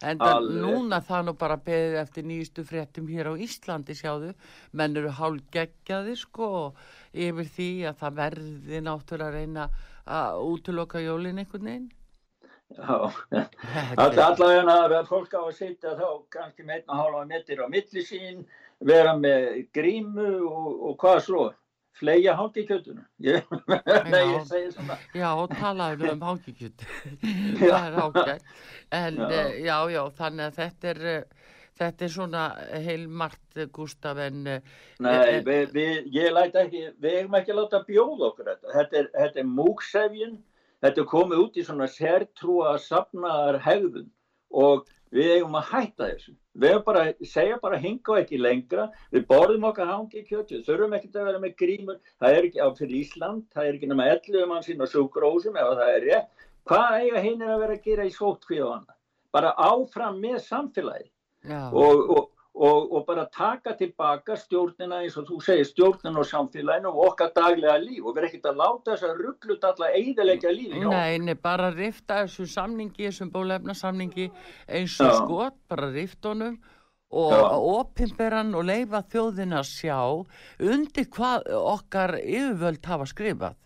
En 0.00 0.16
núna 0.16 1.00
það 1.02 1.24
nú 1.26 1.32
bara 1.36 1.56
beðið 1.58 1.96
eftir 2.04 2.22
nýjustu 2.22 2.62
fréttum 2.64 3.08
hér 3.10 3.26
á 3.28 3.34
Íslandi 3.34 3.96
sjáðu, 3.98 4.32
menn 4.72 4.96
eru 4.96 5.10
hálf 5.10 5.42
geggjaðir 5.50 6.16
sko 6.16 6.50
yfir 7.12 7.48
því 7.50 7.70
að 7.90 7.96
það 7.98 8.14
verði 8.22 8.80
náttúrulega 8.86 9.26
að 9.26 9.34
reyna 9.34 9.68
að 10.08 10.42
útloka 10.48 11.02
jólin 11.04 11.40
einhvern 11.42 11.70
veginn. 11.70 11.88
Já, 12.76 13.08
allavega 14.04 14.64
að 14.98 15.06
fólk 15.08 15.36
á 15.36 15.40
að 15.40 15.54
sitja 15.56 15.94
þá 15.96 16.08
kannski 16.34 16.66
með 16.66 16.82
einn 16.82 16.90
og 16.92 17.00
hálfa 17.00 17.22
metri 17.30 17.56
á 17.56 17.68
milli 17.72 18.04
sín, 18.04 18.42
vera 18.84 19.14
með 19.16 19.64
grímu 19.76 20.28
og, 20.48 20.68
og 20.90 20.98
hvað 21.00 21.22
svo? 21.28 21.46
Fleia 21.98 22.34
svona. 24.76 24.98
Já, 25.16 25.28
og 25.32 25.48
talaðu 25.58 26.12
um. 26.12 26.20
Já. 27.64 27.72
það 27.72 27.86
er 27.88 27.98
ágætt. 28.04 28.52
En 28.94 29.18
Já. 29.18 29.32
já. 29.32 29.48
já, 29.64 29.78
já, 29.96 30.02
þannig 30.20 30.44
að 30.46 30.60
þetta 30.60 30.92
er, 30.92 31.02
eh, 31.14 31.37
þetta 31.78 32.04
er 32.06 32.12
svona 32.12 32.42
heilmart, 32.84 33.62
Gustaf, 33.74 34.20
en... 34.24 34.44
eh, 34.46 34.76
Nei, 35.04 35.14
eh, 35.14 35.40
við, 35.46 35.72
við, 35.76 36.10
ég 36.16 36.34
læt 36.34 36.58
ekki, 36.58 36.84
við 37.00 37.16
eigum 37.20 37.38
ekki 37.38 37.54
að 37.54 37.60
láta 37.62 37.82
bjóða 37.88 38.28
okkur 38.32 38.52
þetta. 38.52 38.74
Þetta 38.76 39.00
er, 39.02 39.10
þetta 39.16 39.42
er 39.42 39.50
múksefjun, 39.54 40.36
þetta 40.84 41.02
er 41.02 41.10
komið 41.14 41.42
út 41.44 41.58
í 41.58 41.66
svona 41.66 41.88
sértrúa 41.94 42.76
safnaðar 42.82 43.60
hegðun 43.66 44.08
og 44.48 44.86
við 45.14 45.32
eigum 45.38 45.56
að 45.58 45.70
hætta 45.72 46.10
þessu. 46.12 46.34
Við 46.58 46.72
eigum 46.72 46.86
bara, 46.88 47.02
segja 47.30 47.58
bara 47.62 47.78
hinga 47.80 48.14
og 48.14 48.20
ekki 48.22 48.40
lengra, 48.40 48.88
við 49.14 49.26
borðum 49.30 49.68
okkar 49.70 49.92
hangi 49.92 50.24
kjötu, 50.26 50.62
þurfum 50.66 50.96
ekki 50.98 51.12
að 51.14 51.28
vera 51.30 51.42
með 51.42 51.54
grímur, 51.60 52.00
það 52.18 52.38
er 52.38 52.48
ekki 52.48 52.64
á 52.64 52.68
fyrir 52.74 52.98
Ísland, 53.02 53.44
það 53.54 53.68
er 53.68 53.78
ekki 53.78 53.90
nema 53.92 54.08
11 54.16 54.48
mann 54.50 54.66
sín 54.66 54.82
á 54.82 54.86
sjúkrósum 54.90 55.56
ef 55.60 55.70
það 55.78 55.92
er 55.94 56.06
rétt. 56.08 56.48
Hvað 56.68 56.96
eiga 57.00 57.20
hinn 57.24 57.44
að 57.46 57.60
vera 57.62 57.76
að 57.78 57.86
gera 57.86 58.04
í 58.04 58.10
sótkvíð 58.12 58.64
og 58.66 58.72
annað? 58.74 58.96
Bara 59.32 59.54
áfram 59.56 60.18
með 60.20 60.42
samfélagi. 60.44 61.08
Og, 61.46 62.10
og, 62.10 62.30
og, 62.54 62.92
og 62.92 63.04
bara 63.06 63.26
taka 63.30 63.74
tilbaka 63.78 64.36
stjórnina 64.36 65.02
eins 65.02 65.16
og 65.20 65.28
þú 65.28 65.38
segir 65.44 65.68
stjórnina 65.68 66.22
og 66.22 66.26
samfélaginu 66.26 66.90
og 66.90 67.12
okkar 67.12 67.30
daglega 67.36 67.76
líf 67.82 68.06
og 68.06 68.16
vera 68.16 68.30
ekkert 68.30 68.50
að 68.50 68.58
láta 68.62 68.94
þess 68.94 69.06
að 69.08 69.22
rugglut 69.22 69.68
alla 69.68 69.92
eiðilegja 69.94 70.54
lífi. 70.54 70.82
Nei, 70.82 71.18
nei, 71.22 71.36
bara 71.38 71.70
rifta 71.74 72.24
þessu 72.24 72.48
samningi, 72.50 73.06
þessum 73.06 73.30
bólefna 73.34 73.76
samningi 73.78 74.26
eins 74.66 74.98
og 75.04 75.14
skot, 75.22 75.60
bara 75.70 75.92
rift 75.94 76.26
honum 76.26 76.58
og 77.08 77.70
opimberan 77.78 78.52
og 78.58 78.66
leifa 78.68 79.00
þjóðina 79.08 79.62
sjá 79.64 79.96
undir 80.60 81.08
hvað 81.14 81.48
okkar 81.56 82.18
yfirvöld 82.20 82.84
hafa 82.84 83.06
skrifað. 83.08 83.56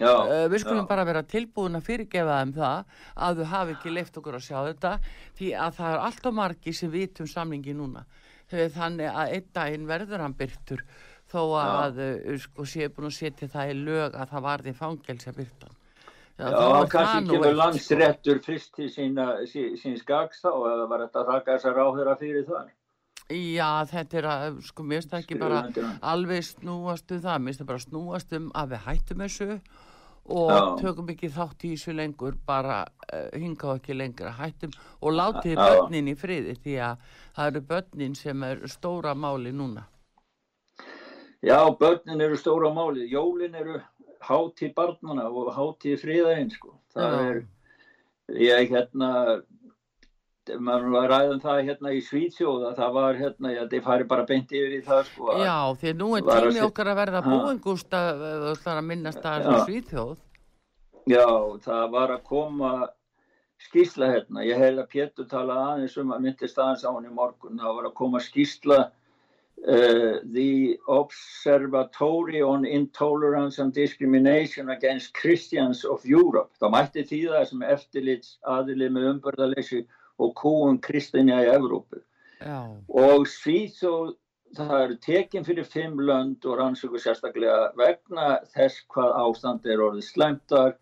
Já, 0.00 0.12
Uh, 0.24 0.46
við 0.48 0.62
skulum 0.64 0.84
já. 0.84 0.88
bara 0.88 1.04
vera 1.04 1.22
tilbúin 1.28 1.76
að 1.76 1.86
fyrirgefa 1.90 2.38
þeim 2.40 2.54
það 2.56 2.94
að 3.26 3.40
þau 3.40 3.50
hafi 3.52 3.74
ekki 3.76 3.94
leift 3.94 4.16
okkur 4.16 4.38
að 4.38 4.46
sjá 4.46 4.58
þetta 4.70 4.92
því 5.38 5.50
að 5.66 5.74
það 5.80 5.92
er 5.94 6.04
allt 6.06 6.30
og 6.30 6.36
margi 6.40 6.72
sem 6.76 6.92
vitum 6.94 7.28
samningi 7.28 7.76
núna. 7.76 8.06
Þau 8.50 8.64
Þannig 8.78 9.10
að 9.10 9.34
einn 9.36 9.50
daginn 9.54 9.90
verður 9.90 10.24
hann 10.24 10.38
byrtur 10.38 10.86
þó 11.30 11.42
að 11.60 12.00
uh, 12.06 12.32
sko 12.40 12.64
séu 12.64 12.88
búin 12.88 13.10
að 13.10 13.18
setja 13.18 13.50
það 13.52 13.74
í 13.74 13.76
lög 13.84 14.16
að 14.16 14.32
það 14.32 14.48
varði 14.48 14.74
byrta 14.80 15.68
hann. 15.68 15.76
Já, 16.40 16.56
það 16.56 16.86
kannski 16.94 17.28
kemur 17.28 17.44
sko. 17.44 17.56
landsréttur 17.58 18.38
fyrst 18.44 18.70
til 18.76 18.88
sína, 18.88 19.26
sí, 19.48 19.64
síns 19.76 20.04
gags 20.08 20.40
þá 20.40 20.50
eða 20.70 20.86
var 20.88 21.02
þetta 21.04 21.20
að 21.20 21.32
þakka 21.34 21.56
þessar 21.56 21.80
áhverja 21.84 22.14
fyrir 22.20 22.46
það. 22.48 22.70
Já, 23.30 23.68
þetta 23.90 24.18
er 24.18 24.28
að, 24.30 24.56
sko, 24.66 24.86
mér 24.86 25.02
finnst 25.02 25.12
það 25.12 25.20
ekki 25.20 25.38
bara 25.38 25.60
alveg 26.12 26.46
snúast 26.48 27.12
um 27.14 27.20
það, 27.22 27.36
mér 27.42 27.52
finnst 27.52 27.62
það 27.62 27.68
bara 27.68 27.84
snúast 27.84 28.32
um 28.38 28.48
að 28.56 28.72
við 28.72 28.82
hættum 28.86 29.24
þessu 29.26 29.48
og 30.28 30.50
Já. 30.50 30.60
tökum 30.80 31.08
ekki 31.12 31.30
þátt 31.32 31.64
í 31.66 31.72
þessu 31.74 31.94
lengur, 31.96 32.36
bara 32.46 32.82
uh, 32.84 33.30
hingað 33.34 33.80
ekki 33.80 33.96
lengra, 33.96 34.34
hættum 34.38 34.74
og 35.00 35.16
látið 35.16 35.56
börnin 35.58 36.10
í 36.12 36.16
friði 36.18 36.56
því 36.60 36.76
að 36.86 37.06
það 37.36 37.52
eru 37.52 37.62
börnin 37.72 38.18
sem 38.18 38.44
er 38.46 38.66
stóra 38.70 39.14
máli 39.14 39.52
núna. 39.52 39.86
Já, 41.42 41.58
börnin 41.80 42.20
eru 42.20 42.36
stóra 42.36 42.70
máli, 42.74 43.08
jólin 43.10 43.54
eru 43.56 43.80
hátíð 44.20 44.74
barnana 44.76 45.28
og 45.30 45.48
hátíð 45.56 46.02
friðarinn 46.02 46.52
sko. 46.52 46.74
Það 46.94 47.16
Já. 47.16 47.30
er, 47.30 47.42
ég 48.36 48.74
hérna, 48.74 49.10
maður 50.58 50.90
var 50.96 51.08
ræðum 51.12 51.40
það 51.42 51.60
hérna 51.68 51.92
í 51.94 52.00
Svíðsjóða, 52.06 52.74
það 52.78 52.92
var 52.96 53.14
hérna, 53.20 53.52
ég 53.52 53.58
held 53.62 53.72
ég 53.78 53.84
fari 53.84 54.04
bara 54.04 54.24
beint 54.26 54.50
yfir 54.52 54.78
í 54.78 54.82
það 54.86 55.04
sko. 55.10 55.26
að- 55.30 55.44
Já, 55.44 55.56
því 55.80 55.88
að 55.92 55.96
nú 56.02 56.08
er 56.16 56.22
að 56.22 56.48
tími 56.50 56.64
okkar 56.66 56.86
að 56.92 57.00
verða 57.02 57.22
Ha. 57.22 57.30
búin, 57.30 57.60
Gústa, 57.60 58.00
þú 58.18 58.54
ætlar 58.56 58.78
að 58.80 58.86
minnast 58.90 59.22
að 59.22 59.42
Já. 59.42 59.44
þessu 59.50 59.66
svíþjóð. 59.68 60.16
Já, 61.06 61.26
það 61.66 61.90
var 61.90 62.08
að 62.08 62.22
koma 62.24 62.88
skýrsla 63.60 64.06
hérna. 64.14 64.44
Ég 64.44 64.56
hef 64.56 64.78
að 64.78 64.88
Pétur 64.88 65.28
tala 65.28 65.54
aðeins 65.74 65.96
um 65.98 66.08
að 66.12 66.20
myndist 66.20 66.56
aðeins 66.56 66.84
á 66.84 66.90
hann 66.92 67.04
í 67.04 67.12
morgun. 67.12 67.58
Það 67.58 67.74
var 67.76 67.84
að 67.90 67.94
koma 67.94 68.18
skýrsla 68.18 68.90
uh, 69.68 70.18
The 70.32 70.78
Observatory 70.88 72.40
on 72.42 72.64
Intolerance 72.64 73.58
and 73.58 73.72
Discrimination 73.74 74.70
Against 74.70 75.12
Christians 75.14 75.84
of 75.84 76.04
Europe. 76.06 76.50
Það 76.60 76.70
mætti 76.72 77.04
því 77.08 77.20
það 77.28 77.46
sem 77.50 77.62
eftirlits 77.62 78.30
aðilið 78.48 78.90
með 78.96 79.08
umbörðalessi 79.14 79.82
og 80.20 80.34
kúum 80.38 80.80
kristinja 80.84 81.40
í 81.44 81.50
Evrópu. 81.52 82.02
Já. 82.40 82.60
Og 82.88 83.26
Svíþjóð 83.28 84.14
það 84.56 84.76
eru 84.84 84.96
tekin 85.04 85.46
fyrir 85.46 85.66
fimm 85.68 85.98
lönd 86.02 86.46
og 86.48 86.58
rannsöku 86.58 87.00
sérstaklega 87.00 87.70
vegna 87.78 88.40
þess 88.54 88.84
hvað 88.90 89.18
ástand 89.24 89.68
er 89.70 89.82
orðið 89.84 90.08
slæmtar 90.08 90.78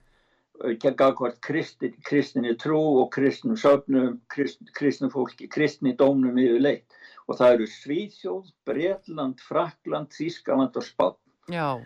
gagvart 0.98 1.40
kristin, 1.40 1.94
kristinni 2.02 2.56
trú 2.58 2.80
og 3.02 3.12
kristnum 3.14 3.56
söfnum, 3.56 4.20
krist, 4.28 4.58
kristnum 4.74 5.10
fólki, 5.10 5.48
kristni 5.48 5.94
dómnum 5.94 6.38
yfir 6.38 6.60
leitt. 6.60 6.96
Og 7.28 7.36
það 7.38 7.54
eru 7.54 7.66
Svíðsjóð, 7.68 8.50
Breitland, 8.66 9.40
Frakland, 9.44 10.10
Þískaland 10.16 10.76
og 10.76 10.86
Spán. 10.86 11.16
Já. 11.52 11.78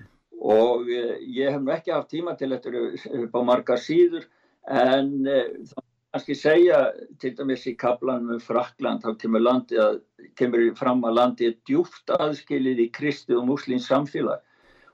Og 0.42 0.88
eh, 0.90 1.18
ég 1.36 1.52
hef 1.52 1.72
ekki 1.74 1.92
haft 1.92 2.12
tíma 2.14 2.36
til 2.38 2.52
þetta 2.54 3.22
upp 3.26 3.36
á 3.36 3.40
margar 3.44 3.82
síður 3.82 4.28
en 4.70 5.26
eh, 5.26 5.50
það 5.66 5.88
kannski 6.12 6.34
segja 6.36 6.78
til 7.20 7.32
dæmis 7.38 7.62
í 7.70 7.72
kaplanum 7.80 8.34
um 8.34 8.40
Frakland 8.40 9.00
þá 9.00 9.14
kemur, 9.20 9.46
að, 9.80 10.00
kemur 10.36 10.64
fram 10.76 11.00
að 11.08 11.16
landið 11.18 11.48
er 11.48 11.54
djúft 11.68 12.12
aðskilið 12.12 12.82
í 12.84 12.88
kristi 12.92 13.36
og 13.38 13.46
muslins 13.48 13.88
samfélag. 13.88 14.42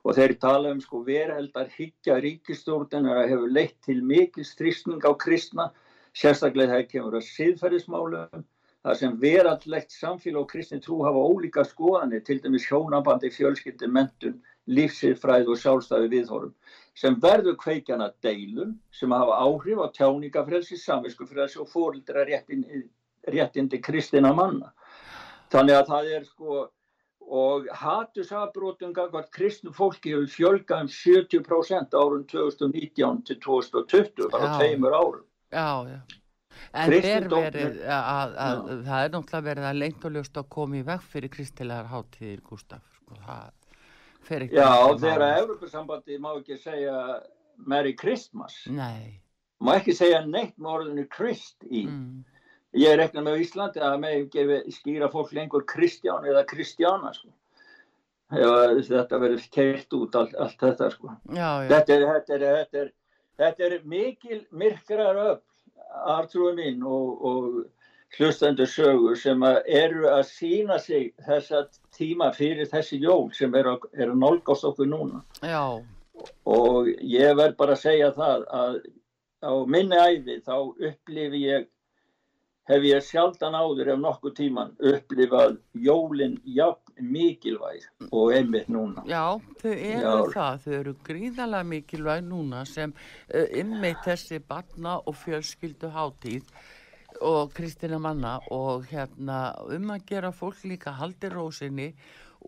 Og 0.06 0.14
þeir 0.14 0.36
tala 0.38 0.70
um 0.70 0.78
sko 0.80 1.02
verheldar 1.04 1.66
higgja 1.74 2.20
ríkistjórnir 2.22 3.10
að 3.10 3.32
hefur 3.32 3.50
leitt 3.50 3.74
til 3.82 3.98
mikil 4.06 4.46
strýstning 4.46 5.02
á 5.02 5.10
kristna, 5.18 5.72
sérstaklega 6.14 6.76
það 6.76 6.86
kemur 6.92 7.18
að 7.18 7.26
siðferðismálum, 7.32 8.46
það 8.86 9.00
sem 9.00 9.18
veraldlegt 9.18 9.98
samfélag 9.98 10.44
og 10.44 10.52
kristni 10.52 10.78
trú 10.84 11.00
hafa 11.02 11.26
ólíka 11.32 11.66
skoðanir, 11.66 12.22
til 12.22 12.38
dæmis 12.44 12.70
hjónabandi, 12.70 13.32
fjölskyldi, 13.34 13.90
mentun, 13.90 14.38
lífsýrfræð 14.68 15.52
og 15.52 15.60
sjálfstæði 15.62 16.10
viðhórum, 16.12 16.54
sem 16.98 17.18
verður 17.22 17.56
kveikjana 17.62 18.10
deilum 18.24 18.74
sem 18.92 19.12
hafa 19.14 19.38
áhrif 19.44 19.80
á 19.80 19.86
tjáningafrelsi, 19.96 20.78
samviskufrelsi 20.80 21.60
og 21.62 21.70
fórildra 21.72 22.26
réttindi, 22.28 22.82
réttindi 23.28 23.80
kristina 23.82 24.34
manna. 24.34 24.72
Þannig 25.52 25.78
að 25.78 25.92
það 25.92 26.10
er 26.18 26.26
sko 26.28 26.66
og 27.28 27.66
hatusafbrotum 27.76 28.94
gangvart 28.96 29.28
kristnum 29.36 29.74
fólki 29.76 30.14
hefur 30.14 30.30
fjölgað 30.32 30.86
um 30.86 30.92
70% 30.92 31.96
árun 31.98 32.24
2019 32.30 33.20
til 33.28 33.40
2020, 33.44 34.30
bara 34.32 34.54
tveimur 34.56 34.96
árum. 34.96 35.26
Já, 35.52 35.68
já. 35.92 36.00
En 36.74 36.92
er 36.92 37.28
verið 37.30 37.78
að, 37.86 38.34
að 38.42 38.62
það 38.88 39.04
er 39.04 39.12
náttúrulega 39.14 39.46
verið 39.46 39.68
að 39.68 39.78
lengt 39.82 40.08
og 40.08 40.16
ljóst 40.16 40.40
að 40.40 40.48
koma 40.56 40.80
í 40.80 40.82
veg 40.88 41.04
fyrir 41.12 41.32
kristilegar 41.32 41.88
hátíðir, 41.92 42.42
Gustaf, 42.48 42.82
sko, 42.98 43.20
það. 43.24 43.54
Já, 44.28 44.72
þegar 45.00 45.24
að 45.24 45.38
Európa-sambandi 45.42 46.18
má 46.20 46.32
ekki 46.34 46.58
segja 46.60 46.96
Merry 47.66 47.94
Christmas. 47.96 48.56
Nei. 48.70 49.20
Má 49.64 49.74
ekki 49.78 49.94
segja 49.96 50.20
neitt 50.26 50.54
með 50.58 50.74
orðinu 50.74 51.06
Krist 51.10 51.64
í. 51.66 51.86
Mm. 51.88 52.26
Ég 52.78 52.98
rekna 53.00 53.24
með 53.24 53.42
Íslandi 53.46 53.80
að 53.82 53.96
með 54.02 54.28
gefi 54.34 54.58
skýra 54.76 55.08
fólk 55.10 55.32
lengur 55.34 55.64
Kristján 55.68 56.26
eða 56.28 56.44
Kristjana 56.46 57.14
sko. 57.16 57.32
Þetta 58.28 59.18
verður 59.22 59.46
keirt 59.54 59.94
út 59.96 60.16
allt, 60.20 60.34
allt 60.36 60.60
þetta 60.60 60.90
sko. 60.92 61.14
Já, 61.32 61.64
já. 61.64 61.68
Þetta, 61.72 61.94
er, 61.94 62.04
þetta, 62.12 62.34
er, 62.34 62.44
þetta, 62.58 62.82
er, 62.82 62.90
þetta 63.40 63.68
er 63.68 63.76
mikil 63.88 64.40
myrkrar 64.52 65.20
upp 65.24 65.44
artrúið 66.12 66.58
mín 66.58 66.84
og, 66.84 67.24
og 67.24 67.48
hlustendur 68.16 68.68
sögur 68.70 69.16
sem 69.20 69.42
að 69.44 69.60
eru 69.80 70.08
að 70.10 70.24
sína 70.30 70.78
sig 70.80 71.10
þessa 71.26 71.66
tíma 71.96 72.30
fyrir 72.36 72.68
þessi 72.70 73.00
jól 73.02 73.28
sem 73.36 73.54
er 73.54 73.68
að, 73.74 73.88
er 73.92 74.12
að 74.12 74.20
nálgast 74.22 74.64
okkur 74.68 74.88
núna. 74.88 75.22
Já. 75.42 75.80
Og 76.48 76.88
ég 77.04 77.36
verð 77.38 77.58
bara 77.58 77.76
að 77.76 77.84
segja 77.84 78.12
það 78.16 78.46
að 78.60 78.78
á 79.44 79.52
minni 79.70 79.98
æfi 79.98 80.40
þá 80.46 80.54
upplifi 80.58 81.42
ég 81.44 81.68
hef 82.68 82.84
ég 82.84 83.04
sjaldan 83.04 83.56
áður 83.56 83.94
ef 83.94 84.00
nokkuð 84.02 84.34
tíman 84.36 84.72
upplifað 84.90 85.56
jólinn 85.72 86.36
jafn 86.44 87.06
mikilvæg 87.12 87.86
og 88.10 88.34
einmitt 88.34 88.68
núna. 88.72 89.04
Já, 89.08 89.38
þau 89.62 89.72
eru 89.72 90.02
Já. 90.02 90.32
það, 90.34 90.58
þau 90.64 90.74
eru 90.80 90.94
gríðalega 91.06 91.68
mikilvæg 91.70 92.24
núna 92.26 92.64
sem 92.68 92.92
uh, 92.92 93.46
einmitt 93.46 94.02
þessi 94.04 94.42
barna 94.42 94.98
og 94.98 95.16
fjölskyldu 95.22 95.92
hátíð 95.94 96.50
og 97.24 97.52
Kristina 97.54 97.98
manna 97.98 98.38
og 98.54 98.86
hérna 98.90 99.54
um 99.74 99.90
að 99.94 100.06
gera 100.06 100.32
fólk 100.32 100.64
líka 100.68 100.94
haldi 100.98 101.30
rósinni 101.32 101.92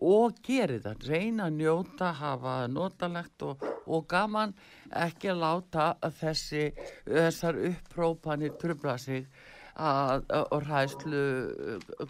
og 0.01 0.37
geri 0.45 0.79
það, 0.79 1.03
reyna 1.09 1.47
að 1.49 1.57
njóta, 1.59 2.11
hafa 2.15 2.53
notalegt 2.71 3.43
og, 3.43 3.65
og 3.85 4.05
gaman 4.09 4.53
ekki 4.95 5.33
að 5.33 5.41
láta 5.43 5.87
að 5.99 6.15
þessi, 6.21 6.63
þessar 7.05 7.59
upprópanir 7.71 8.55
trubla 8.61 8.95
sig 9.01 9.27
að, 9.75 10.25
og 10.51 10.63
ræðslu 10.67 11.25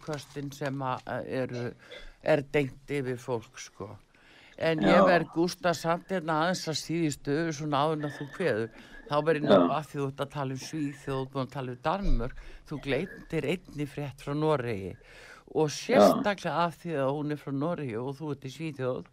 kostin 0.05 0.53
sem 0.53 0.85
eru, 1.25 1.71
er 2.21 2.45
dengt 2.53 2.93
yfir 2.93 3.19
fólk 3.21 3.59
sko. 3.59 3.89
En 4.61 4.83
Já. 4.83 4.93
ég 4.93 5.07
verð 5.09 5.33
gústa 5.33 5.73
samt 5.73 6.11
hérna 6.13 6.43
aðeins 6.43 6.67
að 6.69 6.81
síðistu 6.83 7.37
svona 7.55 7.81
áður 7.81 8.05
en 8.05 8.17
þú 8.17 8.27
kveður. 8.35 8.67
Þá 9.11 9.17
verður 9.27 9.49
nú 9.49 9.55
að 9.75 9.87
því 9.89 9.97
þú 9.97 10.03
ert 10.07 10.21
að 10.23 10.29
tala 10.31 10.55
um 10.55 10.59
Svíþjóð, 10.63 11.23
þú 11.33 11.39
ert 11.41 11.41
að 11.41 11.55
tala 11.57 11.73
um 11.73 11.79
Danmörk, 11.87 12.43
þú 12.69 12.77
gleytir 12.85 13.47
einni 13.51 13.87
frétt 13.91 14.23
frá 14.23 14.35
Noregi. 14.37 14.93
Og 15.51 15.73
sérstaklega 15.75 16.53
af 16.63 16.77
því 16.79 16.93
að 17.03 17.11
hún 17.17 17.35
er 17.35 17.41
frá 17.41 17.51
Noregi 17.51 17.97
og 17.99 18.13
þú 18.15 18.29
ert 18.35 18.47
í 18.47 18.51
Svíþjóð 18.53 19.09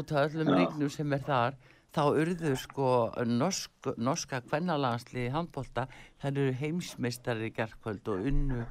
út 0.00 0.14
af 0.14 0.34
öllum 0.34 0.50
regnum 0.56 0.90
sem 0.90 1.14
er 1.14 1.22
þar 1.28 1.60
þá 1.94 2.02
urðu 2.22 2.52
sko 2.58 2.88
norsk, 3.26 3.90
norska 3.98 4.40
kvennalansli 4.46 5.26
í 5.26 5.32
handbólta 5.34 5.86
það 6.22 6.42
eru 6.42 6.58
heimsmeistar 6.60 7.40
í 7.42 7.50
gerðkvöld 7.54 8.10
og 8.12 8.28
unnu, 8.30 8.66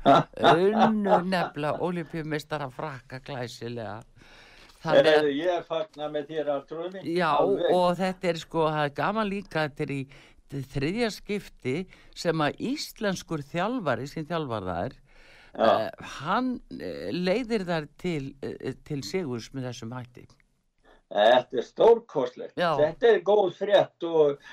unnu 0.51 1.19
nefla 1.33 1.73
olimpíumeistar 1.87 2.63
að 2.63 2.77
frakka 2.79 3.19
glæsilega. 3.23 3.99
Það 4.79 5.09
er 5.11 5.25
ég 5.35 5.65
fagnar 5.67 6.11
með 6.13 6.29
þér 6.31 6.49
að 6.53 6.61
trúni 6.69 7.15
Já 7.17 7.33
og 7.35 7.97
þetta 7.99 8.29
er 8.29 8.37
sko 8.39 8.67
það 8.69 8.85
er 8.85 8.93
gaman 9.01 9.27
líka 9.27 9.65
þetta 9.67 9.83
er 9.83 9.91
í 9.91 10.01
þriðja 10.49 11.11
skipti 11.13 11.75
sem 12.17 12.41
að 12.41 12.59
íslenskur 12.71 13.43
þjálfari 13.51 14.07
sem 14.09 14.25
þjálfarðar 14.29 14.95
uh, 15.53 15.87
hann 16.19 16.55
eh, 16.79 17.09
leiðir 17.13 17.65
þar 17.67 17.87
til, 18.01 18.33
uh, 18.45 18.73
til 18.87 19.01
sigurs 19.05 19.49
með 19.53 19.69
þessum 19.69 19.95
hætti. 19.97 20.25
Þetta 21.09 21.57
er 21.57 21.65
stórkoslegt, 21.65 22.53
þetta 22.53 23.07
er 23.09 23.23
góð 23.25 23.47
frétt 23.57 24.05
og, 24.05 24.43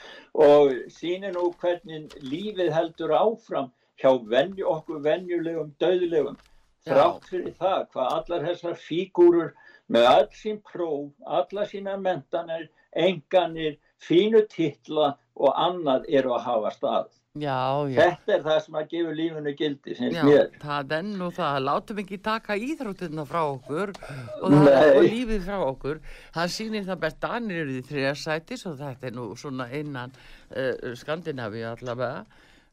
og 0.40 0.70
sínir 0.88 1.34
nú 1.34 1.51
hvernig 1.61 2.14
lífið 2.24 2.70
heldur 2.72 3.12
áfram 3.12 3.68
hjá 4.01 4.14
venju, 4.24 4.64
okkur 4.70 5.03
venjulegum, 5.05 5.74
döðlegum. 5.80 6.38
Þrátt 6.86 7.28
fyrir 7.28 7.53
það 7.59 7.82
hvað 7.92 8.14
allar 8.14 8.47
þessar 8.47 8.76
fígúrur 8.80 9.53
með 9.92 10.09
all 10.09 10.28
sín 10.38 10.62
próf, 10.64 11.11
alla 11.26 11.66
sína 11.68 11.99
mentanir, 12.01 12.70
enganir, 12.97 13.76
fínu 14.01 14.47
titla 14.49 15.12
og 15.37 15.53
annað 15.61 16.09
eru 16.18 16.34
að 16.37 16.45
hafa 16.49 16.72
stað. 16.74 17.14
Já, 17.37 17.84
já. 17.93 17.99
Þetta 18.01 18.32
er 18.32 18.45
það 18.47 18.59
sem 18.64 18.76
að 18.80 18.87
gefa 18.93 19.11
lífunu 19.18 19.53
gildi 19.59 19.97
Já, 19.99 20.22
það 20.62 20.95
er 20.97 21.03
nú 21.05 21.28
það. 21.37 21.59
Látum 21.66 22.01
ekki 22.01 22.18
taka 22.24 22.57
íþróttina 22.57 23.26
frá 23.28 23.43
okkur 23.43 23.93
og, 23.93 24.55
það, 24.55 24.89
og 24.95 25.05
lífið 25.05 25.45
frá 25.45 25.59
okkur. 25.66 26.01
Það 26.37 26.55
sýnir 26.55 26.87
það 26.87 27.03
best. 27.05 27.20
Danir 27.26 27.61
eru 27.61 27.76
því 27.76 27.84
þrjarsætis 27.91 28.66
og 28.70 28.78
þetta 28.80 29.11
er 29.11 29.16
nú 29.18 29.28
svona 29.37 29.68
innan 29.76 30.16
uh, 30.16 30.97
Skandinavíu 30.97 31.68
allavega. 31.74 32.24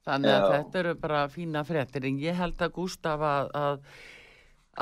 Þannig 0.07 0.34
að 0.36 0.49
þetta 0.53 0.82
eru 0.84 0.95
bara 0.99 1.26
fína 1.32 1.64
frettir 1.68 2.07
en 2.07 2.24
ég 2.24 2.39
held 2.39 2.64
að 2.64 2.74
Gustaf 2.76 3.22
að, 3.24 3.51
að, 3.55 3.86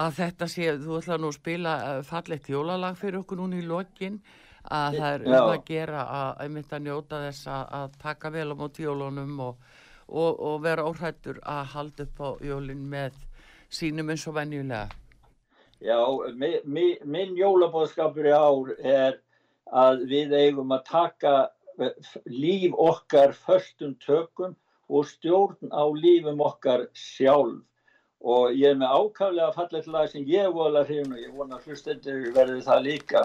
að 0.05 0.15
þetta 0.17 0.49
sé, 0.49 0.71
þú 0.81 0.95
ætla 0.97 1.17
nú 1.21 1.33
að 1.33 1.37
spila 1.37 1.75
uh, 1.89 2.05
fallegt 2.05 2.49
jólalag 2.53 2.97
fyrir 3.01 3.21
okkur 3.21 3.41
núna 3.41 3.57
í 3.61 3.65
lokin 3.65 4.21
að 4.63 4.97
það 4.97 5.13
er 5.13 5.27
um 5.27 5.37
að 5.41 5.61
gera 5.65 6.01
að, 6.05 6.31
að, 6.45 6.59
að 6.71 6.83
njóta 6.85 7.21
þess 7.27 7.47
að 7.53 7.95
taka 8.01 8.29
vel 8.33 8.49
á 8.51 8.55
mót 8.55 8.79
jólunum 8.79 9.39
og 9.47 9.71
og, 10.11 10.39
og 10.39 10.63
vera 10.63 10.85
óhættur 10.87 11.39
að 11.47 11.69
halda 11.75 12.05
upp 12.07 12.19
á 12.19 12.29
jólinn 12.43 12.83
með 12.91 13.17
sínum 13.71 14.11
eins 14.11 14.27
og 14.27 14.35
venjulega? 14.35 14.89
Já, 15.81 15.97
mi, 16.37 16.53
mi, 16.65 16.85
minn 17.07 17.37
jólabóðskapur 17.39 18.27
í 18.29 18.35
ár 18.35 18.73
er 18.77 19.17
að 19.71 20.05
við 20.11 20.35
eigum 20.37 20.73
að 20.75 20.83
taka 20.91 21.35
eh, 21.79 21.95
líf 22.27 22.75
okkar 22.77 23.33
förstum 23.33 23.95
tökum 24.03 24.53
og 24.91 25.07
stjórn 25.09 25.71
á 25.71 25.87
lífum 25.95 26.43
okkar 26.43 26.89
sjálf. 26.93 27.63
Og 28.21 28.51
ég 28.53 28.75
er 28.75 28.77
með 28.77 28.91
ákaflega 28.93 29.53
fallet 29.55 29.87
lag 29.89 30.09
sem 30.11 30.27
ég 30.29 30.51
vola 30.53 30.83
hrifun 30.85 31.15
og 31.15 31.23
ég 31.23 31.31
vona 31.33 31.57
hlustendur 31.63 32.27
verði 32.35 32.59
það 32.67 32.83
líka 32.85 33.23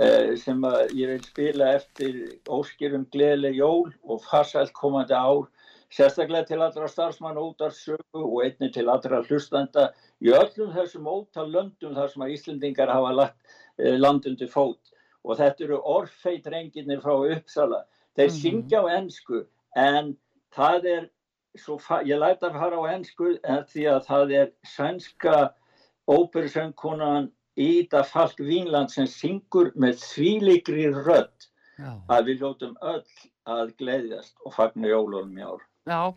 eh, 0.00 0.34
sem 0.36 0.62
ég 0.94 1.12
vil 1.12 1.24
spila 1.24 1.72
eftir 1.78 2.40
óskirum 2.48 3.06
gleðileg 3.14 3.60
jól 3.60 3.92
og 4.02 4.22
farsælt 4.24 4.72
komandi 4.72 5.14
ár 5.14 5.46
sérstaklega 5.94 6.48
til 6.48 6.62
allra 6.62 6.88
starfsmann 6.88 7.38
út 7.38 7.60
af 7.62 7.74
sögu 7.76 8.22
og 8.22 8.40
einni 8.44 8.70
til 8.72 8.90
allra 8.90 9.22
hlustanda 9.28 9.90
í 10.22 10.32
öllum 10.34 10.72
þessum 10.74 11.06
ótal 11.06 11.52
löndum 11.52 11.94
þar 11.94 12.10
sem 12.10 12.24
að 12.26 12.34
Íslendingar 12.34 12.90
hafa 12.90 13.12
lagt 13.14 13.54
eh, 13.78 13.94
landundi 13.98 14.48
fót 14.50 14.94
og 15.24 15.38
þetta 15.38 15.66
eru 15.66 15.80
orfeit 15.88 16.46
renginir 16.46 17.00
frá 17.00 17.14
Uppsala. 17.36 17.84
Þeir 18.16 18.28
mm 18.28 18.34
-hmm. 18.34 18.42
syngja 18.42 18.80
á 18.82 18.86
ennsku 18.98 19.44
en 19.76 20.16
það 20.54 20.86
er, 20.96 21.08
svo, 21.56 21.78
ég 22.04 22.18
læta 22.18 22.48
að 22.48 22.58
fara 22.58 22.80
á 22.82 22.84
ennsku 22.94 23.36
því 23.72 23.84
að 23.94 24.00
það 24.08 24.34
er 24.40 24.50
sænska 24.66 25.36
óperusöngkonan 27.54 27.62
Ída 27.62 28.02
Falk 28.02 28.38
Vínland 28.38 28.90
sem 28.90 29.06
syngur 29.06 29.72
með 29.76 30.00
þvíligri 30.02 30.88
rödd 30.90 31.46
Já. 31.78 32.02
að 32.08 32.26
við 32.26 32.40
ljótum 32.42 32.76
öll 32.82 33.04
að 33.46 33.74
gleiðjast 33.78 34.34
og 34.44 34.54
fagnu 34.54 34.88
jólunum 34.88 35.38
í 35.38 35.42
ár. 35.42 35.62
Já, 35.84 36.14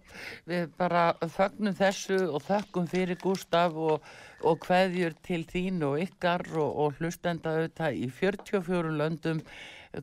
við 0.47 0.69
bara 0.77 1.13
fögnum 1.27 1.75
þessu 1.75 2.17
og 2.31 2.41
þökkum 2.41 2.87
fyrir 2.87 3.17
Gustaf 3.19 3.75
og, 3.75 4.01
og 4.41 4.61
hveðjur 4.63 5.13
til 5.21 5.43
þín 5.43 5.83
og 5.83 5.99
ykkar 5.99 6.45
og, 6.55 6.71
og 6.71 7.01
hlustenda 7.01 7.51
auðvitað 7.51 7.99
í 7.99 8.07
44 8.09 8.95
löndum 8.95 9.43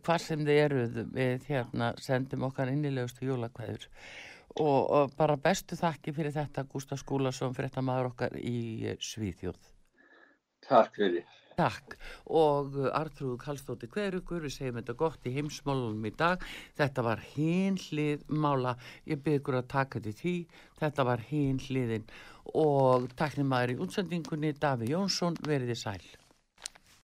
hvað 0.04 0.20
sem 0.20 0.44
þið 0.44 0.60
eruð 0.66 1.00
við 1.16 1.48
hérna 1.48 1.94
sendum 1.98 2.44
okkar 2.44 2.70
innilegustu 2.74 3.24
jólakveður 3.30 3.88
og, 4.60 4.80
og 4.84 5.16
bara 5.16 5.40
bestu 5.40 5.78
þakki 5.80 6.12
fyrir 6.12 6.36
þetta 6.36 6.68
Gustaf 6.68 7.00
Skúlason 7.00 7.56
fyrir 7.56 7.72
þetta 7.72 7.88
maður 7.88 8.12
okkar 8.12 8.36
í 8.36 8.92
Svíþjóð. 9.00 9.73
Takk 10.68 11.00
fyrir. 11.00 11.24
Takk 11.54 11.94
og 12.34 12.74
uh, 12.80 12.88
Artrúð 12.98 13.36
Kallstóti 13.44 13.86
Hverugur, 13.90 14.42
við 14.42 14.56
segjum 14.56 14.80
þetta 14.80 14.96
gott 14.98 15.28
í 15.28 15.34
heimsmálunum 15.36 16.08
í 16.08 16.12
dag. 16.18 16.42
Þetta 16.78 17.04
var 17.06 17.22
hinn 17.34 17.78
hlið 17.78 18.24
mála, 18.28 18.74
ég 19.10 19.22
byggur 19.22 19.60
að 19.60 19.70
taka 19.76 20.02
þetta 20.02 20.18
því, 20.24 20.34
þetta 20.82 21.06
var 21.10 21.22
hinn 21.30 21.62
hliðin 21.62 22.10
og 22.58 23.08
taknum 23.18 23.48
maður 23.54 23.76
í 23.76 23.80
útsendingunni 23.86 24.52
Daví 24.58 24.90
Jónsson, 24.90 25.38
veriði 25.46 25.78
sæl. 25.78 26.02